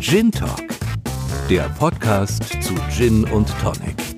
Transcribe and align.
Gin 0.00 0.32
Talk, 0.32 0.64
der 1.50 1.68
Podcast 1.78 2.42
zu 2.62 2.74
Gin 2.90 3.22
und 3.24 3.46
Tonic. 3.60 4.09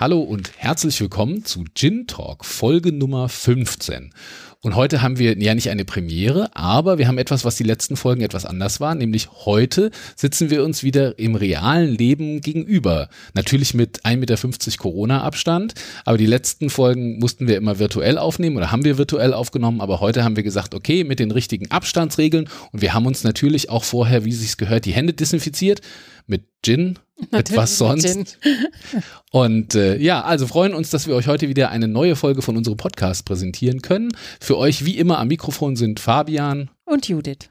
Hallo 0.00 0.20
und 0.20 0.52
herzlich 0.56 1.00
willkommen 1.00 1.44
zu 1.44 1.64
Gin 1.74 2.06
Talk, 2.06 2.44
Folge 2.44 2.92
Nummer 2.92 3.28
15. 3.28 4.12
Und 4.60 4.76
heute 4.76 5.02
haben 5.02 5.18
wir 5.18 5.36
ja 5.36 5.54
nicht 5.56 5.70
eine 5.70 5.84
Premiere, 5.84 6.54
aber 6.54 6.98
wir 6.98 7.08
haben 7.08 7.18
etwas, 7.18 7.44
was 7.44 7.56
die 7.56 7.64
letzten 7.64 7.96
Folgen 7.96 8.22
etwas 8.22 8.46
anders 8.46 8.78
war, 8.78 8.94
nämlich 8.94 9.28
heute 9.44 9.90
sitzen 10.14 10.50
wir 10.50 10.62
uns 10.62 10.84
wieder 10.84 11.18
im 11.18 11.34
realen 11.34 11.96
Leben 11.96 12.40
gegenüber. 12.42 13.08
Natürlich 13.34 13.74
mit 13.74 14.04
1,50 14.04 14.16
Meter 14.18 14.76
Corona-Abstand, 14.78 15.74
aber 16.04 16.16
die 16.16 16.26
letzten 16.26 16.70
Folgen 16.70 17.18
mussten 17.18 17.48
wir 17.48 17.56
immer 17.56 17.80
virtuell 17.80 18.18
aufnehmen 18.18 18.56
oder 18.56 18.70
haben 18.70 18.84
wir 18.84 18.98
virtuell 18.98 19.34
aufgenommen, 19.34 19.80
aber 19.80 19.98
heute 19.98 20.22
haben 20.22 20.36
wir 20.36 20.44
gesagt, 20.44 20.76
okay, 20.76 21.02
mit 21.02 21.18
den 21.18 21.32
richtigen 21.32 21.72
Abstandsregeln. 21.72 22.48
Und 22.70 22.82
wir 22.82 22.94
haben 22.94 23.06
uns 23.06 23.24
natürlich 23.24 23.68
auch 23.68 23.82
vorher, 23.82 24.24
wie 24.24 24.32
sich's 24.32 24.58
gehört, 24.58 24.84
die 24.84 24.92
Hände 24.92 25.12
desinfiziert 25.12 25.80
mit 26.28 26.44
Gin, 26.62 26.98
mit 27.32 27.56
was 27.56 27.78
sonst. 27.78 28.38
Und 29.32 29.74
äh, 29.74 29.96
ja, 29.98 30.22
also 30.22 30.46
freuen 30.46 30.74
uns, 30.74 30.90
dass 30.90 31.06
wir 31.06 31.14
euch 31.14 31.26
heute 31.26 31.48
wieder 31.48 31.70
eine 31.70 31.88
neue 31.88 32.14
Folge 32.14 32.42
von 32.42 32.56
unserem 32.56 32.76
Podcast 32.76 33.24
präsentieren 33.24 33.82
können. 33.82 34.10
Für 34.40 34.56
euch 34.56 34.84
wie 34.84 34.96
immer 34.96 35.18
am 35.18 35.28
Mikrofon 35.28 35.74
sind 35.74 35.98
Fabian 35.98 36.70
und 36.84 37.08
Judith. 37.08 37.50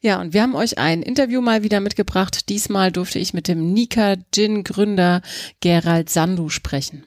Ja, 0.00 0.20
und 0.20 0.34
wir 0.34 0.42
haben 0.42 0.54
euch 0.54 0.78
ein 0.78 1.02
Interview 1.02 1.40
mal 1.40 1.62
wieder 1.62 1.80
mitgebracht. 1.80 2.48
Diesmal 2.48 2.92
durfte 2.92 3.18
ich 3.18 3.34
mit 3.34 3.48
dem 3.48 3.72
Nika 3.72 4.16
Gin 4.32 4.64
Gründer 4.64 5.22
Gerald 5.60 6.10
Sandu 6.10 6.48
sprechen. 6.48 7.04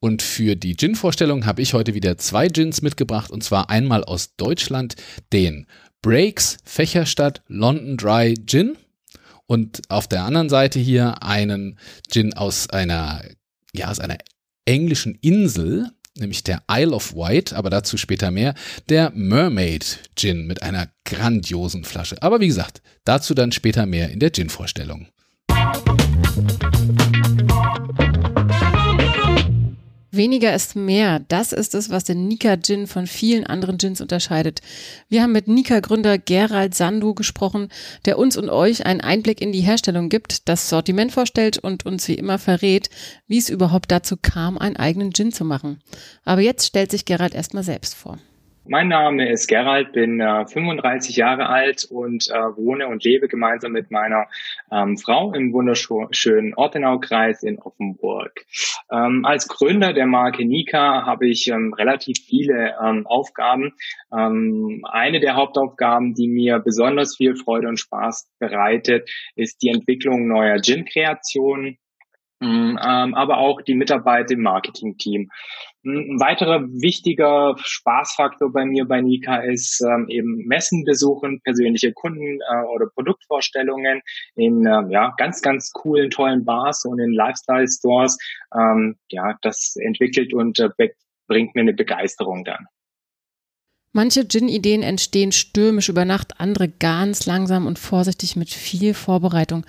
Und 0.00 0.20
für 0.22 0.56
die 0.56 0.76
Gin-Vorstellung 0.76 1.46
habe 1.46 1.62
ich 1.62 1.74
heute 1.74 1.94
wieder 1.94 2.18
zwei 2.18 2.48
Gins 2.48 2.82
mitgebracht 2.82 3.30
und 3.30 3.44
zwar 3.44 3.70
einmal 3.70 4.02
aus 4.02 4.34
Deutschland 4.36 4.96
den 5.32 5.66
Breaks 6.00 6.56
Fächerstadt 6.64 7.42
London 7.46 7.96
Dry 7.96 8.34
Gin 8.44 8.76
und 9.52 9.82
auf 9.90 10.08
der 10.08 10.24
anderen 10.24 10.48
Seite 10.48 10.78
hier 10.78 11.22
einen 11.22 11.78
Gin 12.10 12.32
aus 12.32 12.70
einer, 12.70 13.22
ja, 13.74 13.90
aus 13.90 14.00
einer 14.00 14.16
englischen 14.64 15.14
Insel, 15.16 15.90
nämlich 16.16 16.42
der 16.42 16.62
Isle 16.70 16.92
of 16.92 17.14
Wight, 17.14 17.52
aber 17.52 17.68
dazu 17.68 17.98
später 17.98 18.30
mehr, 18.30 18.54
der 18.88 19.12
Mermaid 19.14 20.08
Gin 20.16 20.46
mit 20.46 20.62
einer 20.62 20.88
grandiosen 21.04 21.84
Flasche. 21.84 22.16
Aber 22.22 22.40
wie 22.40 22.46
gesagt, 22.46 22.80
dazu 23.04 23.34
dann 23.34 23.52
später 23.52 23.84
mehr 23.84 24.08
in 24.08 24.20
der 24.20 24.32
Gin-Vorstellung. 24.32 25.08
Weniger 30.14 30.54
ist 30.54 30.76
mehr. 30.76 31.20
Das 31.28 31.52
ist 31.52 31.74
es, 31.74 31.88
was 31.88 32.04
den 32.04 32.28
Nika 32.28 32.58
Gin 32.58 32.86
von 32.86 33.06
vielen 33.06 33.46
anderen 33.46 33.78
Gins 33.78 34.02
unterscheidet. 34.02 34.60
Wir 35.08 35.22
haben 35.22 35.32
mit 35.32 35.48
Nika 35.48 35.80
Gründer 35.80 36.18
Gerald 36.18 36.74
Sandu 36.74 37.14
gesprochen, 37.14 37.70
der 38.04 38.18
uns 38.18 38.36
und 38.36 38.50
euch 38.50 38.84
einen 38.84 39.00
Einblick 39.00 39.40
in 39.40 39.52
die 39.52 39.62
Herstellung 39.62 40.10
gibt, 40.10 40.50
das 40.50 40.68
Sortiment 40.68 41.12
vorstellt 41.12 41.56
und 41.56 41.86
uns 41.86 42.06
wie 42.08 42.14
immer 42.14 42.38
verrät, 42.38 42.90
wie 43.26 43.38
es 43.38 43.48
überhaupt 43.48 43.90
dazu 43.90 44.18
kam, 44.20 44.58
einen 44.58 44.76
eigenen 44.76 45.14
Gin 45.14 45.32
zu 45.32 45.46
machen. 45.46 45.80
Aber 46.26 46.42
jetzt 46.42 46.66
stellt 46.66 46.90
sich 46.90 47.06
Gerald 47.06 47.34
erstmal 47.34 47.64
selbst 47.64 47.94
vor. 47.94 48.18
Mein 48.64 48.86
Name 48.86 49.28
ist 49.28 49.48
Gerald, 49.48 49.90
bin 49.90 50.20
äh, 50.20 50.46
35 50.46 51.16
Jahre 51.16 51.48
alt 51.48 51.84
und 51.90 52.28
äh, 52.30 52.56
wohne 52.56 52.86
und 52.86 53.02
lebe 53.02 53.26
gemeinsam 53.26 53.72
mit 53.72 53.90
meiner 53.90 54.26
ähm, 54.70 54.96
Frau 54.96 55.32
im 55.32 55.52
wunderschönen 55.52 56.54
Ortenau-Kreis 56.54 57.42
in 57.42 57.58
Offenburg. 57.58 58.44
Ähm, 58.92 59.24
als 59.24 59.48
Gründer 59.48 59.92
der 59.92 60.06
Marke 60.06 60.44
Nika 60.44 61.04
habe 61.04 61.28
ich 61.28 61.48
ähm, 61.48 61.74
relativ 61.76 62.18
viele 62.24 62.76
ähm, 62.80 63.04
Aufgaben. 63.04 63.72
Ähm, 64.16 64.84
eine 64.88 65.18
der 65.18 65.34
Hauptaufgaben, 65.34 66.14
die 66.14 66.28
mir 66.28 66.60
besonders 66.60 67.16
viel 67.16 67.34
Freude 67.34 67.66
und 67.66 67.80
Spaß 67.80 68.30
bereitet, 68.38 69.10
ist 69.34 69.60
die 69.62 69.70
Entwicklung 69.70 70.28
neuer 70.28 70.60
Gin-Kreationen 70.60 71.78
aber 72.42 73.38
auch 73.38 73.60
die 73.62 73.74
Mitarbeiter 73.74 74.34
im 74.34 74.42
Marketing-Team. 74.42 75.30
Ein 75.84 76.20
weiterer 76.20 76.62
wichtiger 76.62 77.56
Spaßfaktor 77.58 78.52
bei 78.52 78.64
mir 78.64 78.84
bei 78.84 79.00
Nika 79.00 79.38
ist 79.38 79.80
ähm, 79.82 80.06
eben 80.08 80.46
Messen 80.46 80.84
besuchen, 80.84 81.40
persönliche 81.42 81.92
Kunden 81.92 82.38
äh, 82.40 82.64
oder 82.72 82.86
Produktvorstellungen 82.94 84.00
in 84.36 84.64
äh, 84.64 84.82
ja 84.90 85.12
ganz 85.16 85.42
ganz 85.42 85.72
coolen 85.72 86.10
tollen 86.10 86.44
Bars 86.44 86.84
und 86.84 87.00
in 87.00 87.12
Lifestyle 87.12 87.66
Stores. 87.66 88.16
Ähm, 88.54 88.96
ja, 89.10 89.36
das 89.42 89.74
entwickelt 89.76 90.32
und 90.32 90.60
äh, 90.60 90.68
bringt 91.26 91.54
mir 91.54 91.62
eine 91.62 91.74
Begeisterung 91.74 92.44
dann. 92.44 92.66
Manche 93.92 94.26
Gin-Ideen 94.26 94.82
entstehen 94.82 95.32
stürmisch 95.32 95.88
über 95.88 96.04
Nacht, 96.04 96.40
andere 96.40 96.68
ganz 96.68 97.26
langsam 97.26 97.66
und 97.66 97.78
vorsichtig 97.78 98.36
mit 98.36 98.50
viel 98.50 98.94
Vorbereitung. 98.94 99.66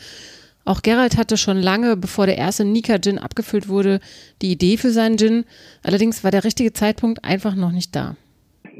Auch 0.66 0.82
Gerald 0.82 1.18
hatte 1.18 1.38
schon 1.38 1.58
lange, 1.58 1.98
bevor 1.98 2.26
der 2.26 2.38
erste 2.38 2.64
Nika-Gin 2.64 3.20
abgefüllt 3.20 3.68
wurde, 3.68 4.00
die 4.42 4.52
Idee 4.52 4.78
für 4.78 4.92
seinen 4.92 5.18
Gin. 5.18 5.46
Allerdings 5.84 6.24
war 6.24 6.32
der 6.32 6.44
richtige 6.44 6.72
Zeitpunkt 6.72 7.24
einfach 7.24 7.56
noch 7.56 7.72
nicht 7.72 7.96
da. 7.96 8.16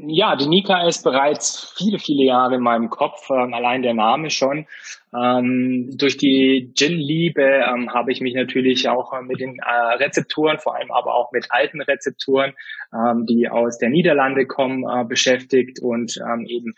Ja, 0.06 0.34
die 0.34 0.48
Nika 0.48 0.86
ist 0.86 1.04
bereits 1.04 1.72
viele, 1.76 1.98
viele 1.98 2.24
Jahre 2.24 2.56
in 2.56 2.62
meinem 2.62 2.90
Kopf, 2.90 3.30
ähm, 3.30 3.54
allein 3.54 3.82
der 3.82 3.94
Name 3.94 4.30
schon. 4.30 4.66
Ähm, 5.14 5.96
durch 5.96 6.16
die 6.16 6.72
Gin-Liebe 6.74 7.42
ähm, 7.42 7.92
habe 7.92 8.10
ich 8.10 8.20
mich 8.20 8.34
natürlich 8.34 8.88
auch 8.88 9.12
äh, 9.12 9.22
mit 9.22 9.40
den 9.40 9.58
äh, 9.58 9.94
Rezepturen, 10.02 10.58
vor 10.58 10.74
allem 10.74 10.90
aber 10.90 11.14
auch 11.14 11.30
mit 11.32 11.46
alten 11.50 11.80
Rezepturen, 11.80 12.54
ähm, 12.92 13.24
die 13.26 13.48
aus 13.48 13.78
der 13.78 13.90
Niederlande 13.90 14.46
kommen, 14.46 14.84
äh, 14.84 15.04
beschäftigt 15.04 15.80
und 15.80 16.16
ähm, 16.16 16.46
eben 16.48 16.74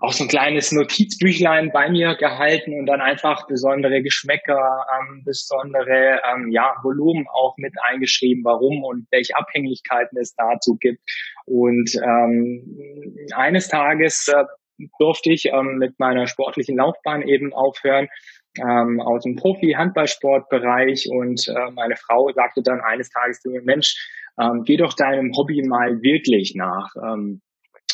auch 0.00 0.12
so 0.12 0.24
ein 0.24 0.28
kleines 0.28 0.70
Notizbüchlein 0.70 1.72
bei 1.72 1.90
mir 1.90 2.14
gehalten 2.14 2.78
und 2.78 2.86
dann 2.86 3.00
einfach 3.00 3.46
besondere 3.48 4.00
Geschmäcker, 4.00 4.86
ähm, 4.96 5.22
besondere 5.24 6.20
ähm, 6.32 6.50
ja, 6.52 6.74
Volumen 6.82 7.26
auch 7.32 7.54
mit 7.56 7.74
eingeschrieben, 7.82 8.44
warum 8.44 8.84
und 8.84 9.06
welche 9.10 9.36
Abhängigkeiten 9.36 10.16
es 10.18 10.34
dazu 10.36 10.76
gibt. 10.78 11.00
Und 11.46 11.90
ähm, 11.96 13.16
eines 13.34 13.68
Tages 13.68 14.28
äh, 14.28 14.44
durfte 15.00 15.32
ich 15.32 15.46
ähm, 15.46 15.78
mit 15.78 15.98
meiner 15.98 16.28
sportlichen 16.28 16.76
Laufbahn 16.76 17.22
eben 17.22 17.52
aufhören 17.52 18.08
ähm, 18.58 19.00
aus 19.00 19.24
dem 19.24 19.34
Profi-Handballsportbereich 19.34 21.08
und 21.10 21.48
äh, 21.48 21.70
meine 21.72 21.96
Frau 21.96 22.30
sagte 22.32 22.62
dann 22.62 22.80
eines 22.80 23.10
Tages 23.10 23.40
zu 23.40 23.50
mir, 23.50 23.62
Mensch, 23.62 23.96
ähm, 24.40 24.62
geh 24.64 24.76
doch 24.76 24.94
deinem 24.94 25.32
Hobby 25.36 25.66
mal 25.66 26.00
wirklich 26.02 26.54
nach. 26.54 26.94
Ähm, 26.96 27.40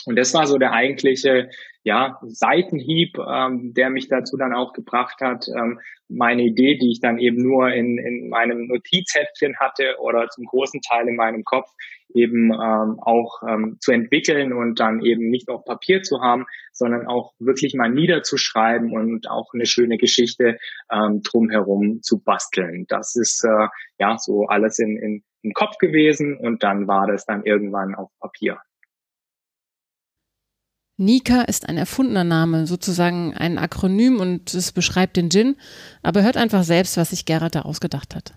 und 0.07 0.17
das 0.17 0.35
war 0.35 0.47
so 0.47 0.59
der 0.59 0.73
eigentliche 0.73 1.49
ja, 1.85 2.19
Seitenhieb, 2.23 3.19
ähm, 3.19 3.75
der 3.75 3.91
mich 3.91 4.09
dazu 4.09 4.39
dann 4.39 4.55
auch 4.55 4.73
gebracht 4.73 5.21
hat, 5.21 5.47
ähm, 5.49 5.79
meine 6.09 6.43
Idee, 6.43 6.79
die 6.79 6.91
ich 6.91 7.01
dann 7.01 7.19
eben 7.19 7.43
nur 7.43 7.73
in, 7.73 7.99
in 7.99 8.31
meinem 8.31 8.67
Notizheftchen 8.69 9.59
hatte 9.59 9.97
oder 10.01 10.29
zum 10.29 10.47
großen 10.47 10.81
Teil 10.81 11.09
in 11.09 11.17
meinem 11.17 11.45
Kopf, 11.45 11.71
eben 12.15 12.53
ähm, 12.53 12.99
auch 13.01 13.43
ähm, 13.47 13.77
zu 13.81 13.93
entwickeln 13.93 14.55
und 14.55 14.81
dann 14.81 15.03
eben 15.03 15.29
nicht 15.29 15.51
auf 15.51 15.65
Papier 15.65 16.03
zu 16.03 16.21
haben, 16.23 16.47
sondern 16.73 17.07
auch 17.07 17.35
wirklich 17.39 17.75
mal 17.75 17.91
niederzuschreiben 17.91 18.93
und 18.93 19.29
auch 19.29 19.53
eine 19.53 19.67
schöne 19.67 19.99
Geschichte 19.99 20.57
ähm, 20.91 21.21
drumherum 21.23 22.01
zu 22.03 22.23
basteln. 22.23 22.87
Das 22.89 23.15
ist 23.15 23.45
äh, 23.45 23.69
ja 23.99 24.17
so 24.17 24.47
alles 24.47 24.79
in, 24.79 24.97
in, 24.97 25.23
im 25.43 25.53
Kopf 25.53 25.77
gewesen 25.79 26.39
und 26.39 26.63
dann 26.63 26.89
war 26.89 27.07
das 27.07 27.27
dann 27.27 27.45
irgendwann 27.45 27.95
auf 27.95 28.11
Papier. 28.21 28.59
Nika 30.97 31.43
ist 31.43 31.69
ein 31.69 31.77
erfundener 31.77 32.23
Name, 32.23 32.67
sozusagen 32.67 33.35
ein 33.35 33.59
Akronym 33.59 34.21
und 34.21 34.55
es 34.55 34.71
beschreibt 34.71 35.17
den 35.17 35.29
Gin. 35.29 35.57
Aber 36.03 36.23
hört 36.23 36.37
einfach 36.37 36.63
selbst, 36.63 36.97
was 36.97 37.11
sich 37.11 37.25
Gerhard 37.25 37.57
da 37.57 37.63
ausgedacht 37.63 38.15
hat. 38.15 38.35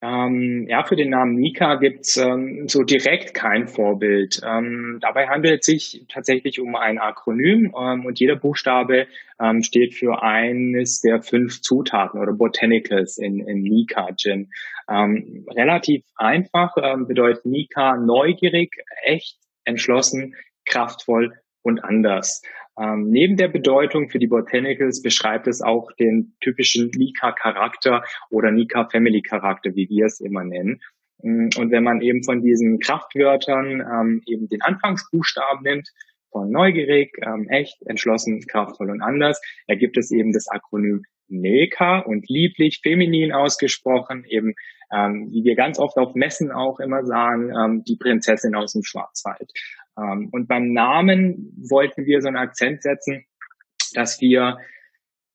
Ähm, 0.00 0.66
ja, 0.68 0.84
für 0.84 0.94
den 0.94 1.10
Namen 1.10 1.34
Nika 1.34 1.74
gibt's 1.74 2.16
ähm, 2.16 2.68
so 2.68 2.84
direkt 2.84 3.34
kein 3.34 3.66
Vorbild. 3.66 4.40
Ähm, 4.46 4.98
dabei 5.00 5.26
handelt 5.26 5.62
es 5.62 5.66
sich 5.66 6.04
tatsächlich 6.08 6.60
um 6.60 6.76
ein 6.76 6.98
Akronym 6.98 7.74
ähm, 7.76 8.06
und 8.06 8.20
jeder 8.20 8.36
Buchstabe 8.36 9.08
ähm, 9.42 9.64
steht 9.64 9.94
für 9.94 10.22
eines 10.22 11.00
der 11.00 11.20
fünf 11.20 11.62
Zutaten 11.62 12.20
oder 12.20 12.32
Botanicals 12.32 13.18
in, 13.18 13.40
in 13.40 13.62
Nika 13.62 14.10
Gin. 14.16 14.50
Ähm, 14.88 15.44
relativ 15.48 16.04
einfach 16.14 16.74
bedeutet 17.06 17.44
Nika 17.44 17.96
neugierig, 17.96 18.76
echt, 19.02 19.36
entschlossen, 19.64 20.36
kraftvoll 20.64 21.34
und 21.62 21.82
anders. 21.84 22.42
Ähm, 22.80 23.08
neben 23.10 23.36
der 23.36 23.48
Bedeutung 23.48 24.08
für 24.08 24.18
die 24.18 24.28
Botanicals 24.28 25.02
beschreibt 25.02 25.48
es 25.48 25.60
auch 25.60 25.90
den 25.98 26.36
typischen 26.40 26.90
Nika-Charakter 26.94 28.04
oder 28.30 28.52
Nika-Family-Charakter, 28.52 29.74
wie 29.74 29.88
wir 29.88 30.06
es 30.06 30.20
immer 30.20 30.44
nennen. 30.44 30.80
Mm, 31.22 31.48
und 31.58 31.70
wenn 31.72 31.82
man 31.82 32.00
eben 32.00 32.22
von 32.22 32.40
diesen 32.40 32.78
Kraftwörtern 32.78 33.80
ähm, 33.80 34.22
eben 34.26 34.48
den 34.48 34.62
Anfangsbuchstaben 34.62 35.62
nimmt, 35.62 35.88
von 36.30 36.50
neugierig, 36.50 37.16
ähm, 37.26 37.48
echt, 37.48 37.82
entschlossen, 37.86 38.40
kraftvoll 38.46 38.90
und 38.90 39.00
anders, 39.00 39.40
ergibt 39.66 39.96
es 39.96 40.10
eben 40.10 40.32
das 40.32 40.46
Akronym 40.48 41.02
Neka 41.28 42.00
und 42.00 42.28
lieblich, 42.28 42.80
feminin 42.82 43.32
ausgesprochen, 43.32 44.24
eben 44.28 44.54
ähm, 44.92 45.28
wie 45.30 45.44
wir 45.44 45.54
ganz 45.54 45.78
oft 45.78 45.96
auf 45.96 46.14
Messen 46.14 46.50
auch 46.50 46.80
immer 46.80 47.04
sagen, 47.04 47.50
ähm, 47.50 47.82
die 47.86 47.96
Prinzessin 47.96 48.54
aus 48.54 48.72
dem 48.72 48.82
Schwarzwald. 48.82 49.50
Ähm, 49.98 50.28
und 50.32 50.46
beim 50.48 50.72
Namen 50.72 51.52
wollten 51.68 52.06
wir 52.06 52.20
so 52.22 52.28
einen 52.28 52.36
Akzent 52.36 52.82
setzen 52.82 53.24
dass 53.94 54.20
wir 54.20 54.58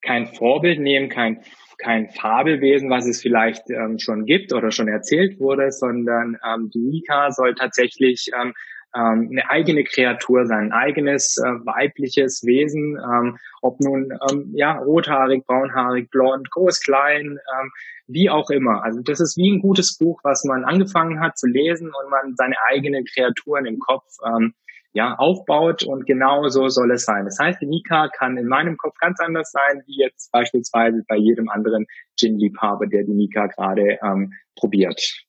kein 0.01 0.27
Vorbild 0.27 0.80
nehmen, 0.80 1.10
kein, 1.10 1.44
kein 1.77 2.10
Fabelwesen, 2.10 2.89
was 2.89 3.07
es 3.07 3.21
vielleicht 3.21 3.69
ähm, 3.69 4.00
schon 4.00 4.25
gibt 4.25 4.54
oder 4.54 4.71
schon 4.71 4.88
erzählt 4.88 5.39
wurde, 5.39 5.71
sondern 5.71 6.38
ähm, 6.45 6.69
die 6.74 6.80
Mika 6.80 7.31
soll 7.31 7.56
tatsächlich 7.56 8.30
ähm, 8.39 8.54
ähm, 8.95 9.30
eine 9.31 9.50
eigene 9.50 9.84
Kreatur 9.84 10.45
sein, 10.45 10.66
ein 10.66 10.72
eigenes 10.72 11.38
äh, 11.38 11.66
weibliches 11.66 12.44
Wesen, 12.45 12.98
ähm, 12.98 13.38
ob 13.62 13.80
nun 13.80 14.13
ähm, 14.30 14.51
ja 14.54 14.78
rothaarig, 14.78 15.45
braunhaarig, 15.45 16.10
blond, 16.10 16.50
groß, 16.51 16.81
klein, 16.81 17.38
ähm, 17.60 17.72
wie 18.07 18.30
auch 18.30 18.50
immer. 18.50 18.84
Also 18.84 19.01
das 19.01 19.19
ist 19.19 19.38
wie 19.38 19.51
ein 19.51 19.62
gutes 19.62 19.98
Buch, 19.98 20.19
was 20.24 20.44
man 20.44 20.63
angefangen 20.66 21.19
hat 21.19 21.38
zu 21.38 21.48
lesen 21.48 21.88
und 21.88 22.10
man 22.10 22.36
seine 22.36 22.56
eigenen 22.69 23.06
Kreaturen 23.06 23.66
im 23.66 23.80
Kopf 23.80 24.06
ähm, 24.25 24.54
ja, 24.94 25.16
aufbaut 25.16 25.84
und 25.84 26.06
genau 26.06 26.48
so 26.50 26.69
soll 26.69 26.92
es 26.92 27.04
sein. 27.04 27.25
Das 27.25 27.39
heißt, 27.39 27.60
die 27.62 27.66
Nika 27.66 28.10
kann 28.10 28.38
in 28.38 28.48
meinem 28.48 28.78
Kopf 28.78 28.96
ganz 29.00 29.19
anders 29.19 29.51
sein, 29.51 29.81
wie 29.88 29.98
jetzt 29.98 30.31
beispielsweise 30.31 31.04
bei 31.07 31.16
jedem 31.16 31.50
anderen 31.50 31.88
Gin-Liebhaber, 32.19 32.86
der 32.86 33.04
die 33.04 33.13
Nika 33.13 33.48
gerade 33.48 33.98
ähm, 34.04 34.34
probiert. 34.56 35.25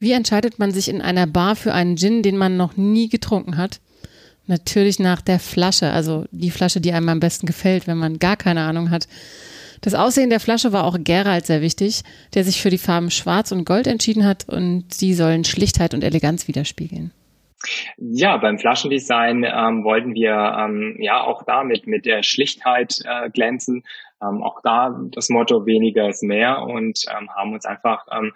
Wie 0.00 0.12
entscheidet 0.12 0.58
man 0.58 0.70
sich 0.70 0.88
in 0.88 1.00
einer 1.00 1.26
Bar 1.26 1.56
für 1.56 1.74
einen 1.74 1.96
Gin, 1.96 2.22
den 2.22 2.36
man 2.36 2.56
noch 2.56 2.76
nie 2.76 3.08
getrunken 3.08 3.56
hat? 3.56 3.80
Natürlich 4.46 4.98
nach 4.98 5.20
der 5.20 5.40
Flasche, 5.40 5.90
also 5.90 6.24
die 6.30 6.50
Flasche, 6.50 6.80
die 6.80 6.92
einem 6.92 7.08
am 7.08 7.20
besten 7.20 7.46
gefällt, 7.46 7.86
wenn 7.86 7.98
man 7.98 8.18
gar 8.18 8.36
keine 8.36 8.62
Ahnung 8.62 8.90
hat. 8.90 9.08
Das 9.80 9.94
Aussehen 9.94 10.30
der 10.30 10.40
Flasche 10.40 10.72
war 10.72 10.84
auch 10.84 10.96
Gerald 11.00 11.46
sehr 11.46 11.60
wichtig, 11.60 12.02
der 12.34 12.44
sich 12.44 12.62
für 12.62 12.70
die 12.70 12.78
Farben 12.78 13.10
Schwarz 13.10 13.52
und 13.52 13.64
Gold 13.64 13.86
entschieden 13.86 14.24
hat 14.24 14.48
und 14.48 14.92
sie 14.92 15.14
sollen 15.14 15.44
Schlichtheit 15.44 15.94
und 15.94 16.02
Eleganz 16.02 16.48
widerspiegeln. 16.48 17.12
Ja, 17.96 18.36
beim 18.36 18.58
Flaschendesign 18.58 19.44
ähm, 19.44 19.84
wollten 19.84 20.14
wir 20.14 20.56
ähm, 20.58 20.96
ja 21.00 21.22
auch 21.22 21.42
damit 21.42 21.86
mit 21.88 22.06
der 22.06 22.22
Schlichtheit 22.22 23.00
äh, 23.04 23.30
glänzen. 23.30 23.82
Ähm, 24.22 24.42
auch 24.42 24.60
da 24.62 24.96
das 25.10 25.28
Motto 25.28 25.66
weniger 25.66 26.08
ist 26.08 26.22
mehr 26.22 26.62
und 26.62 27.04
ähm, 27.10 27.28
haben 27.34 27.52
uns 27.52 27.66
einfach 27.66 28.06
ähm, 28.12 28.32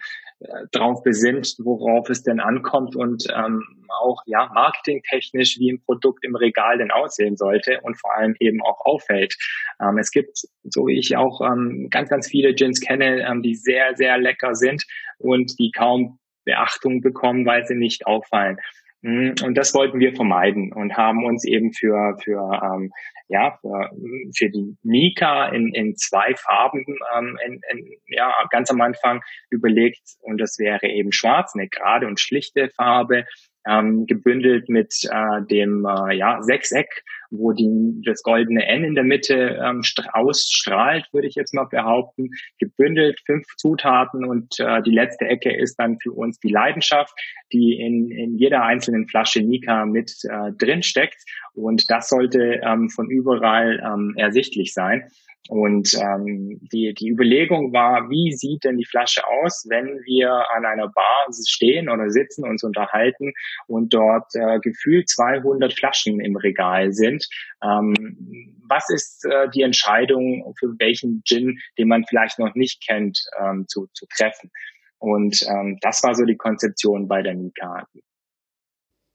darauf 0.73 1.03
besinnt, 1.03 1.55
worauf 1.59 2.09
es 2.11 2.23
denn 2.23 2.41
ankommt 2.41 2.97
und 2.97 3.25
ähm, 3.35 3.63
auch 4.01 4.23
ja 4.27 4.51
marketingtechnisch, 4.55 5.59
wie 5.59 5.73
ein 5.73 5.83
Produkt 5.85 6.25
im 6.25 6.35
Regal 6.35 6.79
denn 6.79 6.91
aussehen 6.91 7.37
sollte 7.37 7.81
und 7.83 7.99
vor 8.01 8.17
allem 8.17 8.35
eben 8.41 8.63
auch 8.63 8.85
auffällt. 8.85 9.37
Ähm, 9.81 9.99
es 9.99 10.11
gibt, 10.11 10.39
so 10.65 10.87
wie 10.87 10.99
ich 10.99 11.17
auch 11.17 11.41
ähm, 11.41 11.89
ganz, 11.91 12.09
ganz 12.09 12.29
viele 12.29 12.55
Gins 12.55 12.81
kenne, 12.81 13.27
ähm, 13.27 13.43
die 13.43 13.55
sehr, 13.55 13.95
sehr 13.97 14.19
lecker 14.19 14.55
sind 14.55 14.85
und 15.19 15.59
die 15.59 15.71
kaum 15.71 16.19
Beachtung 16.45 17.01
bekommen, 17.01 17.47
weil 17.47 17.65
sie 17.67 17.77
nicht 17.77 18.07
auffallen. 18.07 18.59
Mhm, 19.03 19.35
und 19.45 19.55
das 19.57 19.75
wollten 19.75 19.99
wir 19.99 20.15
vermeiden 20.15 20.73
und 20.73 20.97
haben 20.97 21.25
uns 21.25 21.45
eben 21.45 21.73
für, 21.73 22.17
für, 22.23 22.61
ähm, 22.63 22.91
ja, 23.33 23.59
für, 23.61 23.91
für 24.37 24.51
die 24.51 24.77
Mika 24.83 25.49
in, 25.49 25.75
in 25.75 25.97
zwei 25.97 26.35
Farben 26.37 26.85
ähm, 27.17 27.39
in, 27.47 27.61
in, 27.71 27.91
ja, 28.09 28.33
ganz 28.51 28.71
am 28.71 28.81
Anfang 28.81 29.23
überlegt. 29.51 30.03
Und 30.21 30.39
das 30.39 30.59
wäre 30.59 30.87
eben 30.87 31.13
schwarz, 31.13 31.55
eine 31.55 31.69
gerade 31.69 32.07
und 32.07 32.21
schlichte 32.21 32.71
Farbe, 32.77 33.25
ähm, 33.67 34.07
gebündelt 34.07 34.69
mit 34.69 34.93
äh, 35.11 35.43
dem 35.51 35.87
äh, 35.87 36.15
ja, 36.15 36.43
Sechseck, 36.43 37.05
wo 37.33 37.53
die, 37.53 38.03
das 38.05 38.23
goldene 38.23 38.67
N 38.67 38.85
in 38.85 38.95
der 38.95 39.05
Mitte 39.05 39.59
ähm, 39.63 39.83
ausstrahlt, 40.13 41.07
würde 41.13 41.27
ich 41.27 41.35
jetzt 41.35 41.55
mal 41.55 41.65
behaupten. 41.65 42.29
Gebündelt 42.59 43.21
fünf 43.25 43.47
Zutaten 43.57 44.25
und 44.25 44.61
äh, 44.61 44.83
die 44.83 44.95
letzte 44.95 45.25
Ecke 45.25 45.57
ist 45.57 45.77
dann 45.77 45.99
für 45.99 46.13
uns 46.13 46.39
die 46.39 46.53
Leidenschaft, 46.53 47.13
die 47.53 47.79
in, 47.81 48.11
in 48.11 48.37
jeder 48.37 48.63
einzelnen 48.63 49.09
Flasche 49.09 49.43
Nika 49.43 49.87
mit 49.87 50.13
äh, 50.25 50.53
drin 50.59 50.83
steckt. 50.83 51.23
Und 51.55 51.91
das 51.91 52.09
sollte 52.09 52.61
ähm, 52.63 52.91
von 52.91 53.11
überall 53.11 53.83
ähm, 53.85 54.15
ersichtlich 54.17 54.75
sein. 54.75 55.09
Und 55.49 55.95
ähm, 55.95 56.61
die, 56.73 56.95
die 56.95 57.09
Überlegung 57.09 57.73
war, 57.73 58.09
wie 58.11 58.33
sieht 58.33 58.63
denn 58.63 58.77
die 58.77 58.85
Flasche 58.85 59.23
aus, 59.27 59.67
wenn 59.69 60.01
wir 60.05 60.31
an 60.55 60.65
einer 60.65 60.89
Bar 60.89 61.27
stehen 61.47 61.89
oder 61.89 62.11
sitzen, 62.11 62.45
uns 62.45 62.63
unterhalten 62.63 63.33
und 63.67 63.93
dort 63.93 64.33
äh, 64.35 64.61
gefühlt 64.61 65.09
200 65.09 65.73
Flaschen 65.73 66.21
im 66.21 66.37
Regal 66.37 66.93
sind. 66.93 67.27
Ähm, 67.63 68.63
was 68.69 68.89
ist 68.89 69.25
äh, 69.25 69.51
die 69.51 69.63
Entscheidung 69.63 70.55
für 70.59 70.75
welchen 70.79 71.23
Gin, 71.25 71.59
den 71.77 71.89
man 71.89 72.05
vielleicht 72.05 72.39
noch 72.39 72.55
nicht 72.55 72.87
kennt, 72.87 73.19
ähm, 73.41 73.67
zu, 73.67 73.89
zu 73.93 74.07
treffen? 74.07 74.51
Und 74.99 75.43
ähm, 75.49 75.79
das 75.81 76.05
war 76.05 76.15
so 76.15 76.25
die 76.25 76.37
Konzeption 76.37 77.09
bei 77.09 77.23
der 77.23 77.35
Nika. 77.35 77.89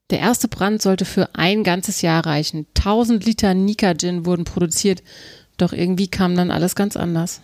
Der 0.10 0.20
erste 0.20 0.50
Brand 0.50 0.82
sollte 0.82 1.06
für 1.06 1.36
ein 1.36 1.64
ganzes 1.64 2.02
Jahr 2.02 2.26
reichen. 2.26 2.68
1000 2.78 3.26
Liter 3.26 3.54
Nika 3.54 3.94
Gin 3.94 4.26
wurden 4.26 4.44
produziert. 4.44 5.02
Doch 5.58 5.74
irgendwie 5.74 6.08
kam 6.08 6.36
dann 6.36 6.52
alles 6.52 6.76
ganz 6.76 6.96
anders. 6.96 7.42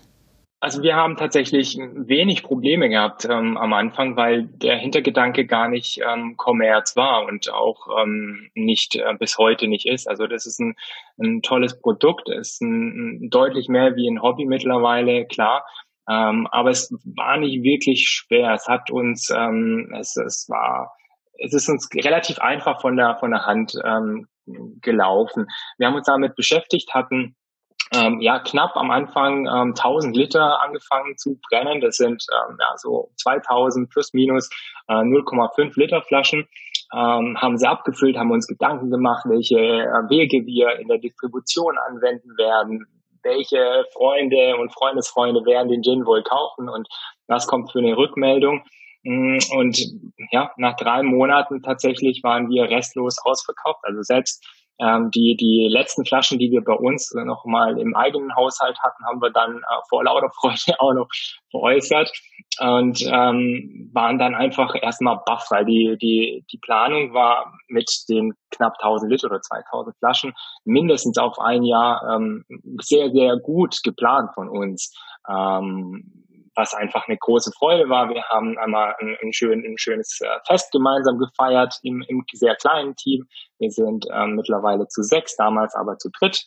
Also 0.64 0.82
wir 0.82 0.96
haben 0.96 1.18
tatsächlich 1.18 1.78
wenig 1.78 2.42
Probleme 2.42 2.88
gehabt 2.88 3.26
ähm, 3.30 3.58
am 3.58 3.74
Anfang, 3.74 4.16
weil 4.16 4.44
der 4.46 4.78
Hintergedanke 4.78 5.46
gar 5.46 5.68
nicht 5.68 6.00
ähm, 6.00 6.38
Kommerz 6.38 6.96
war 6.96 7.26
und 7.26 7.52
auch 7.52 7.88
ähm, 8.02 8.50
nicht 8.56 8.96
äh, 8.96 9.14
bis 9.20 9.38
heute 9.38 9.68
nicht 9.68 9.86
ist. 9.86 10.08
Also 10.08 10.26
das 10.26 10.46
ist 10.46 10.62
ein, 10.62 10.76
ein 11.22 11.42
tolles 11.42 11.82
Produkt, 11.82 12.30
ist 12.30 12.62
ein, 12.62 13.26
ein 13.26 13.30
deutlich 13.30 13.68
mehr 13.68 13.98
wie 13.98 14.08
ein 14.08 14.22
Hobby 14.22 14.46
mittlerweile, 14.46 15.26
klar. 15.26 15.66
Ähm, 16.10 16.48
aber 16.50 16.70
es 16.70 16.96
war 17.04 17.36
nicht 17.36 17.62
wirklich 17.62 18.08
schwer. 18.08 18.54
Es 18.54 18.66
hat 18.70 18.90
uns, 18.90 19.32
ähm, 19.36 19.94
es, 20.00 20.16
es 20.16 20.48
war, 20.48 20.96
es 21.40 21.54
ist 21.54 21.68
uns 21.68 21.90
relativ 21.94 22.40
einfach 22.40 22.80
von 22.80 22.96
der 22.96 23.18
von 23.20 23.32
der 23.32 23.46
Hand 23.46 23.74
ähm, 23.84 24.28
gelaufen. 24.82 25.48
Wir 25.78 25.88
haben 25.88 25.96
uns 25.96 26.08
damit 26.08 26.38
beschäftigt, 26.38 26.94
hatten 26.94 27.36
ähm, 27.96 28.22
ja 28.22 28.40
knapp 28.40 28.76
am 28.76 28.92
Anfang 28.92 29.46
ähm, 29.46 29.74
1000 29.76 30.16
Liter 30.16 30.62
angefangen 30.62 31.18
zu 31.18 31.40
brennen. 31.50 31.82
Das 31.82 31.98
sind 31.98 32.24
ähm, 32.32 32.58
ja, 32.60 32.78
so 32.78 33.12
2000 33.18 33.90
plus 33.90 34.14
minus 34.14 34.50
äh, 34.88 34.94
0,5 34.94 35.80
Liter 35.80 36.02
Flaschen. 36.02 36.48
Ähm, 36.94 37.38
haben 37.42 37.58
sie 37.58 37.68
abgefüllt, 37.68 38.18
haben 38.18 38.32
uns 38.32 38.48
Gedanken 38.48 38.92
gemacht, 38.92 39.26
welche 39.28 39.58
äh, 39.58 40.10
Wege 40.10 40.46
wir 40.46 40.80
in 40.80 40.88
der 40.88 41.00
Distribution 41.00 41.76
anwenden 41.78 42.38
werden, 42.38 42.86
welche 43.24 43.86
Freunde 43.94 44.58
und 44.58 44.74
Freundesfreunde 44.74 45.46
werden 45.46 45.70
den 45.70 45.82
Gin 45.82 46.06
wohl 46.06 46.24
kaufen 46.24 46.70
und 46.70 46.88
was 47.28 47.48
kommt 47.48 47.72
für 47.72 47.80
eine 47.80 47.98
Rückmeldung. 47.98 48.64
Mm, 49.04 49.38
und 49.58 49.78
ja, 50.32 50.52
nach 50.58 50.76
drei 50.76 51.04
Monaten 51.04 51.62
tatsächlich 51.62 52.22
waren 52.24 52.50
wir 52.50 52.70
restlos 52.70 53.18
ausverkauft. 53.24 53.80
Also 53.84 54.02
selbst 54.02 54.46
ähm, 54.80 55.12
die, 55.12 55.36
die 55.40 55.68
letzten 55.70 56.06
Flaschen, 56.06 56.40
die 56.40 56.52
wir 56.52 56.64
bei 56.64 56.74
uns 56.74 57.14
noch 57.14 57.46
mal 57.46 57.78
im 57.78 57.96
eigenen 57.96 58.36
Haushalt 58.36 58.80
hatten, 58.82 59.06
haben 59.06 59.22
wir 59.22 59.32
dann 59.32 59.58
äh, 59.58 59.82
vor 59.90 60.04
lauter 60.04 60.30
Freude 60.32 60.56
auch 60.80 60.94
noch 60.94 61.08
veräußert 61.52 62.12
und 62.60 63.02
ähm, 63.06 63.90
waren 63.94 64.18
dann 64.18 64.36
einfach 64.36 64.76
erstmal 64.80 65.20
baff, 65.26 65.48
weil 65.50 65.66
die, 65.66 65.98
die, 66.02 66.46
die 66.52 66.58
Planung 66.60 67.14
war 67.14 67.54
mit 67.68 67.90
den 68.10 68.34
knapp 68.52 68.74
1000 68.80 69.12
Liter 69.12 69.28
oder 69.28 69.42
2000 69.42 69.96
Flaschen 69.98 70.34
mindestens 70.64 71.18
auf 71.18 71.40
ein 71.40 71.64
Jahr 71.64 72.02
ähm, 72.16 72.44
sehr, 72.82 73.12
sehr 73.12 73.38
gut 73.38 73.80
geplant 73.84 74.32
von 74.34 74.50
uns. 74.50 74.94
Ähm, 75.30 76.23
was 76.56 76.74
einfach 76.74 77.08
eine 77.08 77.18
große 77.18 77.52
Freude 77.58 77.90
war. 77.90 78.10
Wir 78.10 78.24
haben 78.30 78.58
einmal 78.58 78.96
ein, 79.00 79.18
ein, 79.22 79.34
schön, 79.34 79.64
ein 79.66 79.78
schönes 79.78 80.20
äh, 80.22 80.28
Fest 80.46 80.72
gemeinsam 80.72 81.18
gefeiert 81.18 81.80
im, 81.84 82.04
im 82.08 82.24
sehr 82.32 82.56
kleinen 82.56 82.96
Team. 82.96 83.26
Wir 83.60 83.72
sind 83.72 84.06
ähm, 84.14 84.36
mittlerweile 84.36 84.88
zu 84.88 85.02
sechs, 85.04 85.36
damals 85.36 85.76
aber 85.76 85.98
zu 85.98 86.10
dritt 86.10 86.46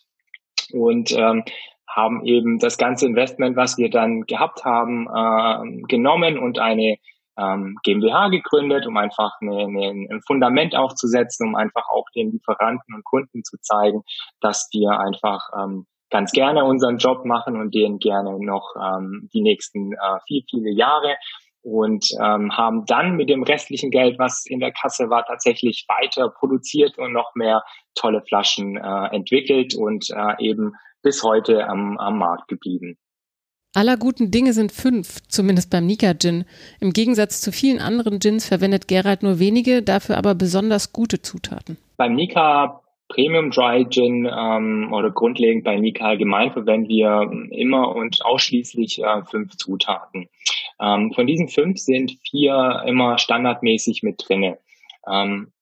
und 0.72 1.12
ähm, 1.12 1.44
haben 1.88 2.24
eben 2.24 2.58
das 2.58 2.78
ganze 2.78 3.06
Investment, 3.06 3.56
was 3.56 3.78
wir 3.78 3.90
dann 3.90 4.22
gehabt 4.22 4.64
haben, 4.64 5.08
äh, 5.08 5.82
genommen 5.88 6.38
und 6.38 6.58
eine 6.58 6.96
ähm, 7.38 7.76
GmbH 7.82 8.28
gegründet, 8.28 8.86
um 8.86 8.96
einfach 8.96 9.32
eine, 9.40 9.64
eine, 9.64 10.06
ein 10.10 10.20
Fundament 10.26 10.74
aufzusetzen, 10.74 11.48
um 11.48 11.54
einfach 11.54 11.88
auch 11.88 12.06
den 12.14 12.32
Lieferanten 12.32 12.94
und 12.94 13.04
Kunden 13.04 13.44
zu 13.44 13.58
zeigen, 13.60 14.02
dass 14.40 14.68
wir 14.72 14.98
einfach 14.98 15.48
ähm, 15.58 15.86
ganz 16.16 16.32
gerne 16.32 16.64
unseren 16.64 16.96
Job 16.96 17.26
machen 17.26 17.60
und 17.60 17.74
den 17.74 17.98
gerne 17.98 18.38
noch 18.40 18.74
ähm, 18.76 19.28
die 19.34 19.42
nächsten 19.42 19.92
äh, 19.92 19.96
viel, 20.26 20.42
viele 20.48 20.70
Jahre 20.70 21.16
und 21.60 22.06
ähm, 22.18 22.56
haben 22.56 22.86
dann 22.86 23.16
mit 23.16 23.28
dem 23.28 23.42
restlichen 23.42 23.90
Geld, 23.90 24.18
was 24.18 24.46
in 24.46 24.60
der 24.60 24.72
Kasse 24.72 25.10
war, 25.10 25.26
tatsächlich 25.26 25.84
weiter 25.88 26.30
produziert 26.30 26.96
und 26.96 27.12
noch 27.12 27.34
mehr 27.34 27.62
tolle 27.94 28.22
Flaschen 28.22 28.78
äh, 28.78 29.14
entwickelt 29.14 29.74
und 29.76 30.08
äh, 30.10 30.42
eben 30.42 30.72
bis 31.02 31.22
heute 31.22 31.68
am, 31.68 31.98
am 31.98 32.16
Markt 32.18 32.48
geblieben. 32.48 32.96
Aller 33.74 33.98
guten 33.98 34.30
Dinge 34.30 34.54
sind 34.54 34.72
fünf, 34.72 35.18
zumindest 35.28 35.70
beim 35.70 35.84
Nika 35.84 36.14
Gin. 36.14 36.46
Im 36.80 36.94
Gegensatz 36.94 37.42
zu 37.42 37.52
vielen 37.52 37.78
anderen 37.78 38.20
Gins 38.20 38.48
verwendet 38.48 38.88
Gerald 38.88 39.22
nur 39.22 39.38
wenige, 39.38 39.82
dafür 39.82 40.16
aber 40.16 40.34
besonders 40.34 40.94
gute 40.94 41.20
Zutaten. 41.20 41.76
Beim 41.98 42.14
Nika 42.14 42.80
Premium 43.08 43.50
Dry 43.50 43.86
Gin 43.88 44.28
ähm, 44.30 44.92
oder 44.92 45.10
grundlegend 45.10 45.64
bei 45.64 45.76
Nika 45.78 46.06
allgemein 46.06 46.52
verwenden 46.52 46.88
wir 46.88 47.30
immer 47.52 47.94
und 47.94 48.24
ausschließlich 48.24 49.02
äh, 49.02 49.22
fünf 49.24 49.56
Zutaten. 49.56 50.28
Ähm, 50.80 51.12
von 51.12 51.26
diesen 51.26 51.48
fünf 51.48 51.78
sind 51.78 52.18
vier 52.28 52.82
immer 52.86 53.18
standardmäßig 53.18 54.02
mit 54.02 54.22
drinne. 54.26 54.58
Ähm, 55.10 55.52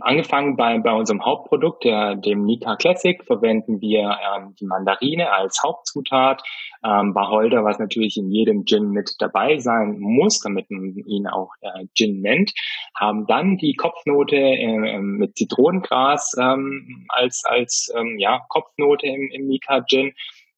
angefangen 0.00 0.56
bei, 0.56 0.78
bei 0.78 0.92
unserem 0.92 1.24
Hauptprodukt, 1.24 1.84
der, 1.84 2.16
dem 2.16 2.44
Nika 2.44 2.76
Classic, 2.76 3.22
verwenden 3.24 3.80
wir 3.80 4.18
ähm, 4.36 4.54
die 4.60 4.66
Mandarine 4.66 5.32
als 5.32 5.62
Hauptzutat. 5.62 6.42
Ähm, 6.84 7.14
Wacholder, 7.14 7.64
was 7.64 7.78
natürlich 7.78 8.16
in 8.16 8.30
jedem 8.30 8.64
Gin 8.64 8.90
mit 8.90 9.16
dabei 9.18 9.58
sein 9.58 9.98
muss, 9.98 10.40
damit 10.40 10.70
man 10.70 10.94
ihn 10.94 11.26
auch 11.26 11.52
äh, 11.60 11.86
Gin 11.94 12.20
nennt, 12.20 12.52
haben 12.96 13.26
dann 13.26 13.56
die 13.56 13.74
Kopfnote 13.74 14.36
äh, 14.36 14.98
mit 14.98 15.36
Zitronengras 15.36 16.34
ähm, 16.38 17.06
als, 17.08 17.42
als 17.44 17.92
ähm, 17.96 18.16
ja, 18.18 18.40
Kopfnote 18.48 19.06
im, 19.06 19.30
im 19.32 19.46
Nika 19.46 19.82
Gin. 19.82 20.12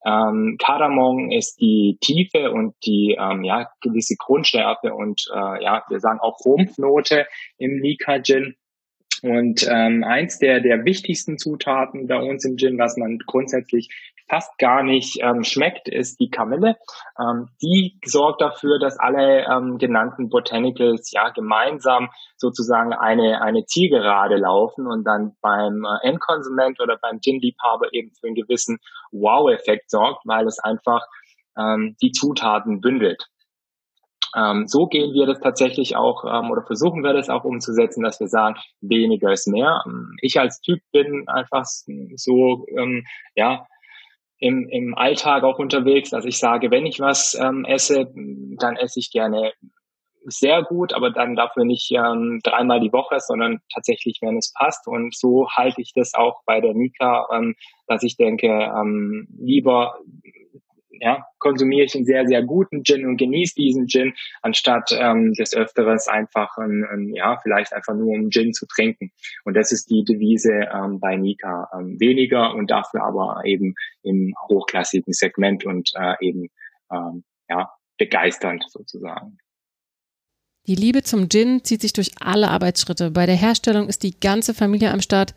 Ähm, 0.04 0.56
Kardamom 0.58 1.30
ist 1.30 1.60
die 1.60 1.98
Tiefe 2.00 2.52
und 2.52 2.74
die 2.86 3.16
ähm, 3.20 3.44
ja, 3.44 3.70
gewisse 3.82 4.16
Grundschärfe 4.18 4.94
und 4.94 5.26
äh, 5.34 5.62
ja, 5.62 5.84
wir 5.88 6.00
sagen 6.00 6.20
auch 6.20 6.38
Rumpfnote 6.44 7.26
im 7.58 7.80
Nika 7.80 8.18
Gin. 8.20 8.56
Und 9.22 9.66
ähm, 9.70 10.04
eins 10.04 10.38
der, 10.38 10.60
der 10.60 10.84
wichtigsten 10.84 11.38
Zutaten 11.38 12.06
bei 12.06 12.18
uns 12.18 12.44
im 12.44 12.56
Gin, 12.56 12.78
was 12.78 12.96
man 12.96 13.18
grundsätzlich 13.26 13.88
fast 14.30 14.56
gar 14.58 14.82
nicht 14.82 15.18
ähm, 15.22 15.42
schmeckt, 15.42 15.88
ist 15.88 16.20
die 16.20 16.30
Kamille. 16.30 16.76
Ähm, 17.18 17.48
die 17.60 17.98
sorgt 18.04 18.40
dafür, 18.40 18.78
dass 18.78 18.98
alle 18.98 19.44
ähm, 19.44 19.76
genannten 19.78 20.28
Botanicals 20.28 21.10
ja 21.10 21.30
gemeinsam 21.30 22.10
sozusagen 22.36 22.92
eine, 22.92 23.42
eine 23.42 23.64
Zielgerade 23.64 24.36
laufen 24.36 24.86
und 24.86 25.04
dann 25.04 25.32
beim 25.42 25.84
äh, 25.84 26.08
Endkonsument 26.08 26.80
oder 26.80 26.96
beim 26.96 27.20
Gin-Liebhaber 27.20 27.92
eben 27.92 28.12
für 28.12 28.28
einen 28.28 28.36
gewissen 28.36 28.78
Wow-Effekt 29.10 29.90
sorgt, 29.90 30.22
weil 30.24 30.46
es 30.46 30.60
einfach 30.60 31.02
ähm, 31.58 31.96
die 32.00 32.12
Zutaten 32.12 32.80
bündelt. 32.80 33.26
Ähm, 34.36 34.66
so 34.66 34.86
gehen 34.86 35.12
wir 35.12 35.26
das 35.26 35.40
tatsächlich 35.40 35.96
auch 35.96 36.24
ähm, 36.24 36.50
oder 36.50 36.62
versuchen 36.62 37.02
wir 37.02 37.12
das 37.12 37.28
auch 37.28 37.44
umzusetzen, 37.44 38.02
dass 38.02 38.20
wir 38.20 38.28
sagen, 38.28 38.56
weniger 38.80 39.32
ist 39.32 39.48
mehr. 39.48 39.82
Ähm, 39.86 40.16
ich 40.20 40.38
als 40.38 40.60
Typ 40.60 40.80
bin 40.92 41.28
einfach 41.28 41.64
so, 41.64 42.66
ähm, 42.76 43.04
ja, 43.34 43.66
im, 44.38 44.68
im 44.70 44.94
Alltag 44.96 45.44
auch 45.44 45.58
unterwegs, 45.58 46.10
dass 46.10 46.24
ich 46.24 46.38
sage, 46.38 46.70
wenn 46.70 46.86
ich 46.86 46.98
was 46.98 47.38
ähm, 47.38 47.64
esse, 47.66 48.10
dann 48.58 48.76
esse 48.76 48.98
ich 48.98 49.10
gerne 49.10 49.52
sehr 50.24 50.62
gut, 50.62 50.92
aber 50.92 51.10
dann 51.10 51.34
dafür 51.34 51.64
nicht 51.64 51.90
ähm, 51.92 52.40
dreimal 52.42 52.80
die 52.80 52.92
Woche, 52.92 53.20
sondern 53.20 53.60
tatsächlich, 53.72 54.18
wenn 54.20 54.36
es 54.36 54.52
passt. 54.52 54.86
Und 54.86 55.14
so 55.14 55.48
halte 55.50 55.80
ich 55.80 55.92
das 55.94 56.14
auch 56.14 56.42
bei 56.44 56.60
der 56.60 56.74
Mika, 56.74 57.26
ähm, 57.32 57.54
dass 57.86 58.02
ich 58.02 58.16
denke, 58.16 58.48
ähm, 58.48 59.28
lieber 59.38 59.94
ja, 61.00 61.26
konsumiere 61.38 61.84
ich 61.86 61.94
einen 61.94 62.04
sehr, 62.04 62.26
sehr 62.26 62.42
guten 62.42 62.84
Gin 62.84 63.06
und 63.06 63.16
genieße 63.16 63.54
diesen 63.54 63.88
Gin, 63.88 64.12
anstatt 64.42 64.90
ähm, 64.92 65.32
des 65.32 65.54
Öfteres 65.54 66.08
einfach, 66.08 66.58
ein, 66.58 66.84
ein, 66.84 67.14
ja, 67.14 67.38
vielleicht 67.42 67.72
einfach 67.72 67.94
nur 67.94 68.08
um 68.08 68.30
Gin 68.30 68.52
zu 68.52 68.66
trinken. 68.66 69.10
Und 69.44 69.56
das 69.56 69.72
ist 69.72 69.90
die 69.90 70.04
Devise 70.04 70.68
ähm, 70.72 71.00
bei 71.00 71.16
Nika. 71.16 71.70
Ähm, 71.74 71.98
weniger 71.98 72.54
und 72.54 72.70
dafür 72.70 73.02
aber 73.02 73.40
eben 73.44 73.74
im 74.02 74.34
hochklassigen 74.48 75.12
Segment 75.12 75.64
und 75.64 75.90
äh, 75.96 76.14
eben 76.20 76.48
ähm, 76.92 77.24
ja, 77.48 77.70
begeisternd 77.96 78.64
sozusagen. 78.68 79.38
Die 80.66 80.74
Liebe 80.74 81.02
zum 81.02 81.30
Gin 81.30 81.64
zieht 81.64 81.80
sich 81.80 81.94
durch 81.94 82.12
alle 82.20 82.48
Arbeitsschritte. 82.48 83.10
Bei 83.10 83.24
der 83.24 83.34
Herstellung 83.34 83.88
ist 83.88 84.02
die 84.02 84.20
ganze 84.20 84.52
Familie 84.52 84.92
am 84.92 85.00
Start, 85.00 85.34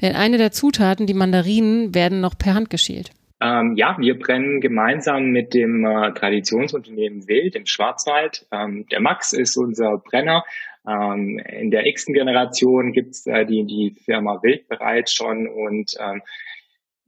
denn 0.00 0.16
eine 0.16 0.36
der 0.38 0.50
Zutaten, 0.50 1.06
die 1.06 1.14
Mandarinen, 1.14 1.94
werden 1.94 2.20
noch 2.20 2.36
per 2.36 2.54
Hand 2.54 2.70
geschält. 2.70 3.12
Ähm, 3.44 3.74
ja, 3.76 3.94
wir 3.98 4.18
brennen 4.18 4.62
gemeinsam 4.62 5.26
mit 5.26 5.52
dem 5.52 5.84
äh, 5.84 6.14
Traditionsunternehmen 6.14 7.28
Wild 7.28 7.56
im 7.56 7.66
Schwarzwald. 7.66 8.46
Ähm, 8.50 8.86
der 8.90 9.00
Max 9.00 9.34
ist 9.34 9.58
unser 9.58 9.98
Brenner. 9.98 10.44
Ähm, 10.88 11.38
in 11.38 11.70
der 11.70 11.86
x-ten 11.86 12.14
Generation 12.14 12.92
gibt's 12.92 13.26
äh, 13.26 13.44
die, 13.44 13.66
die 13.66 13.96
Firma 14.02 14.42
Wild 14.42 14.66
bereits 14.68 15.12
schon 15.12 15.46
und 15.46 15.92
ähm, 16.00 16.22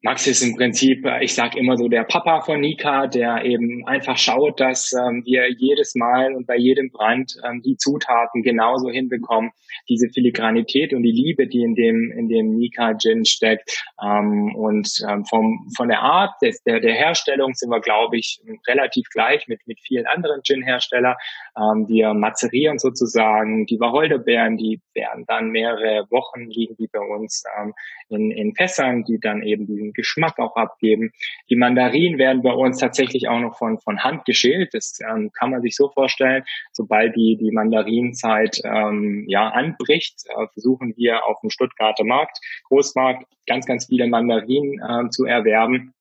Max 0.06 0.24
ist 0.28 0.42
im 0.42 0.54
Prinzip, 0.54 1.04
äh, 1.04 1.24
ich 1.24 1.34
sage 1.34 1.58
immer 1.58 1.76
so, 1.76 1.88
der 1.88 2.04
Papa 2.04 2.40
von 2.42 2.60
Nika, 2.60 3.08
der 3.08 3.44
eben 3.44 3.84
einfach 3.88 4.16
schaut, 4.16 4.60
dass 4.60 4.92
ähm, 4.92 5.24
wir 5.24 5.50
jedes 5.50 5.96
Mal 5.96 6.32
und 6.32 6.46
bei 6.46 6.56
jedem 6.56 6.92
Brand 6.92 7.32
ähm, 7.44 7.60
die 7.62 7.76
Zutaten 7.76 8.44
genauso 8.44 8.88
hinbekommen, 8.88 9.50
diese 9.88 10.08
Filigranität 10.14 10.94
und 10.94 11.02
die 11.02 11.10
Liebe, 11.10 11.48
die 11.48 11.60
in 11.60 11.74
dem 11.74 12.12
in 12.16 12.28
dem 12.28 12.56
Nika 12.56 12.94
Gin 12.94 13.24
steckt. 13.24 13.82
Ähm, 14.00 14.54
und 14.54 14.88
ähm, 15.08 15.24
vom 15.24 15.68
von 15.76 15.88
der 15.88 16.02
Art 16.02 16.34
des, 16.40 16.62
der 16.62 16.78
der 16.78 16.94
Herstellung 16.94 17.54
sind 17.54 17.70
wir, 17.70 17.80
glaube 17.80 18.16
ich, 18.16 18.40
relativ 18.68 19.08
gleich 19.12 19.48
mit 19.48 19.58
mit 19.66 19.80
vielen 19.80 20.06
anderen 20.06 20.42
Gin-Herstellern. 20.44 21.16
Ähm, 21.58 21.88
wir 21.88 22.14
mazerieren 22.14 22.78
sozusagen 22.78 23.66
die 23.66 23.80
Wacholderbeeren, 23.80 24.56
die 24.56 24.80
werden 24.94 25.24
dann 25.26 25.50
mehrere 25.50 26.06
Wochen 26.10 26.48
liegen 26.48 26.76
die 26.76 26.86
bei 26.86 27.00
uns 27.00 27.42
ähm, 27.58 27.74
in 28.08 28.30
in 28.30 28.54
Fässern, 28.54 29.02
die 29.02 29.18
dann 29.18 29.42
eben 29.42 29.66
diesen 29.66 29.95
Geschmack 29.96 30.38
auch 30.38 30.54
abgeben. 30.56 31.10
Die 31.50 31.56
Mandarinen 31.56 32.18
werden 32.18 32.42
bei 32.42 32.52
uns 32.52 32.78
tatsächlich 32.78 33.28
auch 33.28 33.40
noch 33.40 33.58
von, 33.58 33.78
von 33.78 34.04
Hand 34.04 34.24
geschält. 34.24 34.74
Das 34.74 34.98
ähm, 35.00 35.30
kann 35.32 35.50
man 35.50 35.62
sich 35.62 35.74
so 35.74 35.88
vorstellen. 35.88 36.44
Sobald 36.72 37.16
die, 37.16 37.36
die 37.36 37.50
Mandarinenzeit 37.50 38.60
ähm, 38.64 39.24
ja, 39.28 39.48
anbricht, 39.48 40.22
äh, 40.28 40.46
versuchen 40.52 40.94
wir 40.96 41.26
auf 41.26 41.40
dem 41.40 41.50
Stuttgarter 41.50 42.04
Markt, 42.04 42.38
Großmarkt, 42.68 43.24
ganz, 43.46 43.66
ganz 43.66 43.86
viele 43.86 44.06
Mandarinen 44.06 44.78
äh, 44.80 45.08
zu 45.10 45.24
erwerben 45.24 45.94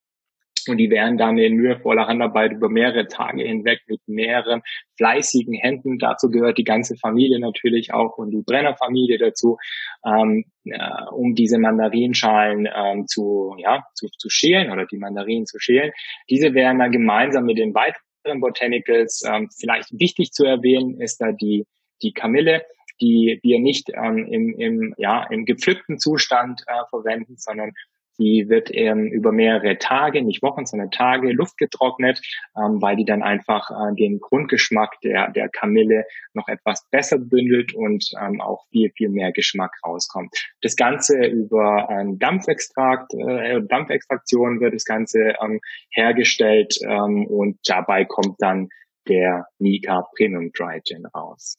und 0.68 0.78
die 0.78 0.90
werden 0.90 1.18
dann 1.18 1.38
in 1.38 1.54
mühevoller 1.54 2.06
Handarbeit 2.06 2.52
über 2.52 2.68
mehrere 2.68 3.06
Tage 3.06 3.42
hinweg 3.42 3.80
mit 3.86 4.00
mehreren 4.06 4.62
fleißigen 4.96 5.54
Händen, 5.54 5.98
dazu 5.98 6.30
gehört 6.30 6.58
die 6.58 6.64
ganze 6.64 6.96
Familie 6.96 7.38
natürlich 7.38 7.92
auch 7.92 8.18
und 8.18 8.30
die 8.30 8.42
Brennerfamilie 8.44 9.18
dazu, 9.18 9.58
ähm, 10.04 10.44
äh, 10.64 10.78
um 11.12 11.34
diese 11.34 11.58
Mandarinschalen 11.58 12.68
ähm, 12.74 13.06
zu, 13.06 13.54
ja, 13.58 13.84
zu, 13.94 14.08
zu 14.18 14.28
schälen 14.28 14.70
oder 14.70 14.86
die 14.86 14.98
Mandarinen 14.98 15.46
zu 15.46 15.58
schälen. 15.58 15.92
Diese 16.30 16.54
werden 16.54 16.78
dann 16.78 16.92
gemeinsam 16.92 17.44
mit 17.44 17.58
den 17.58 17.74
weiteren 17.74 18.40
Botanicals, 18.40 19.22
ähm, 19.26 19.48
vielleicht 19.58 19.88
wichtig 19.92 20.32
zu 20.32 20.44
erwähnen, 20.44 21.00
ist 21.00 21.20
da 21.20 21.32
die, 21.32 21.66
die 22.02 22.12
Kamille, 22.12 22.62
die 23.00 23.38
wir 23.42 23.60
nicht 23.60 23.90
ähm, 23.94 24.26
im, 24.30 24.58
im, 24.58 24.94
ja, 24.96 25.24
im 25.30 25.44
gepflückten 25.44 25.98
Zustand 25.98 26.62
äh, 26.66 26.88
verwenden, 26.90 27.36
sondern 27.36 27.72
die 28.18 28.46
wird 28.48 28.70
ähm, 28.72 29.06
über 29.06 29.32
mehrere 29.32 29.78
Tage, 29.78 30.22
nicht 30.22 30.42
Wochen, 30.42 30.66
sondern 30.66 30.90
Tage 30.90 31.32
luftgetrocknet, 31.32 32.20
ähm, 32.56 32.80
weil 32.80 32.96
die 32.96 33.04
dann 33.04 33.22
einfach 33.22 33.70
äh, 33.70 33.94
den 33.94 34.20
Grundgeschmack 34.20 35.00
der, 35.02 35.30
der 35.30 35.48
Kamille 35.48 36.04
noch 36.34 36.48
etwas 36.48 36.86
besser 36.90 37.18
bündelt 37.18 37.74
und 37.74 38.10
ähm, 38.20 38.40
auch 38.40 38.64
viel, 38.70 38.90
viel 38.96 39.08
mehr 39.08 39.32
Geschmack 39.32 39.72
rauskommt. 39.84 40.34
Das 40.62 40.76
Ganze 40.76 41.26
über 41.26 41.88
einen 41.88 42.18
Dampfextrakt, 42.18 43.12
äh, 43.14 43.60
Dampfextraktion 43.68 44.60
wird 44.60 44.74
das 44.74 44.84
Ganze 44.84 45.34
ähm, 45.42 45.60
hergestellt 45.90 46.76
ähm, 46.82 47.26
und 47.26 47.58
dabei 47.66 48.04
kommt 48.04 48.36
dann 48.38 48.68
der 49.08 49.46
Nika 49.58 50.06
Premium 50.16 50.50
Dry 50.52 50.80
Gin 50.82 51.06
raus. 51.06 51.56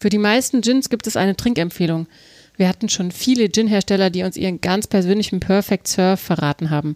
Für 0.00 0.08
die 0.08 0.18
meisten 0.18 0.60
Gins 0.60 0.90
gibt 0.90 1.06
es 1.06 1.16
eine 1.16 1.36
Trinkempfehlung. 1.36 2.08
Wir 2.56 2.68
hatten 2.68 2.88
schon 2.88 3.10
viele 3.10 3.50
Gin-Hersteller, 3.50 4.10
die 4.10 4.22
uns 4.22 4.36
ihren 4.36 4.60
ganz 4.60 4.86
persönlichen 4.86 5.40
Perfect 5.40 5.88
Surf 5.88 6.20
verraten 6.20 6.70
haben. 6.70 6.94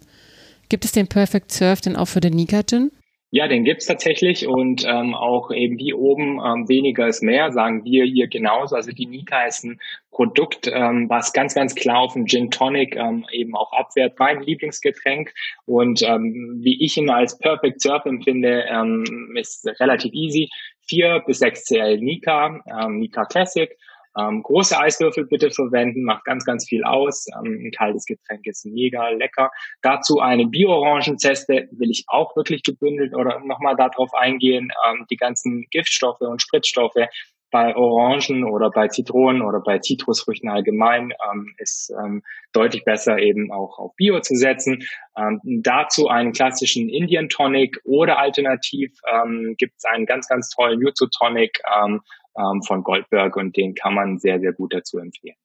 Gibt 0.69 0.85
es 0.85 0.91
den 0.91 1.07
Perfect 1.07 1.51
Surf 1.51 1.81
denn 1.81 1.95
auch 1.95 2.07
für 2.07 2.21
den 2.21 2.33
Nika 2.33 2.63
Gin? 2.63 2.91
Ja, 3.31 3.47
den 3.47 3.63
gibt's 3.63 3.85
tatsächlich 3.85 4.47
und 4.47 4.83
ähm, 4.87 5.13
auch 5.13 5.51
eben 5.51 5.77
wie 5.77 5.93
oben 5.93 6.39
ähm, 6.43 6.67
weniger 6.67 7.07
ist 7.07 7.21
mehr, 7.21 7.51
sagen 7.51 7.83
wir 7.85 8.03
hier 8.05 8.27
genauso. 8.27 8.75
Also 8.75 8.91
die 8.91 9.05
Nika 9.05 9.45
ist 9.45 9.63
ein 9.65 9.79
Produkt, 10.09 10.67
ähm, 10.73 11.07
was 11.09 11.31
ganz, 11.31 11.53
ganz 11.53 11.75
klar 11.75 11.99
auf 11.99 12.13
den 12.13 12.25
Gin 12.25 12.49
Tonic 12.49 12.95
ähm, 12.95 13.27
eben 13.31 13.55
auch 13.55 13.71
abwehrt. 13.71 14.17
Mein 14.17 14.41
Lieblingsgetränk 14.41 15.31
und 15.65 16.01
ähm, 16.01 16.59
wie 16.63 16.83
ich 16.83 16.97
ihn 16.97 17.11
als 17.11 17.37
Perfect 17.37 17.81
Surf 17.81 18.03
empfinde, 18.05 18.65
ähm, 18.67 19.35
ist 19.35 19.67
relativ 19.79 20.11
easy. 20.13 20.49
Vier 20.87 21.21
bis 21.27 21.37
sechs 21.37 21.65
CL 21.65 21.99
Nika, 21.99 22.61
ähm, 22.81 22.97
Nika 22.97 23.25
Classic 23.25 23.69
ähm, 24.17 24.43
große 24.43 24.79
Eiswürfel 24.79 25.25
bitte 25.25 25.51
verwenden, 25.51 26.03
macht 26.03 26.25
ganz, 26.25 26.45
ganz 26.45 26.67
viel 26.67 26.83
aus. 26.83 27.27
Ähm, 27.37 27.65
ein 27.65 27.71
kaltes 27.71 28.05
Getränk 28.05 28.45
ist 28.45 28.65
mega 28.65 29.09
lecker. 29.09 29.51
Dazu 29.81 30.19
eine 30.19 30.47
Bio-Orangenzeste 30.47 31.69
will 31.71 31.89
ich 31.89 32.05
auch 32.07 32.35
wirklich 32.35 32.63
gebündelt 32.63 33.13
oder 33.15 33.39
nochmal 33.39 33.75
darauf 33.75 34.13
eingehen, 34.13 34.71
ähm, 34.87 35.05
die 35.09 35.17
ganzen 35.17 35.65
Giftstoffe 35.71 36.21
und 36.21 36.41
Spritzstoffe 36.41 37.07
bei 37.51 37.75
Orangen 37.75 38.43
oder 38.43 38.69
bei 38.69 38.87
Zitronen 38.87 39.41
oder 39.41 39.59
bei 39.59 39.79
Zitrusfrüchten 39.79 40.49
allgemein 40.49 41.11
ähm, 41.31 41.53
ist 41.57 41.91
ähm, 42.03 42.21
deutlich 42.53 42.83
besser 42.83 43.17
eben 43.17 43.51
auch 43.51 43.79
auf 43.79 43.95
Bio 43.95 44.19
zu 44.19 44.35
setzen. 44.35 44.83
Ähm, 45.17 45.39
dazu 45.63 46.07
einen 46.07 46.31
klassischen 46.31 46.89
Indian 46.89 47.29
Tonic 47.29 47.79
oder 47.83 48.19
alternativ 48.19 48.91
ähm, 49.11 49.55
gibt 49.57 49.73
es 49.77 49.85
einen 49.85 50.05
ganz, 50.05 50.27
ganz 50.27 50.49
tollen 50.49 50.81
Jutsu 50.81 51.07
Tonic 51.07 51.59
ähm, 51.83 52.01
ähm, 52.39 52.63
von 52.63 52.83
Goldberg 52.83 53.35
und 53.35 53.55
den 53.57 53.75
kann 53.75 53.93
man 53.93 54.17
sehr, 54.17 54.39
sehr 54.39 54.53
gut 54.53 54.73
dazu 54.73 54.97
empfehlen. 54.97 55.35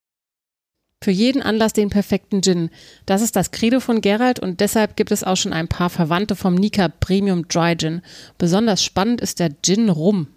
Für 1.03 1.11
jeden 1.11 1.43
Anlass 1.43 1.75
den 1.75 1.91
perfekten 1.91 2.41
Gin. 2.41 2.71
Das 3.05 3.21
ist 3.21 3.37
das 3.37 3.51
Credo 3.51 3.81
von 3.81 4.01
Gerald 4.01 4.41
und 4.41 4.61
deshalb 4.61 4.97
gibt 4.97 5.11
es 5.11 5.23
auch 5.23 5.37
schon 5.37 5.53
ein 5.53 5.69
paar 5.69 5.91
Verwandte 5.91 6.35
vom 6.35 6.55
Nika 6.55 6.89
Premium 6.89 7.47
Dry 7.47 7.77
Gin. 7.77 8.01
Besonders 8.39 8.83
spannend 8.83 9.21
ist 9.21 9.39
der 9.39 9.51
Gin 9.63 9.91
Rum. 9.91 10.29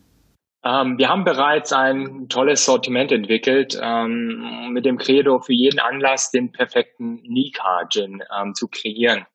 Ähm, 0.66 0.98
wir 0.98 1.08
haben 1.08 1.24
bereits 1.24 1.72
ein 1.72 2.28
tolles 2.28 2.66
Sortiment 2.66 3.14
entwickelt 3.14 3.80
ähm, 3.82 4.72
mit 4.74 4.86
dem 4.86 4.98
Credo 4.98 5.40
für 5.40 5.54
jeden 5.54 5.80
Anlass 5.80 6.32
den 6.32 6.52
perfekten 6.52 7.22
Nika-Gin 7.24 8.22
ähm, 8.38 8.54
zu 8.54 8.68
kreieren. 8.68 9.26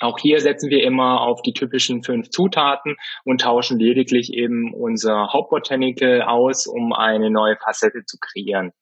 Auch 0.00 0.18
hier 0.18 0.40
setzen 0.40 0.70
wir 0.70 0.82
immer 0.82 1.20
auf 1.20 1.42
die 1.42 1.52
typischen 1.52 2.02
fünf 2.02 2.30
Zutaten 2.30 2.96
und 3.24 3.42
tauschen 3.42 3.78
lediglich 3.78 4.32
eben 4.32 4.72
unser 4.74 5.32
Hauptbotanical 5.32 6.22
aus, 6.22 6.66
um 6.66 6.92
eine 6.92 7.30
neue 7.30 7.56
Facette 7.56 8.04
zu 8.06 8.16
kreieren. 8.18 8.72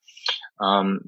Ähm, 0.63 1.01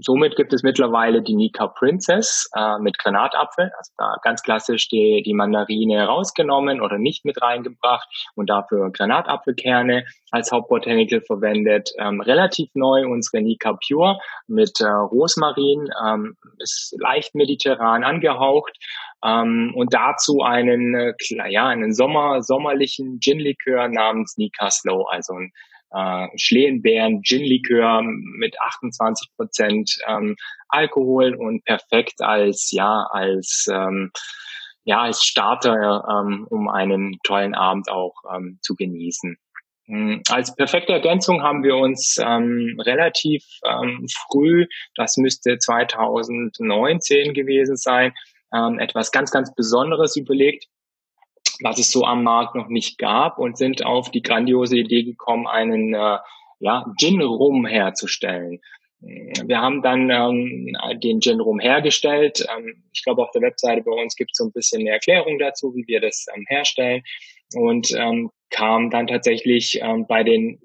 somit 0.00 0.36
gibt 0.36 0.52
es 0.52 0.62
mittlerweile 0.62 1.22
die 1.22 1.34
Nika 1.34 1.66
Princess 1.66 2.50
äh, 2.54 2.78
mit 2.78 2.98
Granatapfel, 2.98 3.70
also 3.76 3.92
da 3.96 4.16
ganz 4.22 4.42
klassisch 4.42 4.88
die, 4.88 5.22
die 5.24 5.34
Mandarine 5.34 6.06
rausgenommen 6.06 6.80
oder 6.80 6.98
nicht 6.98 7.24
mit 7.24 7.40
reingebracht 7.40 8.08
und 8.34 8.50
dafür 8.50 8.90
Granatapfelkerne 8.90 10.04
als 10.30 10.52
Hauptbotanical 10.52 11.22
verwendet. 11.22 11.90
Ähm, 11.98 12.20
relativ 12.20 12.68
neu 12.74 13.06
unsere 13.06 13.42
Nika 13.42 13.78
Pure 13.86 14.18
mit 14.46 14.80
äh, 14.80 14.86
Rosmarin, 14.86 15.90
ähm, 16.06 16.36
ist 16.58 16.94
leicht 16.98 17.34
mediterran 17.34 18.04
angehaucht 18.04 18.76
ähm, 19.24 19.72
und 19.74 19.94
dazu 19.94 20.42
einen, 20.42 20.94
äh, 20.94 21.14
ja, 21.48 21.66
einen 21.68 21.94
Sommer, 21.94 22.42
sommerlichen 22.42 23.20
Gin-Likör 23.20 23.88
namens 23.88 24.36
Nika 24.36 24.70
Slow, 24.70 25.06
also 25.08 25.34
ein 25.34 25.52
äh, 25.90 26.26
Schlehenbeeren, 26.36 27.22
Gin-Likör 27.22 28.02
mit 28.02 28.60
28 28.60 29.28
Prozent 29.36 29.98
ähm, 30.06 30.36
Alkohol 30.68 31.34
und 31.34 31.64
perfekt 31.64 32.20
als 32.20 32.70
ja 32.72 33.06
als 33.10 33.66
ähm, 33.72 34.10
ja 34.84 35.02
als 35.02 35.22
Starter, 35.22 36.04
ähm, 36.08 36.46
um 36.50 36.68
einen 36.68 37.18
tollen 37.22 37.54
Abend 37.54 37.90
auch 37.90 38.14
ähm, 38.34 38.58
zu 38.62 38.74
genießen. 38.74 39.36
Hm, 39.86 40.22
als 40.28 40.54
perfekte 40.54 40.92
Ergänzung 40.92 41.42
haben 41.42 41.62
wir 41.62 41.76
uns 41.76 42.18
ähm, 42.18 42.78
relativ 42.84 43.42
ähm, 43.64 44.06
früh, 44.30 44.66
das 44.94 45.16
müsste 45.16 45.56
2019 45.56 47.32
gewesen 47.32 47.76
sein, 47.76 48.12
ähm, 48.52 48.78
etwas 48.78 49.12
ganz, 49.12 49.30
ganz 49.30 49.54
Besonderes 49.54 50.16
überlegt 50.16 50.66
was 51.62 51.78
es 51.78 51.90
so 51.90 52.04
am 52.04 52.22
Markt 52.22 52.54
noch 52.54 52.68
nicht 52.68 52.98
gab 52.98 53.38
und 53.38 53.56
sind 53.56 53.84
auf 53.84 54.10
die 54.10 54.22
grandiose 54.22 54.78
Idee 54.78 55.02
gekommen, 55.02 55.46
einen 55.46 55.94
äh, 55.94 56.18
ja, 56.60 56.84
Gin-Rum 56.98 57.66
herzustellen. 57.66 58.60
Wir 59.00 59.60
haben 59.60 59.80
dann 59.82 60.10
ähm, 60.10 60.76
den 61.00 61.20
Gin 61.20 61.40
Rum 61.40 61.60
hergestellt. 61.60 62.44
Ähm, 62.56 62.82
ich 62.92 63.04
glaube, 63.04 63.22
auf 63.22 63.30
der 63.30 63.42
Webseite 63.42 63.82
bei 63.82 63.92
uns 63.92 64.16
gibt 64.16 64.32
es 64.32 64.38
so 64.38 64.44
ein 64.44 64.52
bisschen 64.52 64.80
eine 64.80 64.90
Erklärung 64.90 65.38
dazu, 65.38 65.72
wie 65.74 65.86
wir 65.86 66.00
das 66.00 66.26
ähm, 66.34 66.44
herstellen. 66.48 67.02
Und 67.54 67.92
ähm, 67.96 68.30
kam 68.50 68.90
dann 68.90 69.06
tatsächlich 69.06 69.80
ähm, 69.82 70.06
bei 70.06 70.22
den 70.22 70.60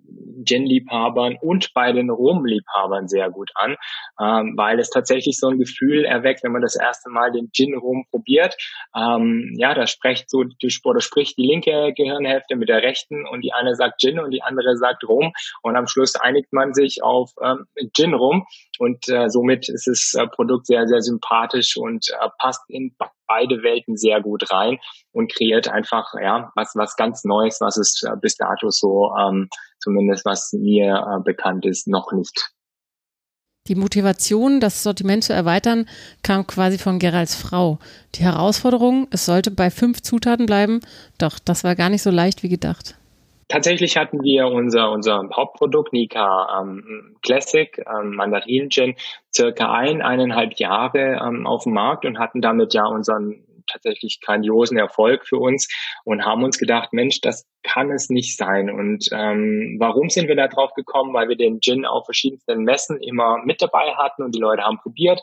Gin-Liebhabern 0.46 1.38
und 1.42 1.74
bei 1.74 1.92
den 1.92 2.10
Rum-Liebhabern 2.10 3.08
sehr 3.08 3.30
gut 3.30 3.52
an, 3.56 3.76
ähm, 4.20 4.54
weil 4.58 4.80
es 4.80 4.90
tatsächlich 4.90 5.38
so 5.40 5.48
ein 5.48 5.60
Gefühl 5.60 6.06
erweckt, 6.06 6.44
wenn 6.44 6.52
man 6.52 6.62
das 6.62 6.76
erste 6.76 7.10
Mal 7.10 7.32
den 7.32 7.50
Gin-Rum 7.52 8.06
probiert. 8.10 8.56
Ähm, 8.96 9.54
ja, 9.58 9.74
da 9.74 9.88
spricht 9.88 10.30
so 10.30 10.44
die, 10.44 10.74
oder 10.84 11.02
spricht 11.02 11.38
die 11.38 11.48
linke 11.48 11.94
Gehirnhälfte 11.96 12.56
mit 12.56 12.70
der 12.70 12.82
rechten 12.82 13.28
und 13.28 13.42
die 13.42 13.54
eine 13.54 13.76
sagt 13.76 14.02
Gin 14.02 14.20
und 14.20 14.32
die 14.32 14.44
andere 14.44 14.76
sagt 14.76 15.08
Rum 15.08 15.34
und 15.62 15.76
am 15.76 15.88
Schluss 15.88 16.16
einigt 16.16 16.54
man 16.54 16.74
sich 16.74 17.04
auf 17.04 17.32
ähm, 17.44 17.66
Gin-Rum 17.94 18.46
und 18.80 19.08
äh, 19.10 19.30
somit 19.30 19.70
ist 19.70 19.88
das 19.88 20.14
äh, 20.20 20.28
Produkt 20.28 20.68
sehr, 20.68 20.88
sehr 20.88 21.02
sympathisch 21.02 21.78
und 21.78 22.10
äh, 22.10 22.30
passt 22.40 22.64
in 22.70 22.96
beide 23.28 23.64
Welten 23.64 23.98
sehr 23.98 24.22
gut 24.22 24.52
rein 24.52 24.80
und 25.12 25.32
kreiert 25.32 25.68
einfach 25.68 26.14
ja 26.22 26.52
was 26.56 26.74
was 26.76 26.96
ganz 26.96 27.24
Neues, 27.24 27.60
was 27.62 27.73
es 27.78 28.04
äh, 28.04 28.16
bis 28.20 28.36
dato 28.36 28.70
so 28.70 29.12
ähm, 29.20 29.50
zumindest 29.80 30.26
was 30.26 30.54
mir 30.54 30.96
äh, 30.96 31.24
bekannt 31.24 31.66
ist 31.66 31.88
noch 31.88 32.12
nicht. 32.12 32.54
Die 33.68 33.76
Motivation, 33.76 34.60
das 34.60 34.84
Sortiment 34.84 35.24
zu 35.24 35.32
erweitern, 35.32 35.88
kam 36.22 36.46
quasi 36.46 36.78
von 36.78 37.00
Geralds 37.00 37.34
Frau. 37.36 37.80
Die 38.16 38.24
Herausforderung, 38.24 39.08
es 39.10 39.26
sollte 39.26 39.52
bei 39.52 39.70
fünf 39.70 40.02
Zutaten 40.02 40.46
bleiben, 40.46 40.82
doch 41.18 41.40
das 41.40 41.64
war 41.64 41.76
gar 41.76 41.90
nicht 41.90 42.02
so 42.02 42.10
leicht 42.10 42.44
wie 42.44 42.50
gedacht. 42.50 42.96
Tatsächlich 43.48 43.96
hatten 43.96 44.22
wir 44.22 44.48
unser, 44.48 44.92
unser 44.92 45.30
Hauptprodukt, 45.34 45.94
Nika 45.94 46.62
ähm, 46.62 47.16
Classic, 47.22 47.78
ähm, 47.78 48.16
Mandarin 48.16 48.70
Gin, 48.70 48.96
circa 49.34 49.72
ein, 49.72 50.02
eineinhalb 50.02 50.56
Jahre 50.56 51.22
ähm, 51.26 51.48
auf 51.48 51.64
dem 51.64 51.74
Markt 51.74 52.04
und 52.06 52.20
hatten 52.20 52.42
damit 52.42 52.74
ja 52.74 52.86
unseren 52.86 53.46
tatsächlich 53.68 54.20
grandiosen 54.22 54.78
Erfolg 54.78 55.28
für 55.28 55.38
uns 55.38 55.68
und 56.04 56.26
haben 56.26 56.44
uns 56.44 56.58
gedacht, 56.58 56.94
Mensch, 56.94 57.22
das 57.22 57.46
kann 57.64 57.92
es 57.92 58.10
nicht 58.10 58.38
sein. 58.38 58.70
Und 58.70 59.10
ähm, 59.12 59.78
warum 59.80 60.10
sind 60.10 60.28
wir 60.28 60.36
da 60.36 60.48
drauf 60.48 60.74
gekommen? 60.74 61.14
Weil 61.14 61.30
wir 61.30 61.38
den 61.38 61.62
Gin 61.62 61.86
auf 61.86 62.06
verschiedensten 62.06 62.64
Messen 62.64 63.02
immer 63.02 63.38
mit 63.44 63.62
dabei 63.62 63.96
hatten 63.96 64.24
und 64.24 64.36
die 64.36 64.40
Leute 64.40 64.64
haben 64.64 64.78
probiert. 64.78 65.22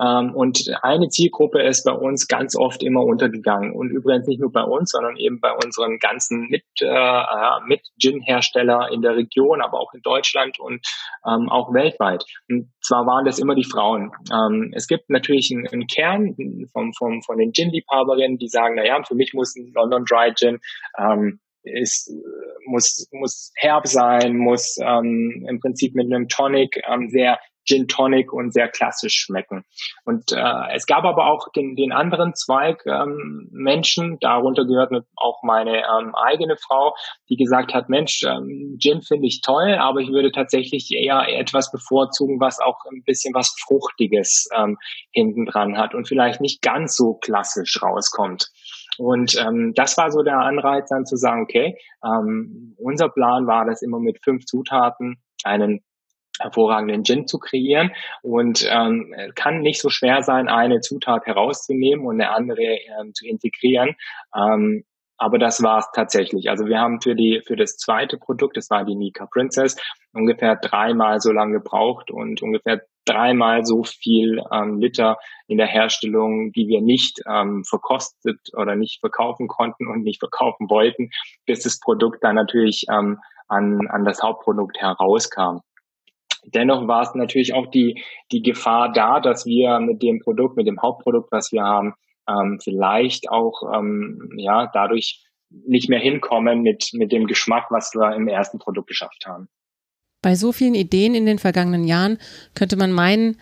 Ähm, 0.00 0.34
und 0.34 0.64
eine 0.82 1.08
Zielgruppe 1.08 1.62
ist 1.62 1.84
bei 1.84 1.92
uns 1.92 2.28
ganz 2.28 2.56
oft 2.56 2.82
immer 2.82 3.02
untergegangen. 3.02 3.72
Und 3.72 3.90
übrigens 3.90 4.26
nicht 4.26 4.40
nur 4.40 4.52
bei 4.52 4.62
uns, 4.62 4.90
sondern 4.90 5.16
eben 5.16 5.40
bei 5.40 5.52
unseren 5.52 5.98
ganzen 5.98 6.48
mit, 6.48 6.64
äh, 6.80 7.22
mit 7.66 7.80
Gin-Hersteller 7.98 8.90
in 8.92 9.02
der 9.02 9.16
Region, 9.16 9.60
aber 9.60 9.80
auch 9.80 9.92
in 9.94 10.02
Deutschland 10.02 10.58
und 10.58 10.86
ähm, 11.26 11.48
auch 11.48 11.72
weltweit. 11.72 12.24
Und 12.48 12.70
zwar 12.82 13.06
waren 13.06 13.24
das 13.24 13.38
immer 13.38 13.54
die 13.54 13.64
Frauen. 13.64 14.12
Ähm, 14.32 14.72
es 14.74 14.86
gibt 14.86 15.08
natürlich 15.10 15.50
einen, 15.52 15.66
einen 15.68 15.86
Kern 15.86 16.34
vom, 16.72 16.92
vom, 16.92 17.22
von 17.22 17.38
den 17.38 17.52
Gin-Liebhaberinnen, 17.52 18.38
die 18.38 18.48
sagen, 18.48 18.74
na 18.76 18.84
ja, 18.84 19.02
für 19.02 19.14
mich 19.14 19.32
muss 19.34 19.56
ein 19.56 19.72
London 19.74 20.04
Dry 20.04 20.32
Gin 20.34 20.58
ähm, 20.98 21.40
ist, 21.62 22.12
muss, 22.66 23.08
muss 23.12 23.52
herb 23.56 23.86
sein, 23.86 24.36
muss 24.36 24.76
ähm, 24.80 25.44
im 25.48 25.58
Prinzip 25.60 25.94
mit 25.94 26.06
einem 26.06 26.28
Tonic 26.28 26.80
ähm, 26.88 27.08
sehr 27.08 27.38
Gin 27.66 27.88
Tonic 27.88 28.32
und 28.32 28.52
sehr 28.52 28.68
klassisch 28.68 29.14
schmecken. 29.14 29.64
Und 30.04 30.32
äh, 30.32 30.74
es 30.74 30.86
gab 30.86 31.04
aber 31.04 31.26
auch 31.26 31.48
den, 31.54 31.76
den 31.76 31.92
anderen 31.92 32.34
Zweig 32.34 32.84
ähm, 32.86 33.48
Menschen, 33.52 34.18
darunter 34.20 34.64
gehört 34.64 34.92
auch 35.16 35.42
meine 35.42 35.78
ähm, 35.78 36.14
eigene 36.14 36.56
Frau, 36.56 36.94
die 37.28 37.36
gesagt 37.36 37.74
hat, 37.74 37.88
Mensch, 37.88 38.22
ähm, 38.22 38.76
Gin 38.80 39.02
finde 39.02 39.26
ich 39.26 39.40
toll, 39.40 39.74
aber 39.74 40.00
ich 40.00 40.10
würde 40.10 40.32
tatsächlich 40.32 40.90
eher 40.92 41.26
etwas 41.28 41.70
bevorzugen, 41.70 42.40
was 42.40 42.60
auch 42.60 42.78
ein 42.90 43.02
bisschen 43.04 43.34
was 43.34 43.54
Fruchtiges 43.66 44.48
ähm, 44.56 44.78
hinten 45.12 45.46
dran 45.46 45.76
hat 45.76 45.94
und 45.94 46.08
vielleicht 46.08 46.40
nicht 46.40 46.62
ganz 46.62 46.96
so 46.96 47.14
klassisch 47.14 47.82
rauskommt. 47.82 48.50
Und 48.98 49.36
ähm, 49.38 49.72
das 49.74 49.96
war 49.98 50.10
so 50.10 50.22
der 50.22 50.38
Anreiz 50.38 50.88
dann 50.88 51.04
zu 51.04 51.16
sagen, 51.16 51.42
okay, 51.42 51.76
ähm, 52.04 52.74
unser 52.78 53.08
Plan 53.08 53.46
war 53.46 53.66
das 53.66 53.82
immer 53.82 53.98
mit 53.98 54.22
fünf 54.22 54.44
Zutaten 54.46 55.16
einen 55.44 55.82
hervorragenden 56.40 57.04
Gin 57.04 57.26
zu 57.26 57.38
kreieren 57.38 57.92
und 58.22 58.66
ähm, 58.70 59.14
kann 59.34 59.60
nicht 59.60 59.80
so 59.80 59.88
schwer 59.88 60.22
sein, 60.22 60.48
eine 60.48 60.80
Zutat 60.80 61.26
herauszunehmen 61.26 62.06
und 62.06 62.20
eine 62.20 62.34
andere 62.34 62.62
ähm, 62.62 63.12
zu 63.14 63.26
integrieren. 63.26 63.96
Ähm, 64.34 64.84
aber 65.18 65.38
das 65.38 65.62
war 65.62 65.78
es 65.78 65.86
tatsächlich. 65.94 66.50
Also 66.50 66.66
wir 66.66 66.78
haben 66.78 67.00
für 67.00 67.14
die 67.14 67.42
für 67.46 67.56
das 67.56 67.76
zweite 67.76 68.18
Produkt, 68.18 68.56
das 68.56 68.68
war 68.70 68.84
die 68.84 68.96
Nika 68.96 69.26
Princess, 69.26 69.76
ungefähr 70.12 70.56
dreimal 70.56 71.20
so 71.20 71.32
lange 71.32 71.54
gebraucht 71.54 72.10
und 72.10 72.42
ungefähr 72.42 72.82
dreimal 73.06 73.64
so 73.64 73.84
viel 73.84 74.42
ähm, 74.52 74.78
Liter 74.78 75.16
in 75.46 75.58
der 75.58 75.68
Herstellung, 75.68 76.52
die 76.52 76.66
wir 76.68 76.82
nicht 76.82 77.20
ähm, 77.26 77.64
verkostet 77.64 78.40
oder 78.54 78.76
nicht 78.76 79.00
verkaufen 79.00 79.48
konnten 79.48 79.86
und 79.86 80.02
nicht 80.02 80.18
verkaufen 80.18 80.68
wollten, 80.68 81.10
bis 81.46 81.62
das 81.62 81.78
Produkt 81.80 82.22
dann 82.22 82.34
natürlich 82.34 82.84
ähm, 82.90 83.18
an, 83.48 83.86
an 83.88 84.04
das 84.04 84.22
Hauptprodukt 84.22 84.78
herauskam. 84.78 85.60
Dennoch 86.54 86.86
war 86.86 87.02
es 87.02 87.14
natürlich 87.14 87.54
auch 87.54 87.66
die, 87.66 88.02
die 88.32 88.42
Gefahr 88.42 88.92
da, 88.92 89.20
dass 89.20 89.46
wir 89.46 89.80
mit 89.80 90.02
dem 90.02 90.20
Produkt, 90.20 90.56
mit 90.56 90.66
dem 90.66 90.80
Hauptprodukt, 90.80 91.30
was 91.32 91.52
wir 91.52 91.62
haben, 91.62 91.94
ähm, 92.28 92.58
vielleicht 92.62 93.30
auch 93.30 93.62
ähm, 93.74 94.30
ja 94.36 94.70
dadurch 94.72 95.24
nicht 95.50 95.88
mehr 95.88 96.00
hinkommen 96.00 96.62
mit, 96.62 96.90
mit 96.92 97.12
dem 97.12 97.26
Geschmack, 97.26 97.66
was 97.70 97.94
wir 97.94 98.14
im 98.14 98.28
ersten 98.28 98.58
Produkt 98.58 98.88
geschafft 98.88 99.26
haben. 99.26 99.48
Bei 100.22 100.34
so 100.34 100.52
vielen 100.52 100.74
Ideen 100.74 101.14
in 101.14 101.26
den 101.26 101.38
vergangenen 101.38 101.84
Jahren 101.84 102.18
könnte 102.54 102.76
man 102.76 102.90
meinen, 102.90 103.36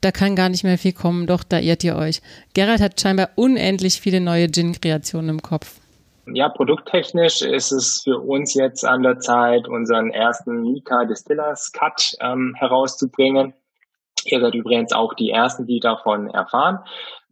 da 0.00 0.12
kann 0.12 0.36
gar 0.36 0.48
nicht 0.48 0.62
mehr 0.62 0.78
viel 0.78 0.92
kommen, 0.92 1.26
doch 1.26 1.42
da 1.42 1.58
irrt 1.58 1.82
ihr 1.82 1.96
euch. 1.96 2.20
Gerald 2.54 2.80
hat 2.80 3.00
scheinbar 3.00 3.30
unendlich 3.34 4.00
viele 4.00 4.20
neue 4.20 4.48
Gin-Kreationen 4.48 5.30
im 5.30 5.42
Kopf. 5.42 5.80
Ja, 6.34 6.48
produkttechnisch 6.48 7.42
ist 7.42 7.72
es 7.72 8.02
für 8.02 8.18
uns 8.18 8.54
jetzt 8.54 8.84
an 8.84 9.02
der 9.02 9.18
Zeit, 9.18 9.68
unseren 9.68 10.10
ersten 10.10 10.62
Mika 10.62 11.04
Distillers 11.04 11.72
Cut 11.72 12.16
ähm, 12.20 12.54
herauszubringen. 12.56 13.54
Ihr 14.24 14.40
seid 14.40 14.54
übrigens 14.54 14.92
auch 14.92 15.14
die 15.14 15.30
Ersten, 15.30 15.66
die 15.66 15.80
davon 15.80 16.28
erfahren, 16.28 16.80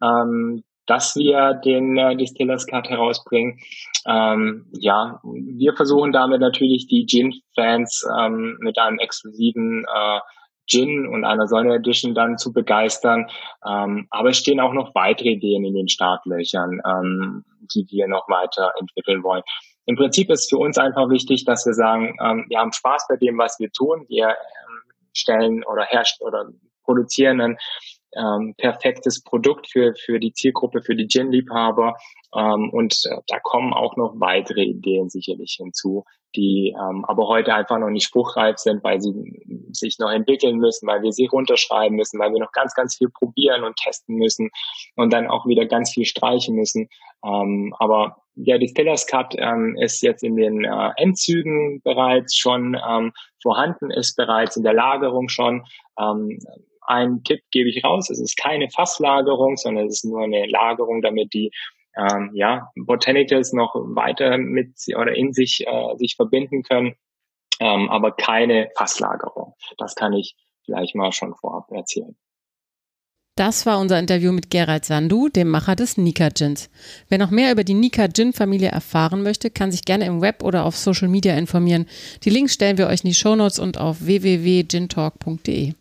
ähm, 0.02 0.62
dass 0.86 1.16
wir 1.16 1.54
den 1.54 1.96
äh, 1.96 2.16
Distillers 2.16 2.66
Cut 2.66 2.88
herausbringen. 2.88 3.58
Ähm, 4.06 4.66
ja, 4.72 5.20
wir 5.24 5.74
versuchen 5.74 6.12
damit 6.12 6.40
natürlich 6.40 6.86
die 6.86 7.06
Gin-Fans 7.06 8.06
ähm, 8.18 8.56
mit 8.60 8.78
einem 8.78 8.98
exklusiven 8.98 9.84
äh, 9.84 10.20
Gin 10.66 11.06
und 11.06 11.24
einer 11.24 11.46
Sonne 11.46 11.76
Edition 11.76 12.14
dann 12.14 12.38
zu 12.38 12.52
begeistern. 12.52 13.26
Ähm, 13.66 14.06
aber 14.10 14.30
es 14.30 14.38
stehen 14.38 14.60
auch 14.60 14.72
noch 14.72 14.94
weitere 14.94 15.30
Ideen 15.30 15.64
in 15.64 15.74
den 15.74 15.88
Startlöchern, 15.88 16.80
ähm, 16.84 17.44
die 17.74 17.86
wir 17.90 18.08
noch 18.08 18.28
weiter 18.28 18.72
entwickeln 18.78 19.22
wollen. 19.22 19.42
im 19.86 19.96
Prinzip 19.96 20.30
ist 20.30 20.50
für 20.50 20.58
uns 20.58 20.78
einfach 20.78 21.08
wichtig, 21.10 21.44
dass 21.44 21.64
wir 21.66 21.74
sagen, 21.74 22.16
ähm, 22.22 22.46
wir 22.48 22.58
haben 22.58 22.72
Spaß 22.72 23.06
bei 23.08 23.16
dem, 23.16 23.38
was 23.38 23.58
wir 23.58 23.70
tun. 23.70 24.04
Wir 24.08 24.28
ähm, 24.28 24.92
stellen 25.14 25.64
oder 25.64 25.84
herstellen 25.84 26.28
oder 26.28 26.48
produzieren 26.84 27.40
ein 27.40 27.56
ähm, 28.16 28.54
perfektes 28.56 29.22
Produkt 29.22 29.68
für, 29.70 29.94
für 29.94 30.18
die 30.18 30.32
Zielgruppe, 30.32 30.82
für 30.82 30.94
die 30.94 31.06
Gin-Liebhaber. 31.06 31.94
Ähm, 32.34 32.70
und 32.72 32.94
äh, 33.10 33.16
da 33.26 33.38
kommen 33.40 33.72
auch 33.72 33.96
noch 33.96 34.14
weitere 34.18 34.62
Ideen 34.62 35.08
sicherlich 35.08 35.56
hinzu, 35.60 36.04
die 36.36 36.74
ähm, 36.78 37.04
aber 37.06 37.26
heute 37.26 37.54
einfach 37.54 37.78
noch 37.78 37.90
nicht 37.90 38.06
spruchreif 38.06 38.58
sind, 38.58 38.84
weil 38.84 39.00
sie 39.00 39.12
sich 39.72 39.98
noch 39.98 40.10
entwickeln 40.10 40.58
müssen, 40.58 40.86
weil 40.86 41.02
wir 41.02 41.12
sie 41.12 41.26
runterschreiben 41.26 41.96
müssen, 41.96 42.20
weil 42.20 42.32
wir 42.32 42.40
noch 42.40 42.52
ganz, 42.52 42.74
ganz 42.74 42.96
viel 42.96 43.08
probieren 43.08 43.64
und 43.64 43.76
testen 43.76 44.16
müssen 44.16 44.50
und 44.94 45.12
dann 45.12 45.26
auch 45.26 45.46
wieder 45.46 45.66
ganz 45.66 45.92
viel 45.92 46.04
streichen 46.04 46.54
müssen. 46.54 46.88
Ähm, 47.24 47.74
aber 47.78 48.16
der 48.34 48.58
Distillers 48.58 49.06
Cut 49.06 49.34
ähm, 49.38 49.76
ist 49.80 50.02
jetzt 50.02 50.22
in 50.22 50.36
den 50.36 50.64
äh, 50.64 50.90
Endzügen 50.96 51.80
bereits 51.82 52.36
schon 52.36 52.76
ähm, 52.88 53.12
vorhanden, 53.42 53.90
ist 53.90 54.16
bereits 54.16 54.56
in 54.56 54.62
der 54.62 54.74
Lagerung 54.74 55.28
schon. 55.28 55.64
Ähm, 55.98 56.38
ein 56.86 57.22
Tipp 57.24 57.40
gebe 57.50 57.68
ich 57.68 57.82
raus, 57.82 58.10
es 58.10 58.20
ist 58.20 58.36
keine 58.36 58.68
Fasslagerung, 58.70 59.56
sondern 59.56 59.86
es 59.86 60.04
ist 60.04 60.04
nur 60.04 60.22
eine 60.22 60.46
Lagerung, 60.46 61.02
damit 61.02 61.34
die 61.34 61.50
ähm, 61.96 62.30
ja, 62.34 62.70
Botanicals 62.76 63.52
noch 63.52 63.74
weiter 63.74 64.38
mit 64.38 64.74
oder 64.96 65.14
in 65.14 65.32
sich 65.32 65.66
äh, 65.66 65.96
sich 65.96 66.16
verbinden 66.16 66.62
können, 66.62 66.94
ähm, 67.60 67.88
aber 67.88 68.12
keine 68.12 68.68
Fasslagerung. 68.76 69.54
Das 69.78 69.94
kann 69.94 70.12
ich 70.12 70.36
vielleicht 70.64 70.94
mal 70.94 71.12
schon 71.12 71.34
vorab 71.34 71.70
erzählen. 71.70 72.16
Das 73.38 73.66
war 73.66 73.78
unser 73.78 73.98
Interview 73.98 74.32
mit 74.32 74.48
Gerald 74.50 74.86
Sandu, 74.86 75.28
dem 75.28 75.50
Macher 75.50 75.76
des 75.76 75.98
Nika 75.98 76.30
Gins. 76.30 76.70
Wer 77.10 77.18
noch 77.18 77.30
mehr 77.30 77.52
über 77.52 77.64
die 77.64 77.74
Nika 77.74 78.08
Gin 78.08 78.32
Familie 78.32 78.70
erfahren 78.70 79.22
möchte, 79.22 79.50
kann 79.50 79.70
sich 79.70 79.84
gerne 79.84 80.06
im 80.06 80.22
Web 80.22 80.42
oder 80.42 80.64
auf 80.64 80.74
Social 80.74 81.08
Media 81.08 81.36
informieren. 81.36 81.84
Die 82.24 82.30
Links 82.30 82.54
stellen 82.54 82.78
wir 82.78 82.86
euch 82.86 83.04
in 83.04 83.08
die 83.08 83.14
Shownotes 83.14 83.58
und 83.58 83.76
auf 83.76 84.06
www.gintalk.de. 84.06 85.74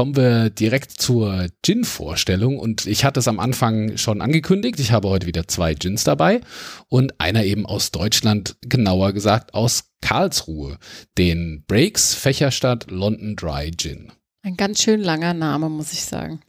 kommen 0.00 0.16
wir 0.16 0.48
direkt 0.48 0.92
zur 0.92 1.48
Gin-Vorstellung 1.62 2.58
und 2.58 2.86
ich 2.86 3.04
hatte 3.04 3.20
es 3.20 3.28
am 3.28 3.38
Anfang 3.38 3.98
schon 3.98 4.22
angekündigt. 4.22 4.80
Ich 4.80 4.92
habe 4.92 5.10
heute 5.10 5.26
wieder 5.26 5.46
zwei 5.46 5.74
Gins 5.74 6.04
dabei 6.04 6.40
und 6.88 7.20
einer 7.20 7.44
eben 7.44 7.66
aus 7.66 7.90
Deutschland, 7.90 8.56
genauer 8.62 9.12
gesagt 9.12 9.52
aus 9.52 9.90
Karlsruhe, 10.00 10.78
den 11.18 11.64
Breaks 11.66 12.14
Fächerstadt 12.14 12.90
London 12.90 13.36
Dry 13.36 13.72
Gin. 13.76 14.10
Ein 14.42 14.56
ganz 14.56 14.82
schön 14.82 15.00
langer 15.00 15.34
Name, 15.34 15.68
muss 15.68 15.92
ich 15.92 16.02
sagen. 16.02 16.40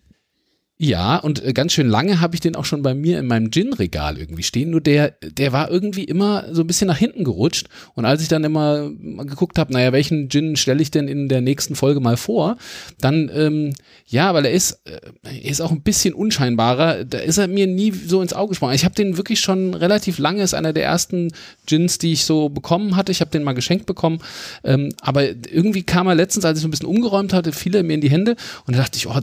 Ja, 0.83 1.17
und 1.17 1.45
äh, 1.45 1.53
ganz 1.53 1.73
schön 1.73 1.87
lange 1.87 2.21
habe 2.21 2.33
ich 2.33 2.39
den 2.39 2.55
auch 2.55 2.65
schon 2.65 2.81
bei 2.81 2.95
mir 2.95 3.19
in 3.19 3.27
meinem 3.27 3.51
Gin-Regal 3.51 4.17
irgendwie 4.17 4.41
stehen. 4.41 4.71
Nur 4.71 4.81
der, 4.81 5.11
der 5.21 5.53
war 5.53 5.69
irgendwie 5.69 6.05
immer 6.05 6.45
so 6.55 6.61
ein 6.63 6.65
bisschen 6.65 6.87
nach 6.87 6.97
hinten 6.97 7.23
gerutscht. 7.23 7.67
Und 7.93 8.05
als 8.05 8.23
ich 8.23 8.29
dann 8.29 8.43
immer 8.43 8.89
geguckt 8.89 9.59
habe, 9.59 9.71
naja, 9.71 9.91
welchen 9.91 10.27
Gin 10.31 10.55
stelle 10.55 10.81
ich 10.81 10.89
denn 10.89 11.07
in 11.07 11.29
der 11.29 11.41
nächsten 11.41 11.75
Folge 11.75 11.99
mal 11.99 12.17
vor, 12.17 12.57
dann, 12.99 13.29
ähm, 13.31 13.75
ja, 14.07 14.33
weil 14.33 14.45
er 14.45 14.53
ist, 14.53 14.81
äh, 14.85 14.99
er 15.21 15.51
ist 15.51 15.61
auch 15.61 15.69
ein 15.69 15.83
bisschen 15.83 16.15
unscheinbarer, 16.15 17.05
da 17.05 17.19
ist 17.19 17.37
er 17.37 17.47
mir 17.47 17.67
nie 17.67 17.91
so 17.91 18.19
ins 18.23 18.33
Auge 18.33 18.49
gesprungen. 18.49 18.73
Ich 18.73 18.83
habe 18.83 18.95
den 18.95 19.17
wirklich 19.17 19.39
schon 19.39 19.75
relativ 19.75 20.17
lange, 20.17 20.41
ist 20.41 20.55
einer 20.55 20.73
der 20.73 20.85
ersten 20.85 21.31
Gins, 21.67 21.99
die 21.99 22.13
ich 22.13 22.25
so 22.25 22.49
bekommen 22.49 22.95
hatte. 22.95 23.11
Ich 23.11 23.21
habe 23.21 23.29
den 23.29 23.43
mal 23.43 23.53
geschenkt 23.53 23.85
bekommen. 23.85 24.17
Ähm, 24.63 24.89
aber 24.99 25.25
irgendwie 25.25 25.83
kam 25.83 26.07
er 26.07 26.15
letztens, 26.15 26.43
als 26.43 26.57
ich 26.57 26.63
so 26.63 26.67
ein 26.67 26.71
bisschen 26.71 26.87
umgeräumt 26.87 27.33
hatte, 27.33 27.51
fiel 27.51 27.75
er 27.75 27.83
mir 27.83 27.93
in 27.93 28.01
die 28.01 28.09
Hände 28.09 28.35
und 28.65 28.75
da 28.75 28.79
dachte 28.79 28.97
ich, 28.97 29.05
oh, 29.05 29.19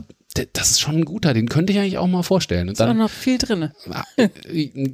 das 0.53 0.71
ist 0.71 0.79
schon 0.79 0.97
ein 0.97 1.05
guter, 1.05 1.33
den 1.33 1.49
könnte 1.49 1.73
ich 1.73 1.79
eigentlich 1.79 1.97
auch 1.97 2.07
mal 2.07 2.21
vorstellen. 2.21 2.69
Und 2.69 2.79
dann, 2.79 2.89
ist 2.89 2.95
auch 2.95 2.97
noch 2.97 3.09
viel 3.09 3.39
drin. 3.39 3.71
Äh, 4.15 4.29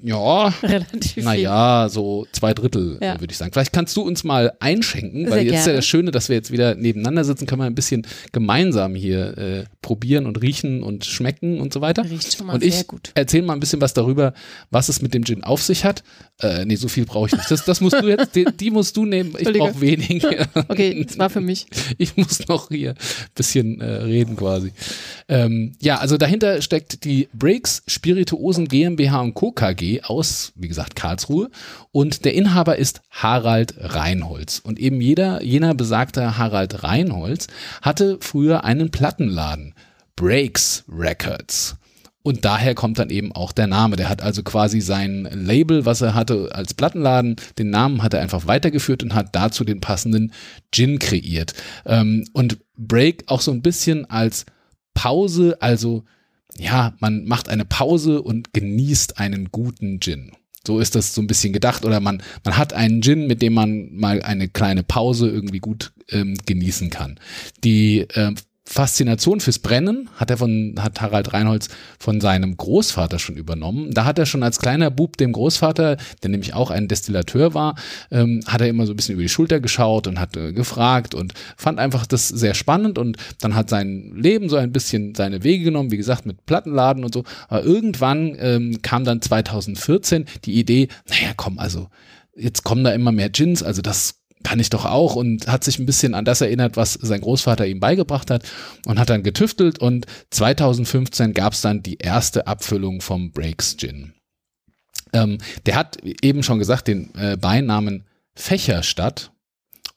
ja, 0.02 0.48
relativ 0.64 1.24
naja, 1.24 1.90
so 1.90 2.26
zwei 2.32 2.54
Drittel, 2.54 2.98
ja. 3.02 3.20
würde 3.20 3.32
ich 3.32 3.38
sagen. 3.38 3.52
Vielleicht 3.52 3.74
kannst 3.74 3.98
du 3.98 4.02
uns 4.02 4.24
mal 4.24 4.54
einschenken, 4.60 5.26
weil 5.26 5.34
Sehr 5.34 5.44
jetzt 5.44 5.52
gerne. 5.52 5.60
ist 5.60 5.68
ja 5.68 5.74
das 5.74 5.86
Schöne, 5.86 6.12
dass 6.12 6.30
wir 6.30 6.38
jetzt 6.38 6.52
wieder 6.52 6.76
nebeneinander 6.76 7.26
sitzen, 7.26 7.48
können 7.48 7.62
wir 7.62 7.66
ein 7.66 7.76
bisschen 7.76 8.08
gemeinsam 8.32 8.96
hier 8.96 9.38
äh, 9.38 9.64
probieren 9.82 10.26
und 10.26 10.42
riechen 10.42 10.84
und 10.84 11.04
schmecken 11.04 11.60
und 11.60 11.74
so 11.74 11.82
weiter. 11.82 12.06
Riecht 12.06 12.38
schon 12.38 12.48
mal 12.48 12.54
und 12.54 12.62
sehr 12.62 12.70
ich 12.70 12.88
gut. 12.88 13.12
erzähl 13.14 13.42
mal 13.42 13.54
ein 13.54 13.60
bisschen 13.60 13.82
was 13.82 13.94
darüber, 13.94 14.34
was 14.72 14.88
es 14.88 15.02
mit 15.02 15.14
dem 15.14 15.26
Gin 15.26 15.44
auf 15.44 15.62
sich 15.62 15.84
hat. 15.84 16.04
Äh, 16.42 16.66
nee, 16.66 16.76
so 16.76 16.90
viel 16.90 17.06
brauche 17.06 17.28
ich 17.28 17.34
nicht. 17.34 17.50
Das, 17.50 17.64
das 17.64 17.80
musst 17.80 18.02
du 18.02 18.08
jetzt, 18.10 18.36
die, 18.36 18.44
die 18.44 18.70
musst 18.70 18.98
du 18.98 19.06
nehmen. 19.06 19.36
Ich 19.38 19.52
brauche 19.54 19.80
wenig. 19.80 20.26
okay, 20.68 21.06
das 21.06 21.18
war 21.18 21.30
für 21.30 21.42
mich. 21.42 21.68
Ich 21.98 22.18
muss 22.18 22.48
noch 22.48 22.70
hier 22.70 22.92
ein 22.92 22.96
bisschen 23.36 23.80
äh, 23.80 23.86
reden 23.86 24.36
quasi. 24.36 24.74
Ähm, 25.30 25.74
ja, 25.82 25.98
also 25.98 26.18
dahinter 26.18 26.62
steckt 26.62 27.06
die 27.06 27.30
Breaks 27.34 27.84
Spirituosen 27.88 28.68
GmbH 28.68 29.22
und 29.22 29.34
Co. 29.34 29.52
KG 29.52 30.02
aus, 30.02 30.52
wie 30.56 30.68
gesagt, 30.68 30.96
Karlsruhe. 30.96 31.50
Und 31.92 32.26
der 32.26 32.34
Inhaber 32.34 32.78
ist 32.78 33.02
Harald 33.10 33.76
Reinholz. 33.78 34.60
Und 34.60 34.80
eben 34.80 35.00
jeder, 35.00 35.42
jener 35.42 35.74
besagte 35.74 36.38
Harald 36.38 36.84
Reinholz 36.84 37.48
hatte 37.82 38.18
früher 38.20 38.66
einen 38.66 38.92
Plattenladen. 38.92 39.74
Breaks 40.16 40.84
Records. 40.90 41.78
Und 42.26 42.44
daher 42.44 42.74
kommt 42.74 42.98
dann 42.98 43.12
eben 43.12 43.32
auch 43.34 43.52
der 43.52 43.68
Name. 43.68 43.98
Der 43.98 44.10
hat 44.10 44.24
also 44.24 44.42
quasi 44.42 44.82
sein 44.82 45.30
Label, 45.32 45.86
was 45.86 46.02
er 46.02 46.16
hatte 46.16 46.50
als 46.54 46.74
Plattenladen, 46.74 47.36
den 47.60 47.70
Namen 47.70 48.02
hat 48.02 48.16
er 48.16 48.22
einfach 48.22 48.48
weitergeführt 48.48 49.04
und 49.04 49.14
hat 49.14 49.36
dazu 49.36 49.64
den 49.64 49.80
passenden 49.80 50.34
Gin 50.72 50.98
kreiert. 50.98 51.54
Ähm, 51.86 52.26
und 52.34 52.58
Break 52.78 53.26
auch 53.28 53.42
so 53.42 53.52
ein 53.52 53.62
bisschen 53.62 54.10
als 54.10 54.48
Pause, 54.96 55.58
also 55.62 56.04
ja, 56.58 56.96
man 57.00 57.26
macht 57.26 57.48
eine 57.48 57.64
Pause 57.64 58.24
und 58.24 58.54
genießt 58.54 59.20
einen 59.20 59.50
guten 59.52 60.00
Gin. 60.00 60.32
So 60.66 60.80
ist 60.80 60.96
das 60.96 61.14
so 61.14 61.22
ein 61.22 61.28
bisschen 61.28 61.54
gedacht. 61.54 61.86
Oder 61.86 62.00
man, 62.00 62.24
man 62.44 62.58
hat 62.58 62.74
einen 62.74 63.04
Gin, 63.04 63.28
mit 63.28 63.44
dem 63.44 63.54
man 63.54 63.94
mal 63.94 64.24
eine 64.24 64.48
kleine 64.48 64.82
Pause 64.82 65.30
irgendwie 65.30 65.60
gut 65.60 65.92
ähm, 66.10 66.36
genießen 66.44 66.90
kann. 66.90 67.20
Die 67.64 68.00
äh, 68.00 68.34
Faszination 68.68 69.42
fürs 69.42 69.60
Brennen 69.60 70.10
hat 70.16 70.32
er 70.32 70.38
von, 70.38 70.76
hat 70.80 71.00
Harald 71.00 71.34
Reinholz 71.34 71.70
von 72.00 72.20
seinem 72.20 72.58
Großvater 72.58 73.20
schon 73.20 73.38
übernommen. 73.38 73.92
Da 73.92 74.06
hat 74.06 74.18
er 74.18 74.26
schon 74.26 74.42
als 74.42 74.60
kleiner 74.60 74.90
Bub 74.90 75.18
dem 75.18 75.34
Großvater, 75.34 75.98
der 76.24 76.30
nämlich 76.30 76.56
auch 76.56 76.72
ein 76.72 76.88
Destillateur 76.88 77.54
war, 77.54 77.76
ähm, 78.10 78.42
hat 78.48 78.62
er 78.62 78.68
immer 78.68 78.88
so 78.88 78.94
ein 78.94 78.96
bisschen 78.96 79.14
über 79.14 79.22
die 79.22 79.30
Schulter 79.30 79.60
geschaut 79.60 80.08
und 80.08 80.20
hat 80.20 80.36
äh, 80.36 80.52
gefragt 80.52 81.14
und 81.14 81.34
fand 81.58 81.78
einfach 81.78 82.08
das 82.08 82.28
sehr 82.28 82.56
spannend 82.56 82.98
und 82.98 83.18
dann 83.40 83.54
hat 83.54 83.70
sein 83.70 84.14
Leben 84.16 84.50
so 84.50 84.56
ein 84.56 84.72
bisschen 84.72 85.14
seine 85.14 85.44
Wege 85.44 85.66
genommen, 85.66 85.92
wie 85.92 85.98
gesagt, 85.98 86.26
mit 86.26 86.48
Plattenladen 86.48 87.04
und 87.04 87.14
so. 87.14 87.24
Aber 87.48 87.64
irgendwann 87.64 88.36
ähm, 88.40 88.82
kam 88.82 89.06
dann 89.06 89.22
2014 89.22 90.26
die 90.44 90.60
Idee, 90.60 90.88
naja, 91.08 91.34
komm, 91.38 91.60
also 91.60 91.88
jetzt 92.36 92.64
kommen 92.64 92.84
da 92.84 92.92
immer 92.92 93.12
mehr 93.12 93.30
Gins, 93.30 93.62
also 93.62 93.84
das 93.84 94.25
kann 94.46 94.60
ich 94.60 94.70
doch 94.70 94.86
auch 94.86 95.16
und 95.16 95.48
hat 95.48 95.64
sich 95.64 95.80
ein 95.80 95.88
bisschen 95.88 96.14
an 96.14 96.24
das 96.24 96.40
erinnert, 96.40 96.78
was 96.78 96.94
sein 96.94 97.22
Großvater 97.22 97.66
ihm 97.66 97.80
beigebracht 97.80 98.30
hat 98.30 98.44
und 98.86 99.00
hat 99.00 99.10
dann 99.10 99.24
getüftelt 99.24 99.80
und 99.80 100.06
2015 100.30 101.34
gab 101.34 101.54
es 101.54 101.62
dann 101.62 101.82
die 101.82 101.98
erste 101.98 102.46
Abfüllung 102.46 103.02
vom 103.02 103.32
Breaks 103.32 103.76
Gin. 103.76 104.14
Ähm, 105.14 105.40
der 105.66 105.76
hat 105.76 105.98
eben 106.04 106.44
schon 106.44 106.60
gesagt 106.60 106.88
den 106.88 107.14
äh, 107.16 107.38
Beinamen 107.38 108.06
Fächerstadt 108.36 109.32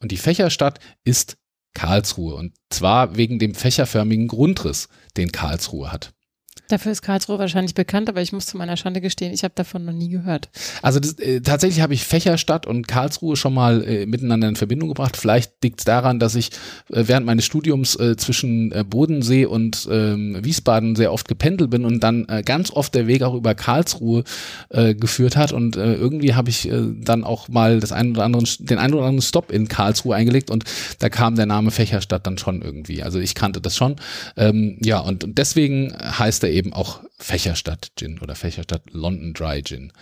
und 0.01 0.13
die 0.13 0.17
Fächerstadt 0.17 0.81
ist 1.05 1.37
Karlsruhe 1.75 2.35
und 2.35 2.55
zwar 2.71 3.17
wegen 3.17 3.39
dem 3.39 3.55
fächerförmigen 3.55 4.29
Grundriss, 4.29 4.89
den 5.19 5.31
Karlsruhe 5.31 5.93
hat. 5.93 6.15
Dafür 6.69 6.93
ist 6.93 7.03
Karlsruhe 7.03 7.39
wahrscheinlich 7.39 7.75
bekannt, 7.75 8.09
aber 8.09 8.21
ich 8.21 8.33
muss 8.33 8.47
zu 8.47 8.57
meiner 8.57 8.77
Schande 8.77 9.01
gestehen, 9.01 9.33
ich 9.33 9.45
habe 9.45 9.53
davon 9.55 9.85
noch 9.85 9.93
nie 9.93 10.09
gehört. 10.09 10.49
Also 10.83 11.01
das, 11.01 11.19
äh, 11.19 11.41
tatsächlich 11.41 11.81
habe 11.81 11.95
ich 11.95 12.05
Fächerstadt 12.05 12.67
und 12.67 12.89
Karlsruhe 12.89 13.37
schon 13.37 13.55
mal 13.55 13.83
äh, 13.85 14.07
miteinander 14.07 14.49
in 14.49 14.57
Verbindung 14.57 14.89
gebracht. 14.89 15.17
Vielleicht 15.17 15.63
liegt 15.63 15.81
es 15.81 15.85
daran, 15.85 16.19
dass 16.19 16.35
ich 16.35 16.51
äh, 16.91 17.05
während 17.07 17.27
meines 17.27 17.45
Studiums 17.45 17.97
äh, 17.97 18.17
zwischen 18.17 18.73
äh, 18.73 18.85
Bodensee 18.85 19.47
und 19.47 19.89
ähm, 19.91 20.39
Wiesbaden 20.43 20.97
sehr 20.97 21.13
oft 21.13 21.29
gependelt 21.29 21.71
bin 21.71 21.85
und 21.85 22.01
dann 22.01 22.27
äh, 22.29 22.43
ganz 22.43 22.71
oft 22.71 22.95
der 22.95 23.07
Weg 23.07 23.23
auch 23.23 23.35
über 23.35 23.55
Karlsruhe 23.55 24.25
geführt 24.71 25.37
hat. 25.37 25.53
Und 25.53 25.77
irgendwie 25.77 26.35
habe 26.35 26.51
ich 26.51 26.69
dann 26.71 27.25
auch 27.25 27.49
mal 27.49 27.81
das 27.81 27.93
ein 27.93 28.11
oder 28.11 28.25
anderen, 28.25 28.47
den 28.59 28.79
einen 28.79 28.95
oder 28.95 29.05
anderen 29.05 29.23
Stop 29.23 29.51
in 29.51 29.69
Karlsruhe 29.69 30.15
eingelegt 30.15 30.51
und 30.51 30.65
da 30.99 31.09
kam 31.09 31.37
der 31.37 31.47
Name 31.47 31.71
Fächerstadt 31.71 32.27
dann 32.27 32.39
schon 32.39 32.63
irgendwie. 32.63 33.03
Also 33.03 33.19
ich 33.19 33.35
kannte 33.35 33.61
das 33.61 33.77
schon. 33.77 33.97
Ähm, 34.37 34.77
ja, 34.83 34.99
und, 35.01 35.25
und 35.25 35.39
deswegen 35.39 35.95
heißt 35.97 36.43
er 36.49 36.55
eben 36.55 36.73
auch 36.73 37.01
Fächerstadt 37.19 37.93
Gin 37.97 38.19
oder 38.19 38.35
Fächerstadt 38.35 38.83
London 38.91 39.33
Dry 39.35 39.63
Gin. 39.63 39.93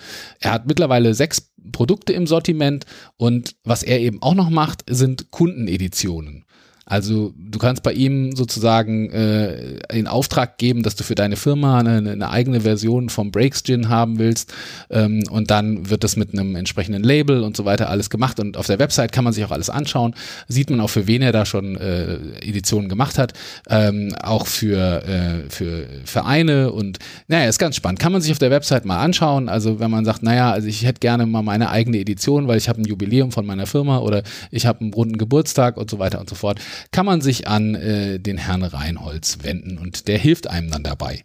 Er 0.41 0.53
hat 0.53 0.67
mittlerweile 0.67 1.15
sechs 1.15 1.53
Produkte 1.73 2.13
im 2.13 2.27
Sortiment 2.27 2.87
und 3.17 3.57
was 3.65 3.83
er 3.83 4.01
eben 4.01 4.23
auch 4.23 4.35
noch 4.35 4.49
macht, 4.49 4.85
sind 4.89 5.31
Kundeneditionen. 5.31 6.46
Also 6.89 7.35
du 7.37 7.59
kannst 7.59 7.83
bei 7.83 7.93
ihm 7.93 8.37
sozusagen 8.37 9.11
äh, 9.11 9.79
in 9.93 10.07
Auftrag 10.07 10.57
geben, 10.57 10.85
dass 10.85 10.95
du 10.95 11.03
für 11.03 11.17
deine 11.17 11.35
Firma 11.35 11.81
eine, 11.81 12.13
eine 12.13 12.31
eigene 12.31 12.61
Version 12.61 13.09
vom 13.09 13.33
Breaks 13.33 13.65
Gin 13.65 13.89
haben 13.89 14.21
willst 14.21 14.55
ähm, 14.91 15.25
und 15.29 15.51
dann 15.51 15.91
wird 15.91 16.05
das 16.05 16.15
mit 16.15 16.33
einem 16.33 16.55
entsprechenden 16.55 17.03
Label 17.03 17.43
und 17.43 17.57
so 17.57 17.65
weiter 17.65 17.91
alles 17.91 18.09
gemacht 18.09 18.39
und 18.39 18.57
auf 18.57 18.69
der 18.69 18.79
Website 18.79 19.11
kann 19.11 19.25
man 19.25 19.33
sich 19.33 19.45
auch 19.45 19.51
alles 19.51 19.69
anschauen. 19.69 20.15
Sieht 20.47 20.71
man 20.71 20.79
auch 20.79 20.91
für 20.91 21.09
wen 21.09 21.23
er 21.23 21.33
da 21.33 21.45
schon 21.45 21.77
äh, 21.77 22.19
Editionen 22.43 22.89
gemacht 22.89 23.19
hat, 23.19 23.33
ähm, 23.69 24.15
auch 24.23 24.47
für 24.47 25.03
äh, 25.03 25.51
für 25.51 25.89
Vereine 26.05 26.71
und 26.71 27.01
naja, 27.27 27.49
ist 27.49 27.59
ganz 27.59 27.75
spannend. 27.75 27.99
Kann 27.99 28.13
man 28.13 28.21
sich 28.21 28.31
auf 28.31 28.39
der 28.39 28.53
Website 28.53 28.85
mal 28.85 29.01
anschauen. 29.01 29.49
Also 29.49 29.81
wenn 29.81 29.91
man 29.91 30.05
sagt, 30.05 30.23
naja, 30.23 30.53
also 30.53 30.69
ich 30.69 30.85
hätte 30.85 31.01
gerne 31.01 31.27
mal 31.27 31.43
meine 31.43 31.69
eigene 31.69 31.99
Edition, 31.99 32.47
weil 32.47 32.59
ich 32.59 32.69
habe 32.69 32.81
ein 32.81 32.85
Jubiläum 32.85 33.33
von 33.33 33.45
meiner 33.45 33.67
Firma 33.67 33.99
oder 33.99 34.23
ich 34.53 34.67
habe 34.67 34.83
einen 34.83 34.95
runden 34.95 35.19
Geburtstag 35.19 35.77
und 35.79 35.91
so 35.91 35.99
weiter 35.99 36.21
und 36.21 36.29
so 36.29 36.37
fort 36.37 36.61
kann 36.91 37.07
man 37.07 37.21
sich 37.21 37.49
an 37.49 37.75
äh, 37.75 38.19
den 38.19 38.39
Herrn 38.39 38.63
Reinholz 38.63 39.39
wenden 39.43 39.79
und 39.79 40.09
der 40.09 40.19
hilft 40.19 40.49
einem 40.49 40.71
dann 40.71 40.83
dabei. 40.83 41.23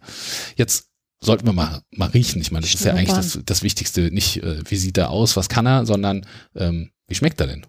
Jetzt 0.56 0.88
sollten 1.20 1.46
wir 1.46 1.52
mal, 1.52 1.82
mal 1.92 2.10
riechen. 2.10 2.40
Ich 2.40 2.50
meine, 2.50 2.62
das 2.62 2.74
ist 2.74 2.84
ja 2.84 2.92
eigentlich 2.92 3.14
das, 3.16 3.38
das 3.44 3.62
Wichtigste. 3.62 4.10
Nicht, 4.10 4.42
äh, 4.42 4.58
wie 4.68 4.76
sieht 4.76 4.98
er 4.98 5.10
aus, 5.10 5.36
was 5.36 5.48
kann 5.48 5.66
er, 5.66 5.86
sondern 5.86 6.26
ähm, 6.56 6.90
wie 7.06 7.14
schmeckt 7.14 7.40
er 7.40 7.46
denn? 7.46 7.66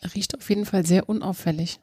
Er 0.00 0.14
riecht 0.14 0.36
auf 0.36 0.48
jeden 0.48 0.66
Fall 0.66 0.86
sehr 0.86 1.08
unauffällig. 1.08 1.80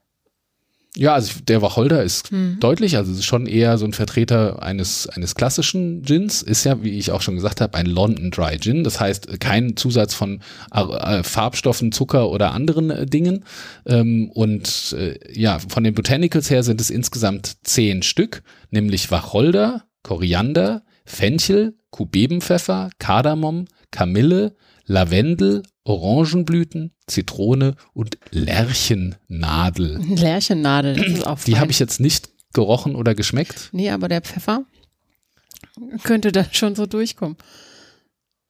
Ja, 1.00 1.14
also 1.14 1.40
der 1.48 1.62
Wacholder 1.62 2.04
ist 2.04 2.34
mhm. 2.34 2.58
deutlich, 2.60 2.98
also 2.98 3.14
es 3.14 3.20
ist 3.20 3.26
schon 3.26 3.46
eher 3.46 3.78
so 3.78 3.86
ein 3.86 3.94
Vertreter 3.94 4.62
eines, 4.62 5.08
eines 5.08 5.34
klassischen 5.34 6.02
Gins, 6.02 6.42
ist 6.42 6.66
ja, 6.66 6.84
wie 6.84 6.98
ich 6.98 7.12
auch 7.12 7.22
schon 7.22 7.36
gesagt 7.36 7.62
habe, 7.62 7.78
ein 7.78 7.86
London 7.86 8.32
Dry 8.32 8.60
Gin, 8.60 8.84
das 8.84 9.00
heißt 9.00 9.40
kein 9.40 9.78
Zusatz 9.78 10.14
von 10.14 10.42
äh, 10.74 11.24
Farbstoffen, 11.24 11.94
Zucker 11.94 12.30
oder 12.30 12.52
anderen 12.52 12.90
äh, 12.90 13.06
Dingen. 13.06 13.46
Ähm, 13.86 14.30
und 14.34 14.94
äh, 15.00 15.18
ja, 15.32 15.60
von 15.60 15.86
den 15.86 15.94
Botanicals 15.94 16.50
her 16.50 16.64
sind 16.64 16.82
es 16.82 16.90
insgesamt 16.90 17.56
zehn 17.64 18.04
Stück, 18.04 18.44
nämlich 18.70 19.10
Wacholder, 19.10 19.86
Koriander, 20.04 20.84
Fenchel, 21.06 21.78
Kubebenpfeffer, 21.92 22.90
Kardamom, 23.00 23.68
Kamille, 23.92 24.54
Lavendel, 24.90 25.62
Orangenblüten, 25.84 26.92
Zitrone 27.06 27.76
und 27.94 28.18
Lärchennadel. 28.32 30.00
Lärchennadel, 30.16 30.96
das 30.96 31.08
ist 31.08 31.28
auch 31.28 31.40
Die 31.40 31.60
habe 31.60 31.70
ich 31.70 31.78
jetzt 31.78 32.00
nicht 32.00 32.30
gerochen 32.54 32.96
oder 32.96 33.14
geschmeckt. 33.14 33.70
Nee, 33.72 33.92
aber 33.92 34.08
der 34.08 34.22
Pfeffer 34.22 34.66
könnte 36.04 36.32
dann 36.32 36.48
schon 36.52 36.76
so 36.76 36.88
durchkommen. 36.88 37.38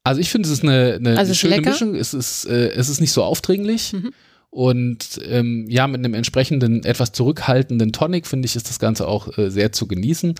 Also 0.05 0.21
ich 0.21 0.29
finde, 0.29 0.47
es 0.47 0.53
ist 0.53 0.63
eine, 0.63 0.95
eine 0.95 1.17
also 1.17 1.33
schöne 1.33 1.57
lecker. 1.57 1.71
Mischung. 1.71 1.93
Es 1.93 2.13
ist, 2.13 2.45
äh, 2.45 2.69
es 2.69 2.87
ist 2.87 3.01
nicht 3.01 3.11
so 3.11 3.21
aufdringlich. 3.21 3.91
Mhm. 3.91 4.13
Und 4.49 5.19
ähm, 5.25 5.65
ja, 5.69 5.87
mit 5.87 5.99
einem 5.99 6.13
entsprechenden, 6.13 6.85
etwas 6.85 7.11
zurückhaltenden 7.11 7.91
Tonic, 7.91 8.25
finde 8.25 8.45
ich, 8.45 8.55
ist 8.55 8.69
das 8.69 8.79
Ganze 8.79 9.09
auch 9.09 9.37
äh, 9.37 9.51
sehr 9.51 9.73
zu 9.73 9.87
genießen. 9.87 10.35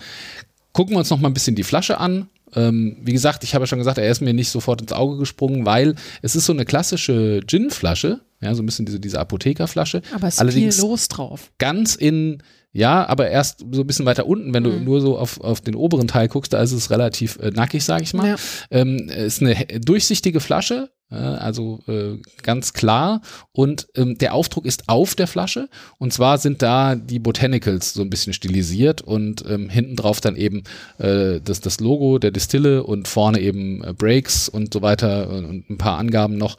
Gucken 0.72 0.94
wir 0.94 0.98
uns 0.98 1.10
noch 1.10 1.20
mal 1.20 1.28
ein 1.28 1.34
bisschen 1.34 1.56
die 1.56 1.62
Flasche 1.62 1.98
an. 1.98 2.28
Ähm, 2.54 2.96
wie 3.02 3.12
gesagt, 3.12 3.44
ich 3.44 3.54
habe 3.54 3.62
ja 3.62 3.66
schon 3.66 3.78
gesagt, 3.78 3.98
er 3.98 4.10
ist 4.10 4.20
mir 4.20 4.32
nicht 4.34 4.50
sofort 4.50 4.80
ins 4.80 4.92
Auge 4.92 5.16
gesprungen, 5.18 5.64
weil 5.66 5.94
es 6.22 6.34
ist 6.36 6.46
so 6.46 6.52
eine 6.52 6.64
klassische 6.64 7.40
Gin-Flasche, 7.46 8.20
ja, 8.40 8.54
so 8.54 8.62
ein 8.62 8.66
bisschen 8.66 8.86
diese, 8.86 9.00
diese 9.00 9.18
Apothekerflasche. 9.20 10.02
Aber 10.14 10.28
es 10.28 10.34
ist 10.34 10.40
Allerdings 10.40 10.76
viel 10.76 10.84
los 10.84 11.08
drauf. 11.08 11.52
ganz 11.58 11.94
in, 11.94 12.42
ja, 12.72 13.06
aber 13.06 13.28
erst 13.30 13.64
so 13.72 13.80
ein 13.82 13.86
bisschen 13.86 14.06
weiter 14.06 14.26
unten, 14.26 14.54
wenn 14.54 14.64
du 14.64 14.70
Mhm. 14.70 14.84
nur 14.84 15.00
so 15.00 15.18
auf, 15.18 15.40
auf 15.40 15.60
den 15.60 15.74
oberen 15.74 16.08
Teil 16.08 16.28
guckst, 16.28 16.52
da 16.52 16.62
ist 16.62 16.72
es 16.72 16.90
relativ 16.90 17.38
äh, 17.40 17.50
nackig, 17.50 17.84
sage 17.84 18.02
ich 18.04 18.14
mal. 18.14 18.28
Ja. 18.28 18.36
Ähm, 18.70 19.08
ist 19.08 19.42
eine 19.42 19.54
durchsichtige 19.80 20.40
Flasche, 20.40 20.90
also 21.14 21.80
äh, 21.88 22.18
ganz 22.42 22.72
klar. 22.72 23.20
Und 23.52 23.88
ähm, 23.96 24.16
der 24.18 24.34
Aufdruck 24.34 24.64
ist 24.64 24.88
auf 24.88 25.14
der 25.14 25.26
Flasche. 25.26 25.68
Und 25.98 26.12
zwar 26.12 26.38
sind 26.38 26.62
da 26.62 26.94
die 26.94 27.18
Botanicals 27.18 27.92
so 27.92 28.02
ein 28.02 28.10
bisschen 28.10 28.32
stilisiert 28.32 29.02
und 29.02 29.44
ähm, 29.48 29.68
hinten 29.68 29.96
drauf 29.96 30.20
dann 30.20 30.36
eben 30.36 30.62
äh, 30.98 31.40
das, 31.42 31.60
das 31.60 31.80
Logo 31.80 32.18
der 32.18 32.30
Distille 32.30 32.84
und 32.84 33.08
vorne 33.08 33.40
eben 33.40 33.82
äh, 33.82 33.92
Breaks 33.92 34.48
und 34.48 34.72
so 34.72 34.82
weiter 34.82 35.28
und, 35.30 35.44
und 35.44 35.70
ein 35.70 35.78
paar 35.78 35.98
Angaben 35.98 36.36
noch. 36.36 36.56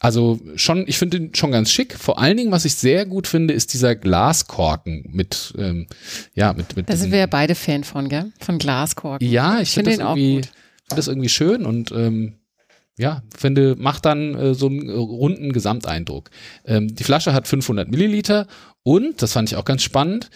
Also 0.00 0.38
schon, 0.54 0.84
ich 0.86 0.98
finde 0.98 1.16
ihn 1.16 1.34
schon 1.34 1.50
ganz 1.50 1.72
schick. 1.72 1.94
Vor 1.94 2.20
allen 2.20 2.36
Dingen, 2.36 2.52
was 2.52 2.64
ich 2.64 2.76
sehr 2.76 3.04
gut 3.04 3.26
finde, 3.26 3.54
ist 3.54 3.72
dieser 3.74 3.96
Glaskorken 3.96 5.04
mit, 5.10 5.54
ähm, 5.58 5.86
ja, 6.34 6.52
mit, 6.52 6.76
mit 6.76 6.88
Da 6.88 6.96
sind 6.96 7.10
wir 7.10 7.18
ja 7.18 7.26
beide 7.26 7.54
Fan 7.56 7.82
von, 7.82 8.08
gell? 8.08 8.32
Von 8.40 8.58
Glaskorken. 8.58 9.28
ja, 9.28 9.60
ich 9.60 9.70
finde 9.70 9.90
finde 9.90 9.90
das, 9.90 9.98
ihn 9.98 10.06
auch 10.06 10.16
irgendwie, 10.16 10.42
find 10.42 10.98
das 10.98 11.08
irgendwie 11.08 11.28
schön 11.28 11.66
und 11.66 11.90
ähm, 11.90 12.34
ja, 12.98 13.22
finde, 13.34 13.76
macht 13.78 14.04
dann 14.04 14.34
äh, 14.34 14.54
so 14.54 14.66
einen 14.66 14.88
äh, 14.88 14.92
runden 14.92 15.52
Gesamteindruck. 15.52 16.30
Ähm, 16.66 16.94
die 16.94 17.04
Flasche 17.04 17.32
hat 17.32 17.48
500 17.48 17.90
Milliliter 17.90 18.46
und, 18.82 19.22
das 19.22 19.32
fand 19.32 19.50
ich 19.50 19.56
auch 19.56 19.64
ganz 19.64 19.82
spannend, 19.82 20.30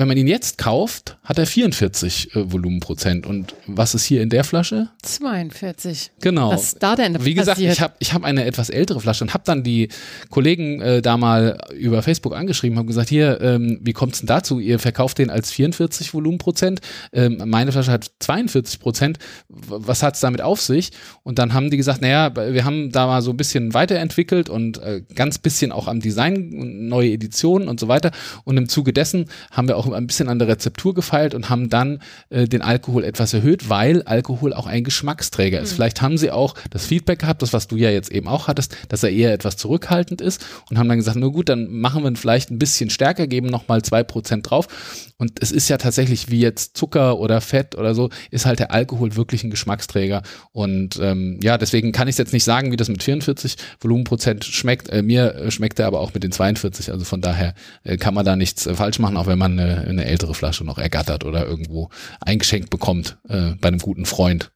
wenn 0.00 0.08
man 0.08 0.16
ihn 0.16 0.26
jetzt 0.26 0.56
kauft, 0.56 1.18
hat 1.24 1.38
er 1.38 1.46
44 1.46 2.34
äh, 2.34 2.50
Volumenprozent. 2.50 3.26
Und 3.26 3.54
was 3.66 3.94
ist 3.94 4.04
hier 4.04 4.22
in 4.22 4.30
der 4.30 4.44
Flasche? 4.44 4.88
42. 5.02 6.12
Genau. 6.22 6.52
Was 6.52 6.62
ist 6.62 6.82
da 6.82 6.96
denn 6.96 7.22
Wie 7.22 7.34
gesagt, 7.34 7.56
passiert? 7.56 7.74
ich 7.74 7.80
habe 7.82 7.94
ich 7.98 8.14
hab 8.14 8.24
eine 8.24 8.46
etwas 8.46 8.70
ältere 8.70 8.98
Flasche 8.98 9.24
und 9.24 9.34
habe 9.34 9.44
dann 9.44 9.62
die 9.62 9.90
Kollegen 10.30 10.80
äh, 10.80 11.02
da 11.02 11.18
mal 11.18 11.58
über 11.76 12.02
Facebook 12.02 12.34
angeschrieben, 12.34 12.78
habe 12.78 12.86
gesagt, 12.86 13.10
hier, 13.10 13.42
ähm, 13.42 13.78
wie 13.82 13.92
kommt 13.92 14.14
es 14.14 14.20
denn 14.20 14.26
dazu? 14.26 14.58
Ihr 14.58 14.78
verkauft 14.78 15.18
den 15.18 15.28
als 15.28 15.50
44 15.50 16.14
Volumenprozent, 16.14 16.80
ähm, 17.12 17.42
meine 17.44 17.70
Flasche 17.70 17.92
hat 17.92 18.10
42 18.20 18.80
Prozent. 18.80 19.18
Was 19.48 20.02
hat's 20.02 20.20
damit 20.20 20.40
auf 20.40 20.62
sich? 20.62 20.92
Und 21.24 21.38
dann 21.38 21.52
haben 21.52 21.70
die 21.70 21.76
gesagt, 21.76 22.00
naja, 22.00 22.34
wir 22.34 22.64
haben 22.64 22.90
da 22.90 23.06
mal 23.06 23.20
so 23.20 23.32
ein 23.32 23.36
bisschen 23.36 23.74
weiterentwickelt 23.74 24.48
und 24.48 24.78
äh, 24.78 25.02
ganz 25.14 25.36
bisschen 25.36 25.72
auch 25.72 25.88
am 25.88 26.00
Design, 26.00 26.88
neue 26.88 27.10
Editionen 27.10 27.68
und 27.68 27.78
so 27.78 27.88
weiter. 27.88 28.12
Und 28.44 28.56
im 28.56 28.66
Zuge 28.66 28.94
dessen 28.94 29.26
haben 29.50 29.68
wir 29.68 29.76
auch 29.76 29.89
ein 29.92 30.06
bisschen 30.06 30.28
an 30.28 30.38
der 30.38 30.48
Rezeptur 30.48 30.94
gefeilt 30.94 31.34
und 31.34 31.50
haben 31.50 31.68
dann 31.68 32.00
äh, 32.30 32.46
den 32.46 32.62
Alkohol 32.62 33.04
etwas 33.04 33.34
erhöht, 33.34 33.68
weil 33.68 34.02
Alkohol 34.02 34.52
auch 34.52 34.66
ein 34.66 34.84
Geschmacksträger 34.84 35.60
ist. 35.60 35.72
Vielleicht 35.72 36.02
haben 36.02 36.18
sie 36.18 36.30
auch 36.30 36.54
das 36.70 36.86
Feedback 36.86 37.20
gehabt, 37.20 37.42
das 37.42 37.52
was 37.52 37.68
du 37.68 37.76
ja 37.76 37.90
jetzt 37.90 38.10
eben 38.10 38.28
auch 38.28 38.48
hattest, 38.48 38.76
dass 38.88 39.02
er 39.02 39.10
eher 39.10 39.32
etwas 39.32 39.56
zurückhaltend 39.56 40.20
ist 40.20 40.44
und 40.70 40.78
haben 40.78 40.88
dann 40.88 40.98
gesagt, 40.98 41.16
na 41.20 41.26
gut, 41.28 41.48
dann 41.48 41.70
machen 41.70 42.02
wir 42.02 42.10
ihn 42.10 42.16
vielleicht 42.16 42.50
ein 42.50 42.58
bisschen 42.58 42.90
stärker, 42.90 43.26
geben 43.26 43.48
nochmal 43.48 43.82
zwei 43.82 44.02
Prozent 44.02 44.50
drauf. 44.50 44.68
Und 45.18 45.32
es 45.42 45.52
ist 45.52 45.68
ja 45.68 45.76
tatsächlich 45.76 46.30
wie 46.30 46.40
jetzt 46.40 46.76
Zucker 46.76 47.18
oder 47.18 47.40
Fett 47.40 47.76
oder 47.76 47.94
so, 47.94 48.08
ist 48.30 48.46
halt 48.46 48.58
der 48.58 48.72
Alkohol 48.72 49.16
wirklich 49.16 49.44
ein 49.44 49.50
Geschmacksträger. 49.50 50.22
Und 50.52 50.98
ähm, 51.00 51.38
ja, 51.42 51.58
deswegen 51.58 51.92
kann 51.92 52.08
ich 52.08 52.16
jetzt 52.16 52.32
nicht 52.32 52.44
sagen, 52.44 52.72
wie 52.72 52.76
das 52.76 52.88
mit 52.88 53.02
44 53.02 53.56
Volumenprozent 53.80 54.44
schmeckt. 54.44 54.88
Äh, 54.88 55.02
mir 55.02 55.34
äh, 55.34 55.50
schmeckt 55.50 55.78
er 55.78 55.86
aber 55.86 56.00
auch 56.00 56.14
mit 56.14 56.22
den 56.22 56.32
42. 56.32 56.90
Also 56.92 57.04
von 57.04 57.20
daher 57.20 57.54
äh, 57.84 57.96
kann 57.96 58.14
man 58.14 58.24
da 58.24 58.36
nichts 58.36 58.66
äh, 58.66 58.74
falsch 58.74 58.98
machen, 58.98 59.16
auch 59.16 59.26
wenn 59.26 59.38
man 59.38 59.58
eine, 59.58 59.69
eine 59.76 60.04
ältere 60.04 60.34
Flasche 60.34 60.64
noch 60.64 60.78
ergattert 60.78 61.24
oder 61.24 61.46
irgendwo 61.46 61.90
eingeschenkt 62.20 62.70
bekommt 62.70 63.18
äh, 63.28 63.52
bei 63.60 63.68
einem 63.68 63.78
guten 63.78 64.06
Freund. 64.06 64.50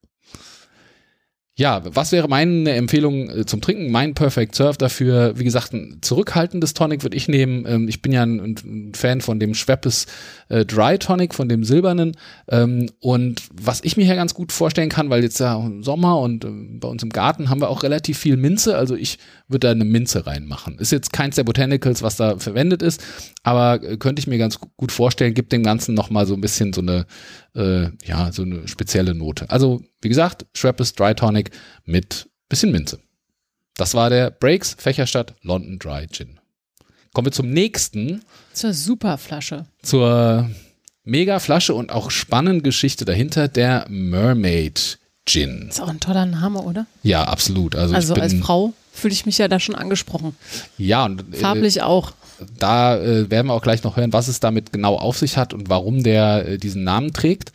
Ja, 1.56 1.82
was 1.84 2.10
wäre 2.10 2.26
meine 2.26 2.72
Empfehlung 2.72 3.30
äh, 3.30 3.46
zum 3.46 3.60
Trinken? 3.60 3.92
Mein 3.92 4.14
Perfect 4.14 4.56
Serve 4.56 4.76
dafür, 4.76 5.38
wie 5.38 5.44
gesagt, 5.44 5.72
ein 5.72 5.98
zurückhaltendes 6.00 6.74
Tonic 6.74 7.04
würde 7.04 7.16
ich 7.16 7.28
nehmen. 7.28 7.64
Ähm, 7.68 7.86
ich 7.86 8.02
bin 8.02 8.10
ja 8.10 8.24
ein, 8.24 8.92
Fan 8.92 9.20
von 9.20 9.38
dem 9.38 9.54
Schweppes 9.54 10.06
äh, 10.48 10.64
Dry 10.64 10.98
Tonic, 10.98 11.32
von 11.32 11.48
dem 11.48 11.62
silbernen. 11.62 12.16
Ähm, 12.48 12.90
und 12.98 13.42
was 13.52 13.84
ich 13.84 13.96
mir 13.96 14.04
hier 14.04 14.16
ganz 14.16 14.34
gut 14.34 14.50
vorstellen 14.50 14.88
kann, 14.88 15.10
weil 15.10 15.22
jetzt 15.22 15.38
ja 15.38 15.70
Sommer 15.80 16.18
und 16.18 16.44
ähm, 16.44 16.80
bei 16.80 16.88
uns 16.88 17.04
im 17.04 17.10
Garten 17.10 17.48
haben 17.50 17.60
wir 17.60 17.68
auch 17.68 17.84
relativ 17.84 18.18
viel 18.18 18.36
Minze, 18.36 18.76
also 18.76 18.96
ich 18.96 19.18
würde 19.46 19.68
da 19.68 19.70
eine 19.70 19.84
Minze 19.84 20.26
reinmachen. 20.26 20.78
Ist 20.80 20.90
jetzt 20.90 21.12
keins 21.12 21.36
der 21.36 21.44
Botanicals, 21.44 22.02
was 22.02 22.16
da 22.16 22.36
verwendet 22.36 22.82
ist, 22.82 23.00
aber 23.44 23.80
äh, 23.80 23.96
könnte 23.96 24.18
ich 24.18 24.26
mir 24.26 24.38
ganz 24.38 24.58
gut 24.76 24.90
vorstellen, 24.90 25.34
gibt 25.34 25.52
dem 25.52 25.62
Ganzen 25.62 25.94
nochmal 25.94 26.26
so 26.26 26.34
ein 26.34 26.40
bisschen 26.40 26.72
so 26.72 26.80
eine, 26.80 27.06
ja, 28.04 28.32
so 28.32 28.42
eine 28.42 28.66
spezielle 28.66 29.14
Note. 29.14 29.48
Also, 29.48 29.80
wie 30.04 30.08
gesagt, 30.08 30.46
Schweppes 30.54 30.92
Dry 30.94 31.14
Tonic 31.14 31.50
mit 31.84 32.28
bisschen 32.48 32.70
Minze. 32.72 32.98
Das 33.76 33.94
war 33.94 34.10
der 34.10 34.30
Breaks 34.30 34.76
Fächerstadt 34.78 35.34
London 35.42 35.78
Dry 35.78 36.06
Gin. 36.06 36.38
Kommen 37.12 37.26
wir 37.26 37.32
zum 37.32 37.50
nächsten, 37.50 38.22
Zur 38.52 38.72
Superflasche. 38.72 39.66
zur 39.82 40.50
Mega-Flasche 41.04 41.74
und 41.74 41.90
auch 41.92 42.10
spannenden 42.10 42.62
Geschichte 42.62 43.04
dahinter, 43.04 43.48
der 43.48 43.86
Mermaid 43.88 44.98
Gin. 45.26 45.68
Ist 45.68 45.80
auch 45.80 45.88
ein 45.88 46.00
toller 46.00 46.26
Name, 46.26 46.60
oder? 46.60 46.86
Ja, 47.02 47.24
absolut. 47.24 47.74
Also, 47.76 47.94
Also 47.94 48.14
bin, 48.14 48.22
als 48.22 48.34
Frau 48.34 48.72
fühle 48.92 49.12
ich 49.14 49.26
mich 49.26 49.38
ja 49.38 49.48
da 49.48 49.58
schon 49.60 49.74
angesprochen. 49.74 50.36
Ja, 50.78 51.04
und 51.04 51.34
äh, 51.34 51.38
Farblich 51.38 51.82
auch. 51.82 52.12
da 52.58 52.96
äh, 52.98 53.30
werden 53.30 53.46
wir 53.48 53.54
auch 53.54 53.62
gleich 53.62 53.82
noch 53.84 53.96
hören, 53.96 54.12
was 54.12 54.28
es 54.28 54.40
damit 54.40 54.72
genau 54.72 54.96
auf 54.96 55.18
sich 55.18 55.36
hat 55.36 55.52
und 55.54 55.68
warum 55.68 56.02
der 56.02 56.46
äh, 56.48 56.58
diesen 56.58 56.84
Namen 56.84 57.12
trägt. 57.12 57.52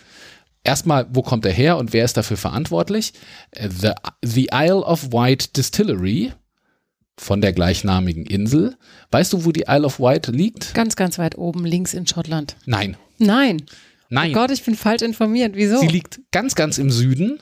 Erstmal, 0.63 1.08
wo 1.12 1.22
kommt 1.22 1.45
er 1.45 1.54
her 1.54 1.78
und 1.78 1.93
wer 1.93 2.06
ist 2.06 2.17
dafür 2.17 2.38
verantwortlich? 2.38 3.13
Äh, 3.52 3.69
The, 3.69 3.91
the 4.22 4.50
Isle 4.54 4.84
of 4.84 5.12
Wight 5.12 5.56
Distillery 5.58 6.34
von 7.17 7.41
der 7.41 7.54
gleichnamigen 7.54 8.26
Insel. 8.26 8.78
Weißt 9.12 9.34
du, 9.34 9.45
wo 9.45 9.52
die 9.52 9.65
Isle 9.67 9.86
of 9.86 10.00
Wight 10.00 10.28
liegt? 10.28 10.74
Ganz, 10.74 10.95
ganz 10.95 11.17
weit 11.17 11.38
oben, 11.38 11.65
links 11.65 11.93
in 11.93 12.08
Schottland. 12.08 12.56
Nein. 12.65 12.98
Nein. 13.17 13.63
Nein. 14.10 14.32
Oh 14.32 14.34
Gott, 14.34 14.52
ich 14.52 14.63
bin 14.63 14.76
falsch 14.76 15.02
informiert. 15.02 15.56
Wieso? 15.56 15.80
Sie 15.80 15.88
liegt 15.88 16.19
ganz, 16.32 16.56
ganz 16.56 16.78
im 16.78 16.89
Süden 16.89 17.39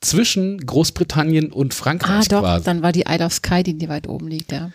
zwischen 0.00 0.58
Großbritannien 0.58 1.52
und 1.52 1.72
ah, 1.72 1.76
Frankreich 1.76 2.28
doch, 2.28 2.40
quasi. 2.40 2.64
dann 2.64 2.82
war 2.82 2.92
die 2.92 3.04
Isle 3.08 3.26
of 3.26 3.32
Skye, 3.32 3.62
die, 3.62 3.76
die 3.76 3.88
weit 3.88 4.08
oben 4.08 4.28
liegt, 4.28 4.52
ja. 4.52 4.70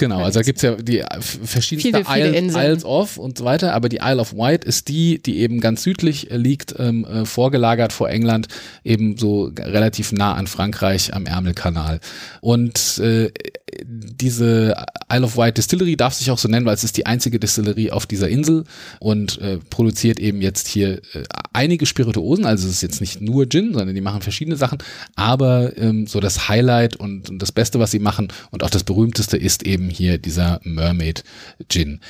Genau, 0.00 0.22
also 0.22 0.38
da 0.38 0.42
gibt's 0.42 0.62
ja 0.62 0.76
die 0.76 1.04
verschiedensten 1.20 2.06
Viele, 2.06 2.06
viele 2.06 2.38
Isles. 2.38 2.56
Isles 2.56 2.84
of 2.86 3.18
und 3.18 3.36
so 3.36 3.44
weiter, 3.44 3.74
aber 3.74 3.90
die 3.90 3.98
Isle 4.02 4.16
of 4.16 4.32
Wight 4.32 4.64
ist 4.64 4.88
die, 4.88 5.20
die 5.20 5.40
eben 5.40 5.60
ganz 5.60 5.82
südlich 5.82 6.30
äh, 6.30 6.38
liegt, 6.38 6.74
ähm, 6.78 7.04
äh, 7.04 7.26
vorgelagert 7.26 7.92
vor 7.92 8.08
England, 8.08 8.48
eben 8.82 9.18
so 9.18 9.52
relativ 9.58 10.12
nah 10.12 10.32
an 10.32 10.46
Frankreich 10.46 11.12
am 11.12 11.26
Ärmelkanal. 11.26 12.00
Und 12.40 12.96
äh, 12.96 13.30
diese 13.84 14.84
Isle 15.10 15.24
of 15.24 15.36
Wight 15.36 15.58
Distillery 15.58 15.96
darf 15.96 16.14
sich 16.14 16.30
auch 16.30 16.38
so 16.38 16.48
nennen, 16.48 16.66
weil 16.66 16.74
es 16.74 16.84
ist 16.84 16.96
die 16.96 17.06
einzige 17.06 17.38
Distillerie 17.38 17.90
auf 17.90 18.06
dieser 18.06 18.28
Insel 18.28 18.64
und 18.98 19.38
äh, 19.38 19.58
produziert 19.70 20.18
eben 20.18 20.40
jetzt 20.40 20.68
hier 20.68 20.98
äh, 21.14 21.24
einige 21.52 21.86
Spirituosen, 21.86 22.46
also 22.46 22.66
es 22.66 22.74
ist 22.74 22.82
jetzt 22.82 23.00
nicht 23.00 23.20
nur 23.20 23.48
Gin, 23.48 23.74
sondern 23.74 23.94
die 23.94 24.00
machen 24.00 24.22
verschiedene 24.22 24.56
Sachen, 24.56 24.78
aber 25.16 25.76
ähm, 25.76 26.06
so 26.06 26.20
das 26.20 26.48
Highlight 26.48 26.96
und, 26.96 27.30
und 27.30 27.40
das 27.40 27.52
Beste, 27.52 27.78
was 27.78 27.90
sie 27.90 27.98
machen 27.98 28.28
und 28.50 28.62
auch 28.62 28.70
das 28.70 28.84
berühmteste 28.84 29.36
ist 29.36 29.64
eben 29.64 29.90
hier 29.90 30.18
dieser 30.18 30.60
Mermaid 30.64 31.24
Gin. 31.68 32.00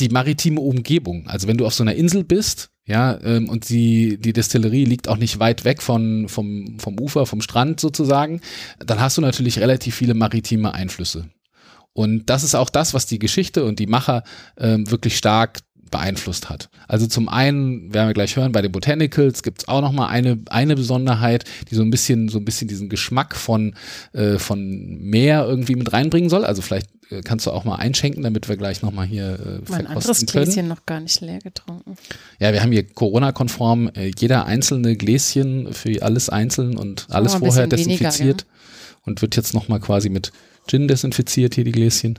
Die 0.00 0.08
maritime 0.08 0.60
Umgebung, 0.60 1.26
also 1.28 1.46
wenn 1.46 1.58
du 1.58 1.66
auf 1.66 1.74
so 1.74 1.82
einer 1.82 1.94
Insel 1.94 2.24
bist, 2.24 2.70
ja, 2.90 3.20
ähm, 3.22 3.48
und 3.48 3.68
die, 3.68 4.18
die 4.18 4.32
Destillerie 4.32 4.84
liegt 4.84 5.06
auch 5.06 5.16
nicht 5.16 5.38
weit 5.38 5.64
weg 5.64 5.80
von, 5.80 6.28
vom, 6.28 6.80
vom 6.80 6.98
Ufer, 6.98 7.24
vom 7.24 7.40
Strand 7.40 7.78
sozusagen, 7.78 8.40
dann 8.84 8.98
hast 8.98 9.16
du 9.16 9.20
natürlich 9.20 9.60
relativ 9.60 9.94
viele 9.94 10.14
maritime 10.14 10.74
Einflüsse. 10.74 11.28
Und 11.92 12.28
das 12.28 12.42
ist 12.42 12.56
auch 12.56 12.68
das, 12.68 12.92
was 12.92 13.06
die 13.06 13.20
Geschichte 13.20 13.64
und 13.64 13.78
die 13.78 13.86
Macher 13.86 14.24
ähm, 14.58 14.90
wirklich 14.90 15.16
stark 15.16 15.60
beeinflusst 15.92 16.50
hat. 16.50 16.68
Also 16.88 17.06
zum 17.06 17.28
einen 17.28 17.94
werden 17.94 18.08
wir 18.08 18.14
gleich 18.14 18.34
hören, 18.34 18.50
bei 18.50 18.62
den 18.62 18.72
Botanicals 18.72 19.44
gibt 19.44 19.60
es 19.60 19.68
auch 19.68 19.82
noch 19.82 19.92
mal 19.92 20.08
eine 20.08 20.40
eine 20.48 20.74
Besonderheit, 20.74 21.44
die 21.70 21.76
so 21.76 21.82
ein 21.82 21.90
bisschen 21.90 22.28
so 22.28 22.38
ein 22.38 22.44
bisschen 22.44 22.66
diesen 22.66 22.88
Geschmack 22.88 23.36
von 23.36 23.74
äh, 24.12 24.38
von 24.38 24.98
Meer 25.00 25.46
irgendwie 25.48 25.76
mit 25.76 25.92
reinbringen 25.92 26.30
soll. 26.30 26.44
Also 26.44 26.60
vielleicht 26.60 26.88
kannst 27.24 27.46
du 27.46 27.50
auch 27.50 27.64
mal 27.64 27.76
einschenken, 27.76 28.22
damit 28.22 28.48
wir 28.48 28.56
gleich 28.56 28.82
noch 28.82 28.92
mal 28.92 29.06
hier 29.06 29.34
äh, 29.34 29.70
Mein 29.70 29.86
anderes 29.86 30.04
verkosten 30.04 30.28
können. 30.28 30.44
Gläschen 30.46 30.68
noch 30.68 30.86
gar 30.86 31.00
nicht 31.00 31.20
leer 31.20 31.40
getrunken. 31.40 31.96
Ja, 32.38 32.52
wir 32.52 32.62
haben 32.62 32.72
hier 32.72 32.86
Corona-konform 32.86 33.90
äh, 33.94 34.12
jeder 34.16 34.46
einzelne 34.46 34.96
Gläschen 34.96 35.72
für 35.72 36.02
alles 36.02 36.28
einzeln 36.28 36.76
und 36.76 37.06
alles 37.10 37.32
mal 37.32 37.38
ein 37.38 37.46
vorher 37.46 37.66
bisschen 37.66 37.86
weniger, 37.86 38.10
desinfiziert 38.10 38.46
und 39.02 39.22
wird 39.22 39.36
jetzt 39.36 39.54
noch 39.54 39.68
mal 39.68 39.80
quasi 39.80 40.08
mit 40.08 40.32
Gin 40.66 40.88
desinfiziert 40.88 41.54
hier 41.54 41.64
die 41.64 41.72
Gläschen. 41.72 42.18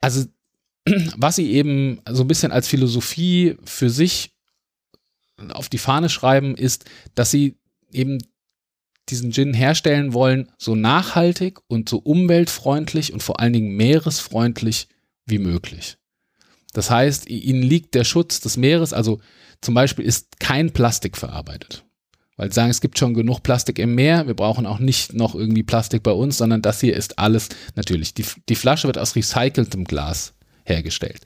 Also 0.00 0.24
was 1.16 1.36
sie 1.36 1.52
eben 1.52 2.00
so 2.10 2.24
ein 2.24 2.28
bisschen 2.28 2.52
als 2.52 2.66
Philosophie 2.66 3.56
für 3.64 3.90
sich 3.90 4.30
auf 5.52 5.68
die 5.68 5.78
Fahne 5.78 6.08
schreiben, 6.08 6.56
ist, 6.56 6.84
dass 7.14 7.30
sie 7.30 7.56
eben 7.90 8.18
diesen 9.08 9.32
Gin 9.32 9.54
herstellen 9.54 10.12
wollen, 10.12 10.50
so 10.58 10.74
nachhaltig 10.74 11.60
und 11.68 11.88
so 11.88 11.98
umweltfreundlich 11.98 13.12
und 13.12 13.22
vor 13.22 13.40
allen 13.40 13.52
Dingen 13.52 13.76
meeresfreundlich 13.76 14.88
wie 15.26 15.38
möglich. 15.38 15.96
Das 16.72 16.90
heißt, 16.90 17.28
ihnen 17.28 17.62
liegt 17.62 17.94
der 17.94 18.04
Schutz 18.04 18.40
des 18.40 18.56
Meeres, 18.56 18.92
also 18.92 19.20
zum 19.60 19.74
Beispiel 19.74 20.04
ist 20.04 20.40
kein 20.40 20.72
Plastik 20.72 21.16
verarbeitet. 21.16 21.84
Weil 22.36 22.50
sie 22.50 22.54
sagen, 22.54 22.70
es 22.70 22.80
gibt 22.80 22.98
schon 22.98 23.14
genug 23.14 23.42
Plastik 23.42 23.78
im 23.78 23.94
Meer, 23.94 24.26
wir 24.26 24.34
brauchen 24.34 24.66
auch 24.66 24.78
nicht 24.78 25.12
noch 25.12 25.34
irgendwie 25.34 25.62
Plastik 25.62 26.02
bei 26.02 26.12
uns, 26.12 26.38
sondern 26.38 26.62
das 26.62 26.80
hier 26.80 26.96
ist 26.96 27.18
alles 27.18 27.50
natürlich. 27.74 28.14
Die, 28.14 28.24
die 28.48 28.54
Flasche 28.54 28.86
wird 28.86 28.98
aus 28.98 29.14
recyceltem 29.14 29.84
Glas 29.84 30.34
hergestellt. 30.64 31.20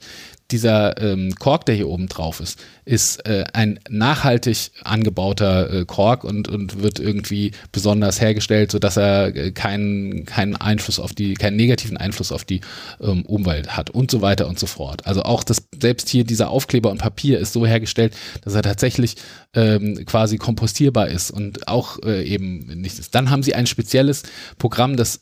Dieser 0.51 1.01
ähm, 1.01 1.35
Kork, 1.35 1.65
der 1.65 1.75
hier 1.75 1.89
oben 1.89 2.07
drauf 2.07 2.39
ist, 2.39 2.57
ist 2.85 3.25
äh, 3.27 3.43
ein 3.51 3.79
nachhaltig 3.89 4.71
angebauter 4.81 5.73
äh, 5.73 5.85
Kork 5.85 6.23
und, 6.23 6.47
und 6.47 6.81
wird 6.81 6.99
irgendwie 6.99 7.51
besonders 7.73 8.21
hergestellt, 8.21 8.71
sodass 8.71 8.95
er 8.95 9.35
äh, 9.35 9.51
keinen, 9.51 10.25
keinen 10.25 10.55
Einfluss 10.55 10.99
auf 10.99 11.13
die, 11.13 11.33
keinen 11.33 11.57
negativen 11.57 11.97
Einfluss 11.97 12.31
auf 12.31 12.45
die 12.45 12.61
ähm, 13.01 13.25
Umwelt 13.25 13.75
hat 13.75 13.89
und 13.89 14.09
so 14.09 14.21
weiter 14.21 14.47
und 14.47 14.57
so 14.57 14.67
fort. 14.67 15.05
Also 15.05 15.23
auch 15.23 15.43
das, 15.43 15.67
selbst 15.81 16.07
hier 16.07 16.23
dieser 16.23 16.49
Aufkleber 16.49 16.91
und 16.91 16.99
Papier 16.99 17.39
ist 17.39 17.51
so 17.51 17.65
hergestellt, 17.65 18.15
dass 18.43 18.53
er 18.53 18.61
tatsächlich 18.61 19.17
ähm, 19.53 20.05
quasi 20.05 20.37
kompostierbar 20.37 21.09
ist 21.09 21.29
und 21.29 21.67
auch 21.67 21.99
äh, 22.05 22.23
eben 22.23 22.59
nicht 22.81 22.99
ist. 22.99 23.15
Dann 23.15 23.29
haben 23.29 23.43
sie 23.43 23.53
ein 23.53 23.67
spezielles 23.67 24.23
Programm, 24.57 24.95
das 24.95 25.19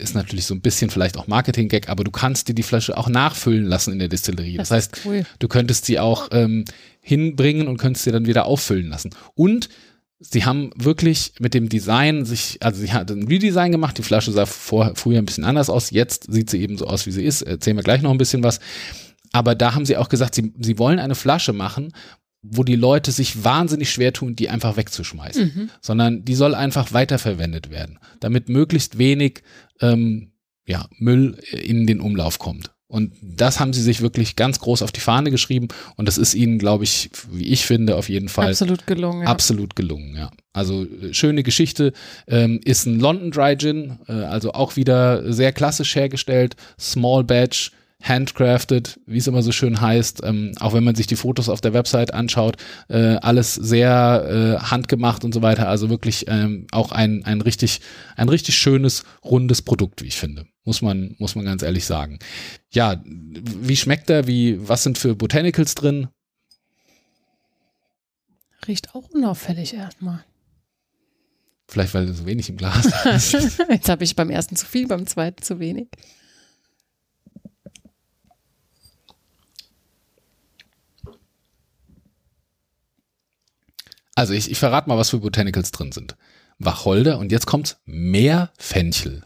ist 0.00 0.14
natürlich 0.14 0.46
so 0.46 0.54
ein 0.54 0.60
bisschen 0.60 0.90
vielleicht 0.90 1.16
auch 1.16 1.26
Marketing-Gag, 1.26 1.88
aber 1.88 2.04
du 2.04 2.10
kannst 2.10 2.48
dir 2.48 2.54
die 2.54 2.62
Flasche 2.62 2.96
auch 2.96 3.08
nachfüllen 3.08 3.64
lassen 3.64 3.92
in 3.92 3.98
der 3.98 4.08
Distillerie. 4.08 4.56
Das, 4.56 4.68
Das 4.68 4.76
heißt, 4.76 5.00
cool. 5.04 5.24
du 5.38 5.48
könntest 5.48 5.86
sie 5.86 5.98
auch 5.98 6.28
ähm, 6.32 6.64
hinbringen 7.00 7.68
und 7.68 7.76
könntest 7.76 8.04
sie 8.04 8.12
dann 8.12 8.26
wieder 8.26 8.46
auffüllen 8.46 8.88
lassen. 8.88 9.10
Und 9.34 9.68
sie 10.18 10.44
haben 10.44 10.70
wirklich 10.76 11.32
mit 11.40 11.54
dem 11.54 11.68
Design 11.68 12.24
sich, 12.24 12.58
also 12.60 12.80
sie 12.80 12.92
hat 12.92 13.10
ein 13.10 13.26
Redesign 13.26 13.72
gemacht, 13.72 13.96
die 13.98 14.02
Flasche 14.02 14.32
sah 14.32 14.46
vor, 14.46 14.92
früher 14.94 15.18
ein 15.18 15.26
bisschen 15.26 15.44
anders 15.44 15.70
aus, 15.70 15.90
jetzt 15.90 16.30
sieht 16.30 16.50
sie 16.50 16.60
eben 16.60 16.76
so 16.76 16.86
aus, 16.86 17.06
wie 17.06 17.12
sie 17.12 17.24
ist. 17.24 17.42
Erzählen 17.42 17.76
wir 17.76 17.84
gleich 17.84 18.02
noch 18.02 18.10
ein 18.10 18.18
bisschen 18.18 18.42
was. 18.42 18.60
Aber 19.32 19.54
da 19.54 19.74
haben 19.74 19.86
sie 19.86 19.96
auch 19.96 20.08
gesagt, 20.08 20.34
sie, 20.34 20.52
sie 20.58 20.78
wollen 20.78 20.98
eine 20.98 21.14
Flasche 21.14 21.52
machen, 21.52 21.92
wo 22.42 22.64
die 22.64 22.76
Leute 22.76 23.12
sich 23.12 23.44
wahnsinnig 23.44 23.90
schwer 23.90 24.12
tun, 24.12 24.34
die 24.34 24.48
einfach 24.48 24.76
wegzuschmeißen, 24.76 25.70
sondern 25.80 26.24
die 26.24 26.34
soll 26.34 26.54
einfach 26.54 26.92
weiterverwendet 26.92 27.70
werden, 27.70 27.98
damit 28.20 28.48
möglichst 28.48 28.98
wenig 28.98 29.42
ähm, 29.80 30.32
ja, 30.66 30.88
Müll 30.98 31.38
in 31.50 31.86
den 31.86 32.00
Umlauf 32.00 32.38
kommt. 32.38 32.70
Und 32.90 33.14
das 33.22 33.60
haben 33.60 33.72
sie 33.72 33.82
sich 33.82 34.00
wirklich 34.00 34.34
ganz 34.34 34.58
groß 34.58 34.82
auf 34.82 34.90
die 34.90 34.98
Fahne 34.98 35.30
geschrieben 35.30 35.68
und 35.94 36.08
das 36.08 36.18
ist 36.18 36.34
ihnen, 36.34 36.58
glaube 36.58 36.82
ich, 36.82 37.10
wie 37.30 37.46
ich 37.46 37.64
finde, 37.64 37.94
auf 37.94 38.08
jeden 38.08 38.28
Fall 38.28 38.50
Absolut 38.50 38.84
gelungen. 38.88 39.22
Ja. 39.22 39.28
Absolut 39.28 39.76
gelungen, 39.76 40.16
ja. 40.16 40.32
Also 40.52 40.84
äh, 40.84 41.14
schöne 41.14 41.44
Geschichte. 41.44 41.92
Ähm, 42.26 42.58
ist 42.64 42.86
ein 42.86 42.98
London 42.98 43.30
Dry 43.30 43.56
Gin, 43.56 44.00
äh, 44.08 44.12
also 44.12 44.54
auch 44.54 44.74
wieder 44.74 45.32
sehr 45.32 45.52
klassisch 45.52 45.94
hergestellt, 45.94 46.56
Small 46.80 47.22
Batch, 47.22 47.70
handcrafted, 48.00 48.98
wie 49.06 49.18
es 49.18 49.26
immer 49.26 49.42
so 49.42 49.52
schön 49.52 49.80
heißt. 49.80 50.22
Ähm, 50.24 50.52
auch 50.58 50.72
wenn 50.72 50.84
man 50.84 50.94
sich 50.94 51.06
die 51.06 51.16
Fotos 51.16 51.48
auf 51.48 51.60
der 51.60 51.74
Website 51.74 52.14
anschaut, 52.14 52.56
äh, 52.88 53.16
alles 53.16 53.54
sehr 53.54 54.58
äh, 54.60 54.64
handgemacht 54.64 55.24
und 55.24 55.34
so 55.34 55.42
weiter. 55.42 55.68
Also 55.68 55.90
wirklich 55.90 56.26
ähm, 56.28 56.66
auch 56.72 56.92
ein 56.92 57.24
ein 57.24 57.40
richtig 57.40 57.80
ein 58.16 58.28
richtig 58.28 58.56
schönes 58.56 59.04
rundes 59.24 59.62
Produkt, 59.62 60.02
wie 60.02 60.06
ich 60.06 60.16
finde. 60.16 60.46
Muss 60.64 60.82
man 60.82 61.14
muss 61.18 61.34
man 61.34 61.44
ganz 61.44 61.62
ehrlich 61.62 61.84
sagen. 61.84 62.18
Ja, 62.70 63.02
wie 63.04 63.76
schmeckt 63.76 64.08
er? 64.10 64.26
Wie 64.26 64.58
was 64.66 64.82
sind 64.82 64.98
für 64.98 65.14
Botanicals 65.14 65.74
drin? 65.74 66.08
Riecht 68.66 68.94
auch 68.94 69.08
unauffällig 69.10 69.74
erstmal. 69.74 70.24
Vielleicht 71.68 71.94
weil 71.94 72.08
so 72.08 72.26
wenig 72.26 72.48
im 72.48 72.56
Glas 72.56 72.86
ist. 73.04 73.58
Jetzt 73.70 73.88
habe 73.88 74.02
ich 74.02 74.16
beim 74.16 74.28
ersten 74.28 74.56
zu 74.56 74.66
viel, 74.66 74.88
beim 74.88 75.06
zweiten 75.06 75.42
zu 75.42 75.60
wenig. 75.60 75.88
Also 84.20 84.34
ich, 84.34 84.50
ich 84.50 84.58
verrate 84.58 84.86
mal, 84.86 84.98
was 84.98 85.08
für 85.08 85.18
Botanicals 85.18 85.70
drin 85.70 85.92
sind. 85.92 86.14
Wacholder 86.58 87.18
und 87.18 87.32
jetzt 87.32 87.46
kommt's 87.46 87.80
Meerfenchel. 87.86 89.22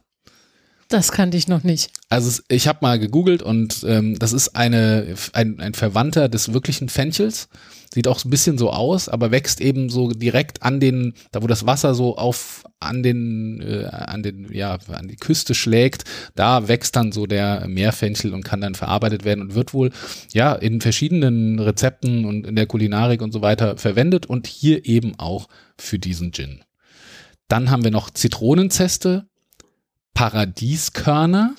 Das 0.88 1.12
kannte 1.12 1.36
ich 1.36 1.48
noch 1.48 1.64
nicht. 1.64 1.90
Also 2.08 2.42
ich 2.48 2.68
habe 2.68 2.80
mal 2.82 2.98
gegoogelt 2.98 3.42
und 3.42 3.84
ähm, 3.86 4.18
das 4.18 4.32
ist 4.32 4.54
eine, 4.54 5.14
ein, 5.32 5.60
ein 5.60 5.74
Verwandter 5.74 6.28
des 6.28 6.52
wirklichen 6.52 6.88
Fenchels. 6.88 7.48
Sieht 7.92 8.08
auch 8.08 8.24
ein 8.24 8.30
bisschen 8.30 8.58
so 8.58 8.70
aus, 8.70 9.08
aber 9.08 9.30
wächst 9.30 9.60
eben 9.60 9.88
so 9.88 10.10
direkt 10.10 10.62
an 10.62 10.80
den, 10.80 11.14
da 11.32 11.42
wo 11.42 11.46
das 11.46 11.64
Wasser 11.64 11.94
so 11.94 12.16
auf 12.16 12.64
an 12.80 13.02
den, 13.02 13.60
äh, 13.62 13.86
an 13.86 14.22
den, 14.22 14.52
ja, 14.52 14.78
an 14.88 15.08
die 15.08 15.16
Küste 15.16 15.54
schlägt, 15.54 16.04
da 16.34 16.68
wächst 16.68 16.96
dann 16.96 17.12
so 17.12 17.26
der 17.26 17.66
Meerfenchel 17.68 18.34
und 18.34 18.44
kann 18.44 18.60
dann 18.60 18.74
verarbeitet 18.74 19.24
werden 19.24 19.42
und 19.42 19.54
wird 19.54 19.74
wohl 19.74 19.90
ja 20.32 20.54
in 20.54 20.80
verschiedenen 20.80 21.58
Rezepten 21.60 22.24
und 22.24 22.46
in 22.46 22.56
der 22.56 22.66
Kulinarik 22.66 23.22
und 23.22 23.32
so 23.32 23.42
weiter 23.42 23.76
verwendet 23.76 24.26
und 24.26 24.46
hier 24.46 24.84
eben 24.86 25.18
auch 25.18 25.48
für 25.78 25.98
diesen 25.98 26.32
Gin. 26.32 26.64
Dann 27.48 27.70
haben 27.70 27.84
wir 27.84 27.90
noch 27.90 28.10
Zitronenzeste, 28.10 29.26
Paradieskörner, 30.14 31.54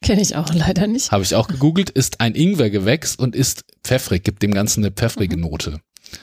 Kenne 0.00 0.22
ich 0.22 0.36
auch 0.36 0.54
leider 0.54 0.86
nicht. 0.86 1.10
habe 1.10 1.24
ich 1.24 1.34
auch 1.34 1.48
gegoogelt, 1.48 1.90
ist 1.90 2.20
ein 2.20 2.34
Ingwergewächs 2.34 3.16
und 3.16 3.34
ist 3.34 3.64
pfeffrig, 3.82 4.22
gibt 4.22 4.42
dem 4.42 4.54
Ganzen 4.54 4.84
eine 4.84 4.92
pfeffrige 4.92 5.36
Note. 5.36 5.80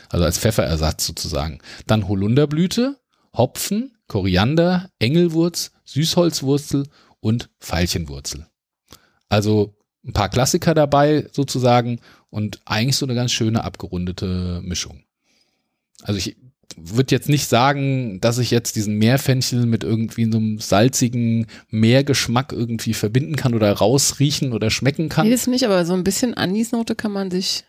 Also 0.09 0.25
als 0.25 0.39
Pfefferersatz 0.39 1.05
sozusagen. 1.05 1.59
Dann 1.85 2.07
Holunderblüte, 2.07 2.97
Hopfen, 3.35 3.97
Koriander, 4.07 4.89
Engelwurz, 4.99 5.71
Süßholzwurzel 5.83 6.87
und 7.19 7.49
Veilchenwurzel. 7.59 8.47
Also 9.29 9.75
ein 10.05 10.13
paar 10.13 10.29
Klassiker 10.29 10.73
dabei 10.73 11.27
sozusagen 11.31 11.99
und 12.29 12.61
eigentlich 12.65 12.95
so 12.95 13.05
eine 13.05 13.15
ganz 13.15 13.31
schöne 13.31 13.63
abgerundete 13.63 14.61
Mischung. 14.63 15.03
Also 16.03 16.17
ich 16.17 16.37
würde 16.77 17.15
jetzt 17.15 17.29
nicht 17.29 17.47
sagen, 17.47 18.19
dass 18.21 18.37
ich 18.37 18.51
jetzt 18.51 18.75
diesen 18.75 18.97
Meerfenchel 18.97 19.65
mit 19.65 19.83
irgendwie 19.83 20.29
so 20.31 20.37
einem 20.37 20.59
salzigen 20.59 21.47
Meergeschmack 21.69 22.51
irgendwie 22.51 22.93
verbinden 22.93 23.35
kann 23.35 23.53
oder 23.53 23.71
rausriechen 23.71 24.53
oder 24.53 24.69
schmecken 24.69 25.09
kann. 25.09 25.27
Nee, 25.27 25.33
das 25.33 25.47
nicht, 25.47 25.65
aber 25.65 25.85
so 25.85 25.93
ein 25.93 26.03
bisschen 26.03 26.33
Anisnote 26.33 26.95
kann 26.95 27.11
man 27.11 27.31
sich 27.31 27.63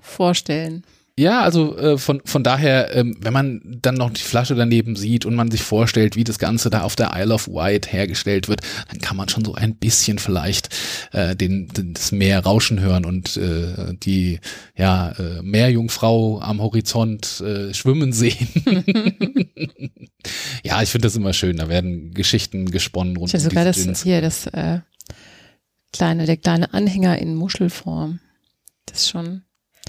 vorstellen. 0.00 0.84
Ja, 1.16 1.42
also 1.42 1.78
äh, 1.78 1.96
von, 1.96 2.22
von 2.24 2.42
daher, 2.42 2.92
ähm, 2.96 3.16
wenn 3.20 3.32
man 3.32 3.60
dann 3.64 3.94
noch 3.94 4.10
die 4.10 4.22
Flasche 4.22 4.56
daneben 4.56 4.96
sieht 4.96 5.24
und 5.24 5.36
man 5.36 5.48
sich 5.48 5.62
vorstellt, 5.62 6.16
wie 6.16 6.24
das 6.24 6.40
Ganze 6.40 6.70
da 6.70 6.82
auf 6.82 6.96
der 6.96 7.12
Isle 7.14 7.34
of 7.34 7.46
Wight 7.46 7.92
hergestellt 7.92 8.48
wird, 8.48 8.62
dann 8.88 8.98
kann 8.98 9.16
man 9.16 9.28
schon 9.28 9.44
so 9.44 9.54
ein 9.54 9.76
bisschen 9.76 10.18
vielleicht 10.18 10.70
äh, 11.12 11.36
den, 11.36 11.68
das 11.72 12.10
Meer 12.10 12.40
rauschen 12.40 12.80
hören 12.80 13.04
und 13.04 13.36
äh, 13.36 13.94
die 13.94 14.40
ja, 14.76 15.10
äh, 15.12 15.40
Meerjungfrau 15.40 16.40
am 16.40 16.60
Horizont 16.60 17.40
äh, 17.42 17.72
schwimmen 17.72 18.12
sehen. 18.12 18.48
ja, 20.64 20.82
ich 20.82 20.88
finde 20.88 21.06
das 21.06 21.14
immer 21.14 21.32
schön. 21.32 21.58
Da 21.58 21.68
werden 21.68 22.12
Geschichten 22.12 22.72
gesponnen 22.72 23.16
rund 23.16 23.32
ich 23.32 23.40
um 23.40 23.50
sogar 23.50 23.64
das 23.64 23.76
Gins. 23.76 24.02
hier 24.02 24.20
das 24.20 24.48
äh, 24.48 24.80
kleine, 25.92 26.26
der 26.26 26.38
kleine 26.38 26.74
Anhänger 26.74 27.18
in 27.18 27.36
Muschelform. 27.36 28.18
Das 28.86 29.02
ist 29.02 29.10
schon 29.10 29.42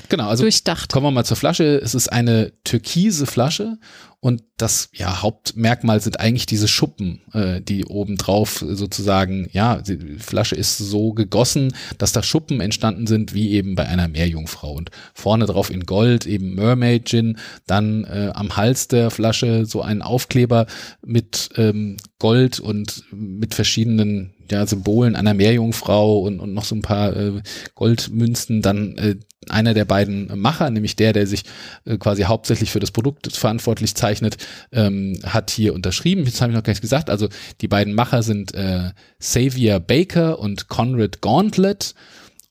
Genau, 0.10 0.28
also 0.28 0.44
durchdacht. 0.44 0.92
kommen 0.92 1.08
wir 1.08 1.12
mal 1.12 1.26
zur 1.26 1.38
Flasche. 1.38 1.78
Es 1.78 1.96
ist 1.96 2.12
eine 2.12 2.52
türkise 2.64 3.26
Flasche 3.26 3.78
und 4.26 4.42
das 4.58 4.90
ja, 4.92 5.22
Hauptmerkmal 5.22 6.02
sind 6.02 6.20
eigentlich 6.20 6.48
diese 6.48 6.68
Schuppen, 6.68 7.22
äh, 7.34 7.62
die 7.62 7.86
obendrauf 7.86 8.66
sozusagen, 8.68 9.48
ja, 9.52 9.84
die 9.84 10.18
Flasche 10.18 10.56
ist 10.56 10.80
so 10.80 11.14
gegossen, 11.14 11.76
dass 12.00 12.12
da 12.12 12.24
Schuppen 12.24 12.60
entstanden 12.60 13.06
sind, 13.06 13.36
wie 13.36 13.52
eben 13.52 13.76
bei 13.76 13.88
einer 13.88 14.08
Meerjungfrau. 14.08 14.72
Und 14.74 14.90
vorne 15.14 15.46
drauf 15.46 15.70
in 15.70 15.86
Gold 15.86 16.26
eben 16.26 16.56
Mermaid 16.56 17.08
Gin, 17.08 17.38
dann 17.68 18.04
äh, 18.06 18.32
am 18.34 18.58
Hals 18.58 18.88
der 18.88 19.12
Flasche 19.12 19.68
so 19.68 19.84
ein 19.84 20.02
Aufkleber 20.02 20.66
mit 21.06 21.50
ähm, 21.58 21.98
Gold 22.18 22.60
und 22.60 23.04
mit 23.12 23.54
verschiedenen 23.54 24.34
ja, 24.50 24.66
Symbolen 24.66 25.16
einer 25.16 25.36
Meerjungfrau 25.36 26.20
und, 26.20 26.40
und 26.40 26.54
noch 26.54 26.66
so 26.66 26.76
ein 26.76 26.82
paar 26.82 27.16
äh, 27.16 27.42
Goldmünzen, 27.76 28.62
dann 28.62 28.98
äh, 28.98 29.16
einer 29.50 29.74
der 29.74 29.86
beiden 29.86 30.40
Macher, 30.40 30.70
nämlich 30.70 30.96
der, 30.96 31.14
der 31.14 31.28
sich 31.28 31.44
äh, 31.86 31.98
quasi 31.98 32.24
hauptsächlich 32.24 32.72
für 32.72 32.80
das 32.80 32.92
Produkt 32.92 33.36
verantwortlich 33.36 33.96
zeichnet, 34.16 34.38
ähm, 34.72 35.20
hat 35.24 35.52
hier 35.52 35.74
unterschrieben. 35.74 36.26
Jetzt 36.26 36.42
habe 36.42 36.52
ich 36.52 36.56
noch 36.56 36.64
gar 36.64 36.72
nicht 36.72 36.82
gesagt. 36.82 37.10
Also 37.10 37.28
die 37.62 37.68
beiden 37.68 37.94
Macher 37.94 38.24
sind 38.24 38.54
äh, 38.54 38.92
Xavier 39.20 39.80
Baker 39.80 40.40
und 40.40 40.68
Conrad 40.68 41.22
Gauntlet. 41.22 41.94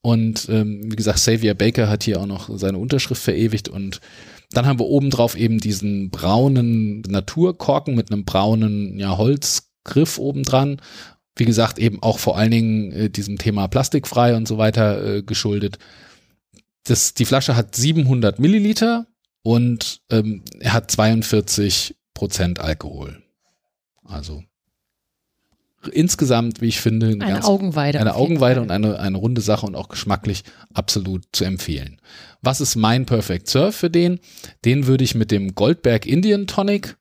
Und 0.02 0.48
ähm, 0.50 0.82
wie 0.84 0.96
gesagt, 0.96 1.18
Xavier 1.18 1.54
Baker 1.54 1.88
hat 1.88 2.04
hier 2.04 2.20
auch 2.20 2.26
noch 2.26 2.50
seine 2.58 2.78
Unterschrift 2.78 3.22
verewigt 3.22 3.68
und 3.68 4.00
dann 4.52 4.66
haben 4.66 4.78
wir 4.78 4.86
obendrauf 4.86 5.34
eben 5.34 5.58
diesen 5.58 6.10
braunen 6.10 7.00
Naturkorken 7.00 7.94
mit 7.94 8.12
einem 8.12 8.24
braunen 8.24 8.98
ja, 8.98 9.16
Holzgriff 9.16 10.18
obendran. 10.18 10.80
Wie 11.36 11.46
gesagt, 11.46 11.78
eben 11.78 12.02
auch 12.02 12.18
vor 12.18 12.36
allen 12.36 12.50
Dingen 12.50 12.92
äh, 12.92 13.10
diesem 13.10 13.38
Thema 13.38 13.66
plastikfrei 13.66 14.36
und 14.36 14.46
so 14.46 14.58
weiter 14.58 15.04
äh, 15.04 15.22
geschuldet 15.22 15.78
das, 16.84 17.14
die 17.14 17.24
Flasche 17.24 17.56
hat 17.56 17.74
700 17.74 18.38
Milliliter 18.38 19.06
und 19.44 20.00
ähm, 20.10 20.42
er 20.58 20.72
hat 20.72 20.90
42 20.90 21.94
Prozent 22.14 22.60
Alkohol. 22.60 23.22
Also 24.02 24.42
insgesamt, 25.92 26.62
wie 26.62 26.68
ich 26.68 26.80
finde, 26.80 27.08
eine, 27.08 27.24
eine 27.24 27.34
ganz, 27.34 27.44
Augenweide. 27.44 28.00
Eine 28.00 28.14
Augenweide 28.14 28.62
und 28.62 28.70
eine, 28.70 28.98
eine 28.98 29.18
runde 29.18 29.42
Sache 29.42 29.66
und 29.66 29.74
auch 29.74 29.88
geschmacklich 29.88 30.44
absolut 30.72 31.24
zu 31.32 31.44
empfehlen. 31.44 32.00
Was 32.40 32.62
ist 32.62 32.74
mein 32.74 33.04
Perfect 33.04 33.48
Surf 33.48 33.76
für 33.76 33.90
den? 33.90 34.18
Den 34.64 34.86
würde 34.86 35.04
ich 35.04 35.14
mit 35.14 35.30
dem 35.30 35.54
Goldberg 35.54 36.06
Indian 36.06 36.46
Tonic 36.46 36.96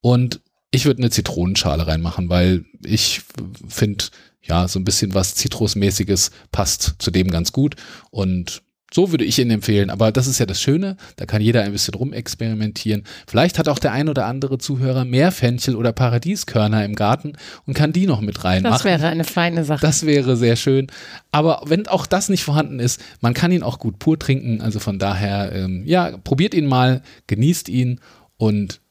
und 0.00 0.40
ich 0.70 0.86
würde 0.86 1.02
eine 1.02 1.10
Zitronenschale 1.10 1.86
reinmachen, 1.86 2.30
weil 2.30 2.64
ich 2.82 3.20
finde, 3.68 4.06
ja, 4.42 4.66
so 4.66 4.78
ein 4.78 4.84
bisschen 4.84 5.12
was 5.12 5.34
Zitrusmäßiges 5.34 6.30
passt 6.50 6.94
zu 6.98 7.10
dem 7.10 7.30
ganz 7.30 7.52
gut 7.52 7.76
und 8.10 8.62
so 8.92 9.10
würde 9.10 9.24
ich 9.24 9.38
ihn 9.38 9.50
empfehlen. 9.50 9.90
Aber 9.90 10.12
das 10.12 10.26
ist 10.26 10.38
ja 10.38 10.46
das 10.46 10.60
Schöne. 10.60 10.96
Da 11.16 11.26
kann 11.26 11.40
jeder 11.40 11.62
ein 11.62 11.72
bisschen 11.72 11.94
rumexperimentieren. 11.94 13.04
Vielleicht 13.26 13.58
hat 13.58 13.68
auch 13.68 13.78
der 13.78 13.92
ein 13.92 14.08
oder 14.08 14.26
andere 14.26 14.58
Zuhörer 14.58 15.04
mehr 15.04 15.32
Fenchel 15.32 15.76
oder 15.76 15.92
Paradieskörner 15.92 16.84
im 16.84 16.94
Garten 16.94 17.32
und 17.66 17.74
kann 17.74 17.92
die 17.92 18.06
noch 18.06 18.20
mit 18.20 18.44
reinmachen. 18.44 18.72
Das 18.72 18.84
wäre 18.84 19.08
eine 19.08 19.24
feine 19.24 19.64
Sache. 19.64 19.80
Das 19.80 20.04
wäre 20.04 20.36
sehr 20.36 20.56
schön. 20.56 20.88
Aber 21.30 21.62
wenn 21.64 21.88
auch 21.88 22.06
das 22.06 22.28
nicht 22.28 22.44
vorhanden 22.44 22.78
ist, 22.78 23.00
man 23.20 23.32
kann 23.32 23.52
ihn 23.52 23.62
auch 23.62 23.78
gut 23.78 23.98
pur 23.98 24.18
trinken. 24.18 24.60
Also 24.60 24.78
von 24.78 24.98
daher, 24.98 25.52
ähm, 25.52 25.84
ja, 25.86 26.16
probiert 26.18 26.52
ihn 26.52 26.66
mal, 26.66 27.02
genießt 27.26 27.70
ihn 27.70 28.00
und 28.36 28.81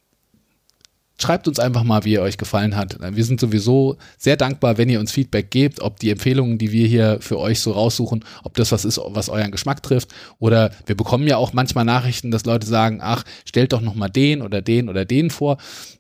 Schreibt 1.22 1.48
uns 1.48 1.60
einfach 1.60 1.84
mal, 1.84 2.04
wie 2.04 2.16
er 2.16 2.24
euch 2.24 2.38
gefallen 2.38 2.76
hat. 2.76 2.98
Wir 3.16 3.24
sind 3.24 3.40
sowieso 3.40 3.98
sehr 4.18 4.38
dankbar, 4.38 4.80
wenn 4.80 4.90
ihr 4.90 5.00
uns 5.00 5.12
Feedback 5.12 5.52
gebt, 5.52 5.80
ob 5.80 6.00
die 6.00 6.10
Empfehlungen, 6.10 6.58
die 6.58 6.72
wir 6.72 6.88
hier 6.88 7.20
für 7.22 7.38
euch 7.38 7.60
so 7.60 7.74
raussuchen, 7.74 8.26
ob 8.44 8.56
das 8.56 8.72
was 8.72 8.86
ist, 8.86 9.00
was 9.06 9.30
euren 9.30 9.52
Geschmack 9.52 9.84
trifft. 9.84 10.10
Oder 10.40 10.72
wir 10.88 10.98
bekommen 10.98 11.28
ja 11.28 11.38
auch 11.38 11.54
manchmal 11.54 11.86
Nachrichten, 11.86 12.32
dass 12.32 12.46
Leute 12.46 12.66
sagen, 12.66 13.02
ach, 13.04 13.24
stellt 13.46 13.72
doch 13.72 13.82
noch 13.82 13.94
mal 13.94 14.10
den 14.10 14.42
oder 14.42 14.64
den 14.64 14.90
oder 14.90 15.06
den 15.06 15.30
vor. 15.30 15.58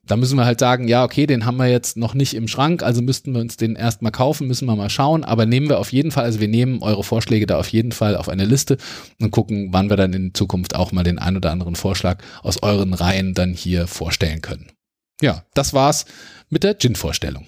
Da 0.07 0.17
müssen 0.17 0.37
wir 0.37 0.45
halt 0.45 0.59
sagen, 0.59 0.87
ja, 0.87 1.03
okay, 1.03 1.27
den 1.27 1.45
haben 1.45 1.57
wir 1.57 1.67
jetzt 1.67 1.97
noch 1.97 2.15
nicht 2.15 2.33
im 2.33 2.47
Schrank, 2.47 2.81
also 2.81 3.03
müssten 3.03 3.33
wir 3.35 3.41
uns 3.41 3.57
den 3.57 3.75
erstmal 3.75 4.11
kaufen, 4.11 4.47
müssen 4.47 4.65
wir 4.65 4.75
mal 4.75 4.89
schauen. 4.89 5.23
Aber 5.23 5.45
nehmen 5.45 5.69
wir 5.69 5.77
auf 5.77 5.93
jeden 5.93 6.09
Fall, 6.09 6.23
also 6.23 6.39
wir 6.39 6.47
nehmen 6.47 6.81
eure 6.81 7.03
Vorschläge 7.03 7.45
da 7.45 7.59
auf 7.59 7.67
jeden 7.67 7.91
Fall 7.91 8.17
auf 8.17 8.27
eine 8.27 8.45
Liste 8.45 8.77
und 9.19 9.29
gucken, 9.29 9.69
wann 9.71 9.91
wir 9.91 9.97
dann 9.97 10.13
in 10.13 10.33
Zukunft 10.33 10.75
auch 10.75 10.91
mal 10.91 11.03
den 11.03 11.19
ein 11.19 11.37
oder 11.37 11.51
anderen 11.51 11.75
Vorschlag 11.75 12.17
aus 12.41 12.63
euren 12.63 12.95
Reihen 12.95 13.35
dann 13.35 13.53
hier 13.53 13.85
vorstellen 13.85 14.41
können. 14.41 14.65
Ja, 15.21 15.45
das 15.53 15.73
war's 15.73 16.05
mit 16.49 16.63
der 16.63 16.75
Gin-Vorstellung. 16.75 17.45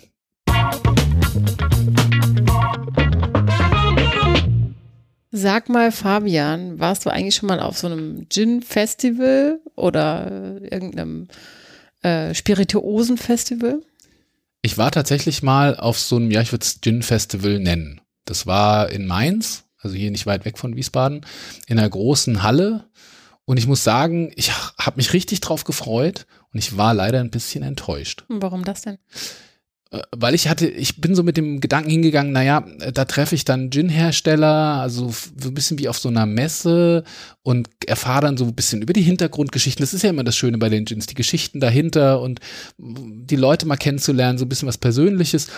Sag 5.32 5.70
mal, 5.70 5.92
Fabian, 5.92 6.80
warst 6.80 7.06
du 7.06 7.10
eigentlich 7.10 7.36
schon 7.36 7.48
mal 7.48 7.60
auf 7.60 7.80
so 7.80 7.88
einem 7.88 8.30
Gin-Festival 8.30 9.60
oder 9.76 10.62
irgendeinem 10.62 11.28
äh, 12.04 12.36
Spirituosen-Festival? 12.36 13.82
Ich 14.62 14.78
war 14.78 14.92
tatsächlich 14.92 15.42
mal 15.42 15.76
auf 15.76 15.98
so 15.98 16.18
einem, 16.18 16.30
ja, 16.30 16.42
ich 16.42 16.52
würde 16.52 16.64
es 16.64 16.80
Gin-Festival 16.80 17.58
nennen. 17.58 18.02
Das 18.26 18.46
war 18.46 18.92
in 18.92 19.08
Mainz, 19.08 19.64
also 19.80 19.96
hier 19.96 20.12
nicht 20.12 20.28
weit 20.28 20.46
weg 20.46 20.60
von 20.60 20.76
Wiesbaden, 20.76 21.26
in 21.68 21.80
einer 21.80 21.90
großen 21.90 22.44
Halle. 22.44 22.86
Und 23.46 23.58
ich 23.58 23.68
muss 23.68 23.84
sagen, 23.84 24.32
ich 24.36 24.52
habe 24.54 24.98
mich 24.98 25.14
richtig 25.14 25.42
drauf 25.42 25.64
gefreut 25.64 26.26
und 26.54 26.60
ich 26.60 26.78
war 26.78 26.94
leider 26.94 27.20
ein 27.20 27.32
bisschen 27.32 27.64
enttäuscht. 27.64 28.24
Warum 28.30 28.64
das 28.64 28.82
denn? 28.82 28.98
Äh, 29.92 30.02
weil 30.16 30.34
ich 30.34 30.48
hatte, 30.48 30.68
ich 30.68 31.00
bin 31.00 31.16
so 31.16 31.24
mit 31.24 31.38
dem 31.38 31.62
Gedanken 31.62 31.90
hingegangen, 31.90 32.32
naja, 32.32 32.66
da 32.94 33.06
treffe 33.06 33.36
ich 33.36 33.46
dann 33.46 33.70
Gin-Hersteller, 33.70 34.82
also 34.82 35.10
so 35.12 35.50
ein 35.50 35.54
bisschen 35.54 35.78
wie 35.80 35.88
auf 35.88 36.00
so 36.00 36.10
einer 36.10 36.26
Messe 36.26 37.04
und 37.44 37.68
erfahre 37.86 38.22
dann 38.22 38.38
so 38.38 38.46
ein 38.46 38.56
bisschen 38.56 38.82
über 38.82 38.94
die 38.94 39.02
Hintergrundgeschichten. 39.02 39.84
Das 39.84 39.94
ist 39.94 40.02
ja 40.02 40.10
immer 40.10 40.24
das 40.24 40.38
Schöne 40.38 40.58
bei 40.58 40.70
den 40.70 40.86
Gins, 40.86 41.08
die 41.08 41.14
Geschichten 41.14 41.60
dahinter 41.60 42.22
und 42.22 42.40
die 42.78 43.36
Leute 43.36 43.66
mal 43.66 43.76
kennenzulernen, 43.76 44.38
so 44.38 44.46
ein 44.46 44.50
bisschen 44.50 44.68
was 44.68 44.78
Persönliches. 44.78 45.50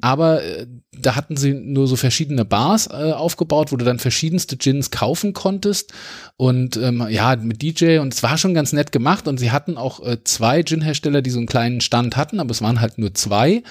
Aber 0.00 0.42
äh, 0.42 0.66
da 0.90 1.16
hatten 1.16 1.36
sie 1.36 1.52
nur 1.52 1.86
so 1.86 1.96
verschiedene 1.96 2.46
Bars 2.46 2.86
äh, 2.86 3.12
aufgebaut, 3.12 3.72
wo 3.72 3.76
du 3.76 3.84
dann 3.84 3.98
verschiedenste 3.98 4.56
Gins 4.56 4.90
kaufen 4.90 5.34
konntest 5.34 5.92
und 6.36 6.78
ähm, 6.78 7.06
ja, 7.10 7.36
mit 7.36 7.60
DJ 7.60 7.98
und 7.98 8.14
es 8.14 8.22
war 8.22 8.38
schon 8.38 8.54
ganz 8.54 8.72
nett 8.72 8.90
gemacht 8.90 9.28
und 9.28 9.38
sie 9.38 9.50
hatten 9.50 9.76
auch 9.76 10.04
äh, 10.04 10.24
zwei 10.24 10.62
Gin-Hersteller, 10.62 11.20
die 11.20 11.30
so 11.30 11.38
einen 11.38 11.46
kleinen 11.46 11.82
Stand 11.82 12.16
hatten, 12.16 12.40
aber 12.40 12.52
es 12.52 12.62
waren 12.62 12.80
halt 12.80 12.96
nur 12.96 13.12
zwei. 13.12 13.62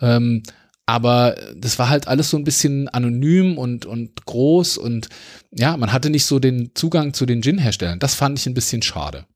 Ähm, 0.00 0.44
aber 0.86 1.36
das 1.56 1.78
war 1.80 1.88
halt 1.88 2.06
alles 2.06 2.30
so 2.30 2.36
ein 2.36 2.44
bisschen 2.44 2.88
anonym 2.88 3.58
und, 3.58 3.86
und 3.86 4.24
groß 4.24 4.78
und 4.78 5.08
ja, 5.50 5.76
man 5.76 5.92
hatte 5.92 6.10
nicht 6.10 6.24
so 6.24 6.38
den 6.38 6.70
Zugang 6.74 7.12
zu 7.12 7.26
den 7.26 7.42
Gin-Herstellern. 7.42 7.98
Das 7.98 8.14
fand 8.14 8.38
ich 8.38 8.46
ein 8.46 8.54
bisschen 8.54 8.82
schade. 8.82 9.26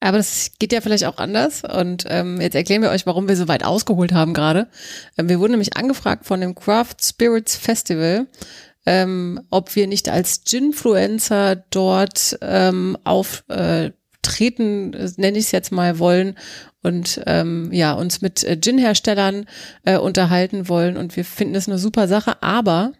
Aber 0.00 0.16
das 0.16 0.52
geht 0.58 0.72
ja 0.72 0.80
vielleicht 0.80 1.04
auch 1.04 1.18
anders. 1.18 1.64
Und 1.64 2.04
ähm, 2.08 2.40
jetzt 2.40 2.54
erklären 2.54 2.82
wir 2.82 2.90
euch, 2.90 3.04
warum 3.04 3.28
wir 3.28 3.36
so 3.36 3.48
weit 3.48 3.64
ausgeholt 3.64 4.12
haben 4.12 4.32
gerade. 4.32 4.68
Ähm, 5.16 5.28
wir 5.28 5.40
wurden 5.40 5.52
nämlich 5.52 5.76
angefragt 5.76 6.24
von 6.24 6.40
dem 6.40 6.54
Craft 6.54 6.96
Spirits 7.02 7.56
Festival, 7.56 8.28
ähm, 8.86 9.40
ob 9.50 9.74
wir 9.74 9.86
nicht 9.86 10.08
als 10.08 10.44
Ginfluencer 10.44 11.56
dort 11.56 12.38
ähm, 12.40 12.96
auftreten, 13.04 13.60
äh, 13.60 13.92
nenne 14.26 15.38
ich 15.38 15.46
es 15.46 15.52
jetzt 15.52 15.72
mal, 15.72 15.98
wollen 15.98 16.36
und 16.82 17.20
ähm, 17.26 17.70
ja, 17.72 17.92
uns 17.92 18.20
mit 18.20 18.44
äh, 18.44 18.58
Gin-Herstellern 18.60 19.46
äh, 19.84 19.98
unterhalten 19.98 20.68
wollen. 20.68 20.96
Und 20.96 21.16
wir 21.16 21.24
finden 21.24 21.54
es 21.54 21.68
eine 21.68 21.78
super 21.78 22.08
Sache, 22.08 22.42
aber 22.42 22.92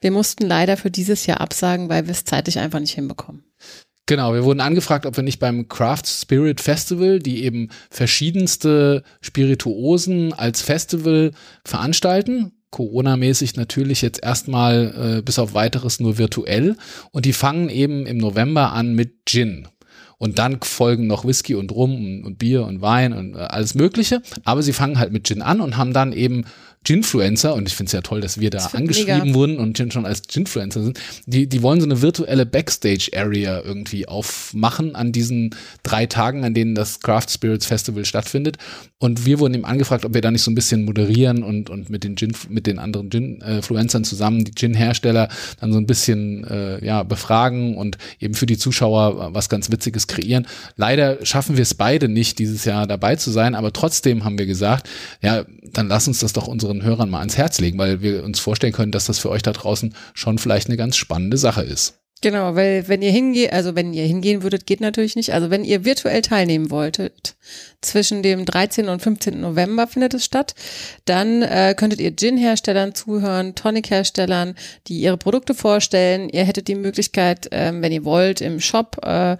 wir 0.00 0.10
mussten 0.10 0.46
leider 0.46 0.76
für 0.76 0.90
dieses 0.90 1.26
Jahr 1.26 1.40
absagen, 1.40 1.88
weil 1.88 2.06
wir 2.06 2.12
es 2.12 2.24
zeitlich 2.24 2.58
einfach 2.58 2.80
nicht 2.80 2.94
hinbekommen. 2.94 3.44
Genau, 4.06 4.32
wir 4.32 4.44
wurden 4.44 4.60
angefragt, 4.60 5.04
ob 5.04 5.16
wir 5.16 5.22
nicht 5.22 5.38
beim 5.38 5.68
Craft 5.68 6.04
Spirit 6.06 6.62
Festival, 6.62 7.18
die 7.18 7.44
eben 7.44 7.68
verschiedenste 7.90 9.02
Spirituosen 9.20 10.32
als 10.32 10.62
Festival 10.62 11.32
veranstalten. 11.64 12.52
Corona-mäßig 12.70 13.56
natürlich 13.56 14.00
jetzt 14.00 14.22
erstmal 14.22 15.18
äh, 15.18 15.22
bis 15.22 15.38
auf 15.38 15.52
weiteres 15.52 16.00
nur 16.00 16.16
virtuell. 16.16 16.76
Und 17.12 17.26
die 17.26 17.34
fangen 17.34 17.68
eben 17.68 18.06
im 18.06 18.16
November 18.16 18.72
an 18.72 18.94
mit 18.94 19.26
Gin. 19.26 19.68
Und 20.18 20.40
dann 20.40 20.60
folgen 20.60 21.06
noch 21.06 21.24
Whisky 21.24 21.54
und 21.54 21.70
Rum 21.70 21.94
und, 21.94 22.24
und 22.24 22.38
Bier 22.38 22.64
und 22.64 22.80
Wein 22.80 23.12
und 23.12 23.36
äh, 23.36 23.38
alles 23.38 23.74
Mögliche. 23.74 24.20
Aber 24.44 24.62
sie 24.62 24.72
fangen 24.72 24.98
halt 24.98 25.12
mit 25.12 25.26
Gin 25.26 25.42
an 25.42 25.60
und 25.60 25.76
haben 25.76 25.92
dann 25.92 26.12
eben 26.12 26.44
Ginfluencer, 26.84 27.54
und 27.54 27.68
ich 27.68 27.74
finde 27.74 27.88
es 27.88 27.92
ja 27.92 28.00
toll, 28.00 28.20
dass 28.20 28.40
wir 28.40 28.50
da 28.50 28.66
angeschrieben 28.72 29.22
mega. 29.24 29.34
wurden 29.34 29.58
und 29.58 29.76
schon 29.92 30.06
als 30.06 30.22
Ginfluencer 30.22 30.82
sind, 30.82 31.00
die, 31.26 31.46
die 31.46 31.62
wollen 31.62 31.80
so 31.80 31.86
eine 31.86 32.00
virtuelle 32.02 32.46
Backstage-Area 32.46 33.62
irgendwie 33.62 34.08
aufmachen 34.08 34.94
an 34.94 35.12
diesen 35.12 35.54
drei 35.82 36.06
Tagen, 36.06 36.44
an 36.44 36.54
denen 36.54 36.74
das 36.74 37.00
Craft 37.00 37.26
Spirits 37.30 37.66
Festival 37.66 38.04
stattfindet. 38.04 38.56
Und 38.98 39.26
wir 39.26 39.38
wurden 39.38 39.54
eben 39.54 39.64
angefragt, 39.64 40.04
ob 40.04 40.14
wir 40.14 40.20
da 40.20 40.30
nicht 40.30 40.42
so 40.42 40.50
ein 40.50 40.54
bisschen 40.54 40.84
moderieren 40.84 41.42
und, 41.42 41.70
und 41.70 41.90
mit 41.90 42.04
den 42.04 42.16
Gin, 42.16 42.32
mit 42.48 42.66
den 42.66 42.78
anderen 42.78 43.10
Gin-Influencern 43.10 44.04
zusammen 44.04 44.44
die 44.44 44.54
Gin-Hersteller 44.54 45.28
dann 45.60 45.72
so 45.72 45.78
ein 45.78 45.86
bisschen 45.86 46.44
äh, 46.44 46.84
ja, 46.84 47.02
befragen 47.02 47.76
und 47.76 47.98
eben 48.18 48.34
für 48.34 48.46
die 48.46 48.58
Zuschauer 48.58 49.34
was 49.34 49.48
ganz 49.48 49.70
Witziges 49.70 50.06
kreieren. 50.06 50.46
Leider 50.76 51.24
schaffen 51.24 51.56
wir 51.56 51.62
es 51.62 51.74
beide 51.74 52.08
nicht, 52.08 52.38
dieses 52.38 52.64
Jahr 52.64 52.86
dabei 52.86 53.16
zu 53.16 53.30
sein, 53.30 53.54
aber 53.54 53.72
trotzdem 53.72 54.24
haben 54.24 54.38
wir 54.38 54.46
gesagt, 54.46 54.88
ja, 55.22 55.44
dann 55.72 55.88
lass 55.88 56.08
uns 56.08 56.20
das 56.20 56.32
doch 56.32 56.48
unseren 56.68 56.86
Hörern 56.86 57.10
mal 57.10 57.20
ans 57.20 57.36
Herz 57.36 57.58
legen, 57.60 57.78
weil 57.78 58.00
wir 58.02 58.24
uns 58.24 58.40
vorstellen 58.40 58.72
können, 58.72 58.92
dass 58.92 59.06
das 59.06 59.18
für 59.18 59.30
euch 59.30 59.42
da 59.42 59.52
draußen 59.52 59.94
schon 60.14 60.38
vielleicht 60.38 60.68
eine 60.68 60.76
ganz 60.76 60.96
spannende 60.96 61.36
Sache 61.36 61.62
ist. 61.62 62.00
Genau, 62.20 62.56
weil 62.56 62.88
wenn 62.88 63.02
ihr 63.02 63.12
hingeht, 63.12 63.52
also 63.52 63.76
wenn 63.76 63.92
ihr 63.92 64.04
hingehen 64.04 64.42
würdet, 64.42 64.66
geht 64.66 64.80
natürlich 64.80 65.14
nicht. 65.14 65.32
Also 65.32 65.50
wenn 65.50 65.64
ihr 65.64 65.84
virtuell 65.84 66.20
teilnehmen 66.20 66.70
wolltet, 66.70 67.36
zwischen 67.80 68.22
dem 68.22 68.44
13. 68.44 68.88
und 68.88 69.00
15. 69.00 69.40
November 69.40 69.86
findet 69.86 70.14
es 70.14 70.24
statt, 70.24 70.54
dann 71.04 71.42
äh, 71.42 71.74
könntet 71.76 72.00
ihr 72.00 72.14
Gin-Herstellern 72.14 72.94
zuhören, 72.94 73.54
Tonic-Herstellern, 73.54 74.54
die 74.88 75.00
ihre 75.00 75.16
Produkte 75.16 75.54
vorstellen. 75.54 76.28
Ihr 76.28 76.44
hättet 76.44 76.68
die 76.68 76.74
Möglichkeit, 76.74 77.48
ähm, 77.52 77.82
wenn 77.82 77.92
ihr 77.92 78.04
wollt, 78.04 78.40
im 78.40 78.60
Shop 78.60 78.98
äh, 79.04 79.36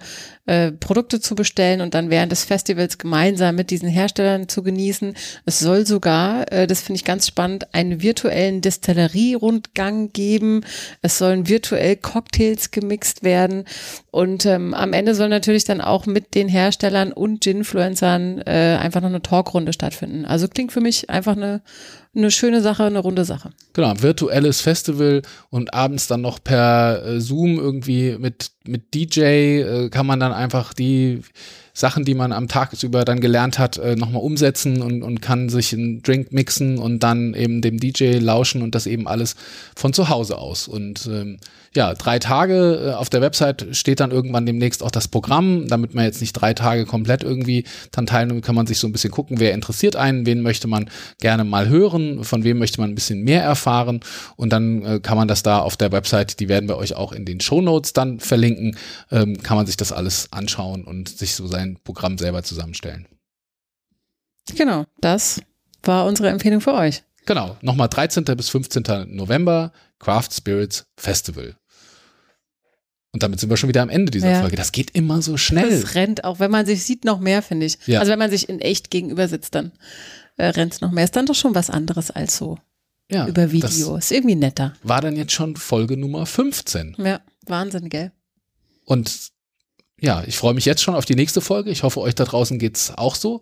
äh, 0.49 0.71
Produkte 0.71 1.19
zu 1.19 1.35
bestellen 1.35 1.79
und 1.79 1.93
dann 1.93 2.09
während 2.09 2.31
des 2.31 2.43
Festivals 2.43 2.97
gemeinsam 2.97 3.55
mit 3.55 3.69
diesen 3.69 3.87
Herstellern 3.87 4.49
zu 4.49 4.63
genießen. 4.63 5.13
Es 5.45 5.59
soll 5.59 5.85
sogar, 5.85 6.51
äh, 6.51 6.65
das 6.65 6.81
finde 6.81 6.95
ich 6.95 7.05
ganz 7.05 7.27
spannend, 7.27 7.73
einen 7.75 8.01
virtuellen 8.01 8.61
Distillerie-Rundgang 8.61 10.11
geben. 10.11 10.61
Es 11.03 11.19
sollen 11.19 11.47
virtuell 11.47 11.97
Cocktails 11.97 12.71
gemixt 12.71 13.21
werden 13.23 13.65
und 14.09 14.47
ähm, 14.47 14.73
am 14.73 14.93
Ende 14.93 15.13
soll 15.13 15.29
natürlich 15.29 15.65
dann 15.65 15.81
auch 15.81 16.07
mit 16.07 16.33
den 16.33 16.47
Herstellern 16.47 17.11
und 17.11 17.41
Ginfluencern 17.41 17.98
äh, 18.01 18.77
einfach 18.79 19.01
noch 19.01 19.09
eine 19.09 19.21
Talkrunde 19.21 19.73
stattfinden. 19.73 20.25
Also 20.25 20.47
klingt 20.47 20.71
für 20.71 20.81
mich 20.81 21.09
einfach 21.09 21.35
eine, 21.35 21.61
eine 22.15 22.31
schöne 22.31 22.61
Sache, 22.61 22.83
eine 22.83 22.99
runde 22.99 23.25
Sache. 23.25 23.51
Genau, 23.73 23.93
virtuelles 24.01 24.61
Festival 24.61 25.21
und 25.49 25.73
abends 25.73 26.07
dann 26.07 26.21
noch 26.21 26.43
per 26.43 27.03
äh, 27.05 27.21
Zoom 27.21 27.57
irgendwie 27.57 28.17
mit, 28.17 28.51
mit 28.65 28.93
DJ 28.93 29.21
äh, 29.21 29.89
kann 29.89 30.05
man 30.05 30.19
dann 30.19 30.33
einfach 30.33 30.73
die 30.73 31.21
Sachen, 31.79 32.03
die 32.03 32.13
man 32.13 32.33
am 32.33 32.49
Tagesüber 32.49 33.05
dann 33.05 33.21
gelernt 33.21 33.57
hat, 33.57 33.77
äh, 33.77 33.95
nochmal 33.95 34.21
umsetzen 34.21 34.81
und, 34.81 35.01
und 35.01 35.21
kann 35.21 35.47
sich 35.47 35.71
einen 35.71 36.03
Drink 36.03 36.33
mixen 36.33 36.77
und 36.77 37.03
dann 37.03 37.33
eben 37.33 37.61
dem 37.61 37.79
DJ 37.79 38.17
lauschen 38.17 38.61
und 38.61 38.75
das 38.75 38.85
eben 38.85 39.07
alles 39.07 39.37
von 39.77 39.93
zu 39.93 40.09
Hause 40.09 40.37
aus. 40.37 40.67
Und 40.67 41.07
ähm, 41.09 41.37
ja, 41.73 41.93
drei 41.93 42.19
Tage 42.19 42.89
äh, 42.89 42.93
auf 42.93 43.09
der 43.09 43.21
Website 43.21 43.67
steht 43.71 43.99
dann 43.99 44.11
irgendwann 44.11 44.45
demnächst 44.45 44.83
auch 44.83 44.91
das 44.91 45.07
Programm, 45.07 45.67
damit 45.67 45.93
man 45.93 46.03
jetzt 46.03 46.19
nicht 46.19 46.33
drei 46.33 46.53
Tage 46.53 46.85
komplett 46.85 47.23
irgendwie 47.23 47.63
dann 47.91 48.05
teilnimmt, 48.05 48.43
kann 48.43 48.55
man 48.55 48.67
sich 48.67 48.79
so 48.79 48.87
ein 48.87 48.91
bisschen 48.91 49.11
gucken, 49.11 49.39
wer 49.39 49.53
interessiert 49.53 49.95
einen, 49.95 50.25
wen 50.25 50.41
möchte 50.41 50.67
man 50.67 50.89
gerne 51.21 51.43
mal 51.43 51.69
hören, 51.69 52.23
von 52.23 52.43
wem 52.43 52.57
möchte 52.57 52.81
man 52.81 52.89
ein 52.89 52.95
bisschen 52.95 53.23
mehr 53.23 53.43
erfahren 53.43 54.01
und 54.35 54.51
dann 54.51 54.83
äh, 54.83 54.99
kann 54.99 55.15
man 55.15 55.27
das 55.27 55.43
da 55.43 55.59
auf 55.59 55.77
der 55.77 55.91
Website, 55.91 56.39
die 56.39 56.49
werden 56.49 56.67
wir 56.67 56.77
euch 56.77 56.95
auch 56.95 57.13
in 57.13 57.23
den 57.23 57.39
Show 57.39 57.61
Notes 57.61 57.93
dann 57.93 58.19
verlinken, 58.19 58.75
ähm, 59.11 59.41
kann 59.41 59.55
man 59.55 59.67
sich 59.67 59.77
das 59.77 59.91
alles 59.91 60.27
anschauen 60.31 60.83
und 60.83 61.09
sich 61.09 61.35
so 61.35 61.47
sein 61.47 61.68
Programm 61.83 62.17
selber 62.17 62.43
zusammenstellen. 62.43 63.07
Genau, 64.55 64.85
das 64.99 65.41
war 65.83 66.05
unsere 66.05 66.29
Empfehlung 66.29 66.61
für 66.61 66.73
euch. 66.73 67.03
Genau, 67.25 67.57
nochmal 67.61 67.89
13. 67.89 68.23
bis 68.23 68.49
15. 68.49 68.83
November, 69.15 69.71
Craft 69.99 70.29
Spirits 70.31 70.85
Festival. 70.97 71.55
Und 73.11 73.23
damit 73.23 73.39
sind 73.39 73.49
wir 73.49 73.57
schon 73.57 73.69
wieder 73.69 73.81
am 73.81 73.89
Ende 73.89 74.11
dieser 74.11 74.31
Ja. 74.31 74.41
Folge. 74.41 74.55
Das 74.55 74.71
geht 74.71 74.91
immer 74.91 75.21
so 75.21 75.37
schnell. 75.37 75.67
Es 75.67 75.95
rennt, 75.95 76.23
auch 76.23 76.39
wenn 76.39 76.51
man 76.51 76.65
sich 76.65 76.83
sieht, 76.83 77.05
noch 77.05 77.19
mehr, 77.19 77.41
finde 77.41 77.65
ich. 77.65 77.77
Ja. 77.87 77.99
Also 77.99 78.11
wenn 78.11 78.19
man 78.19 78.29
sich 78.29 78.49
in 78.49 78.59
echt 78.59 78.91
gegenüber 78.91 79.27
sitzt, 79.27 79.55
dann 79.55 79.71
äh, 80.37 80.45
rennt 80.47 80.73
es 80.73 80.81
noch 80.81 80.91
mehr. 80.91 81.03
Ist 81.05 81.15
dann 81.15 81.25
doch 81.25 81.35
schon 81.35 81.55
was 81.55 81.69
anderes 81.69 82.11
als 82.11 82.37
so 82.37 82.59
Ja, 83.11 83.27
über 83.27 83.51
Video. 83.51 83.95
Ist 83.97 84.11
irgendwie 84.11 84.35
netter. 84.35 84.73
War 84.83 85.01
dann 85.01 85.15
jetzt 85.15 85.31
schon 85.33 85.55
Folge 85.55 85.97
Nummer 85.97 86.25
15. 86.27 86.95
Ja, 86.99 87.21
Wahnsinn, 87.47 87.89
gell? 87.89 88.11
Und 88.85 89.29
ja, 90.01 90.23
ich 90.25 90.37
freue 90.37 90.53
mich 90.53 90.65
jetzt 90.65 90.81
schon 90.81 90.95
auf 90.95 91.05
die 91.05 91.15
nächste 91.15 91.41
Folge. 91.41 91.69
Ich 91.69 91.83
hoffe, 91.83 92.01
euch 92.01 92.15
da 92.15 92.25
draußen 92.25 92.59
geht's 92.59 92.91
auch 92.95 93.15
so. 93.15 93.41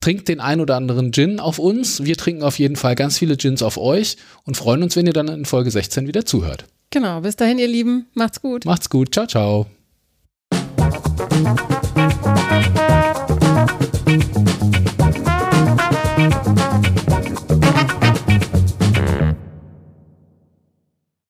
Trinkt 0.00 0.28
den 0.28 0.40
ein 0.40 0.60
oder 0.60 0.76
anderen 0.76 1.12
Gin 1.12 1.40
auf 1.40 1.58
uns. 1.58 2.04
Wir 2.04 2.16
trinken 2.16 2.42
auf 2.42 2.58
jeden 2.58 2.76
Fall 2.76 2.94
ganz 2.94 3.18
viele 3.18 3.36
Gins 3.36 3.62
auf 3.62 3.76
euch 3.76 4.16
und 4.44 4.56
freuen 4.56 4.82
uns, 4.82 4.96
wenn 4.96 5.06
ihr 5.06 5.12
dann 5.12 5.28
in 5.28 5.44
Folge 5.44 5.70
16 5.70 6.06
wieder 6.06 6.24
zuhört. 6.24 6.64
Genau, 6.90 7.20
bis 7.20 7.36
dahin, 7.36 7.58
ihr 7.58 7.68
Lieben. 7.68 8.06
Macht's 8.14 8.40
gut. 8.40 8.64
Macht's 8.64 8.88
gut. 8.88 9.12
Ciao, 9.12 9.26
ciao. 9.26 9.66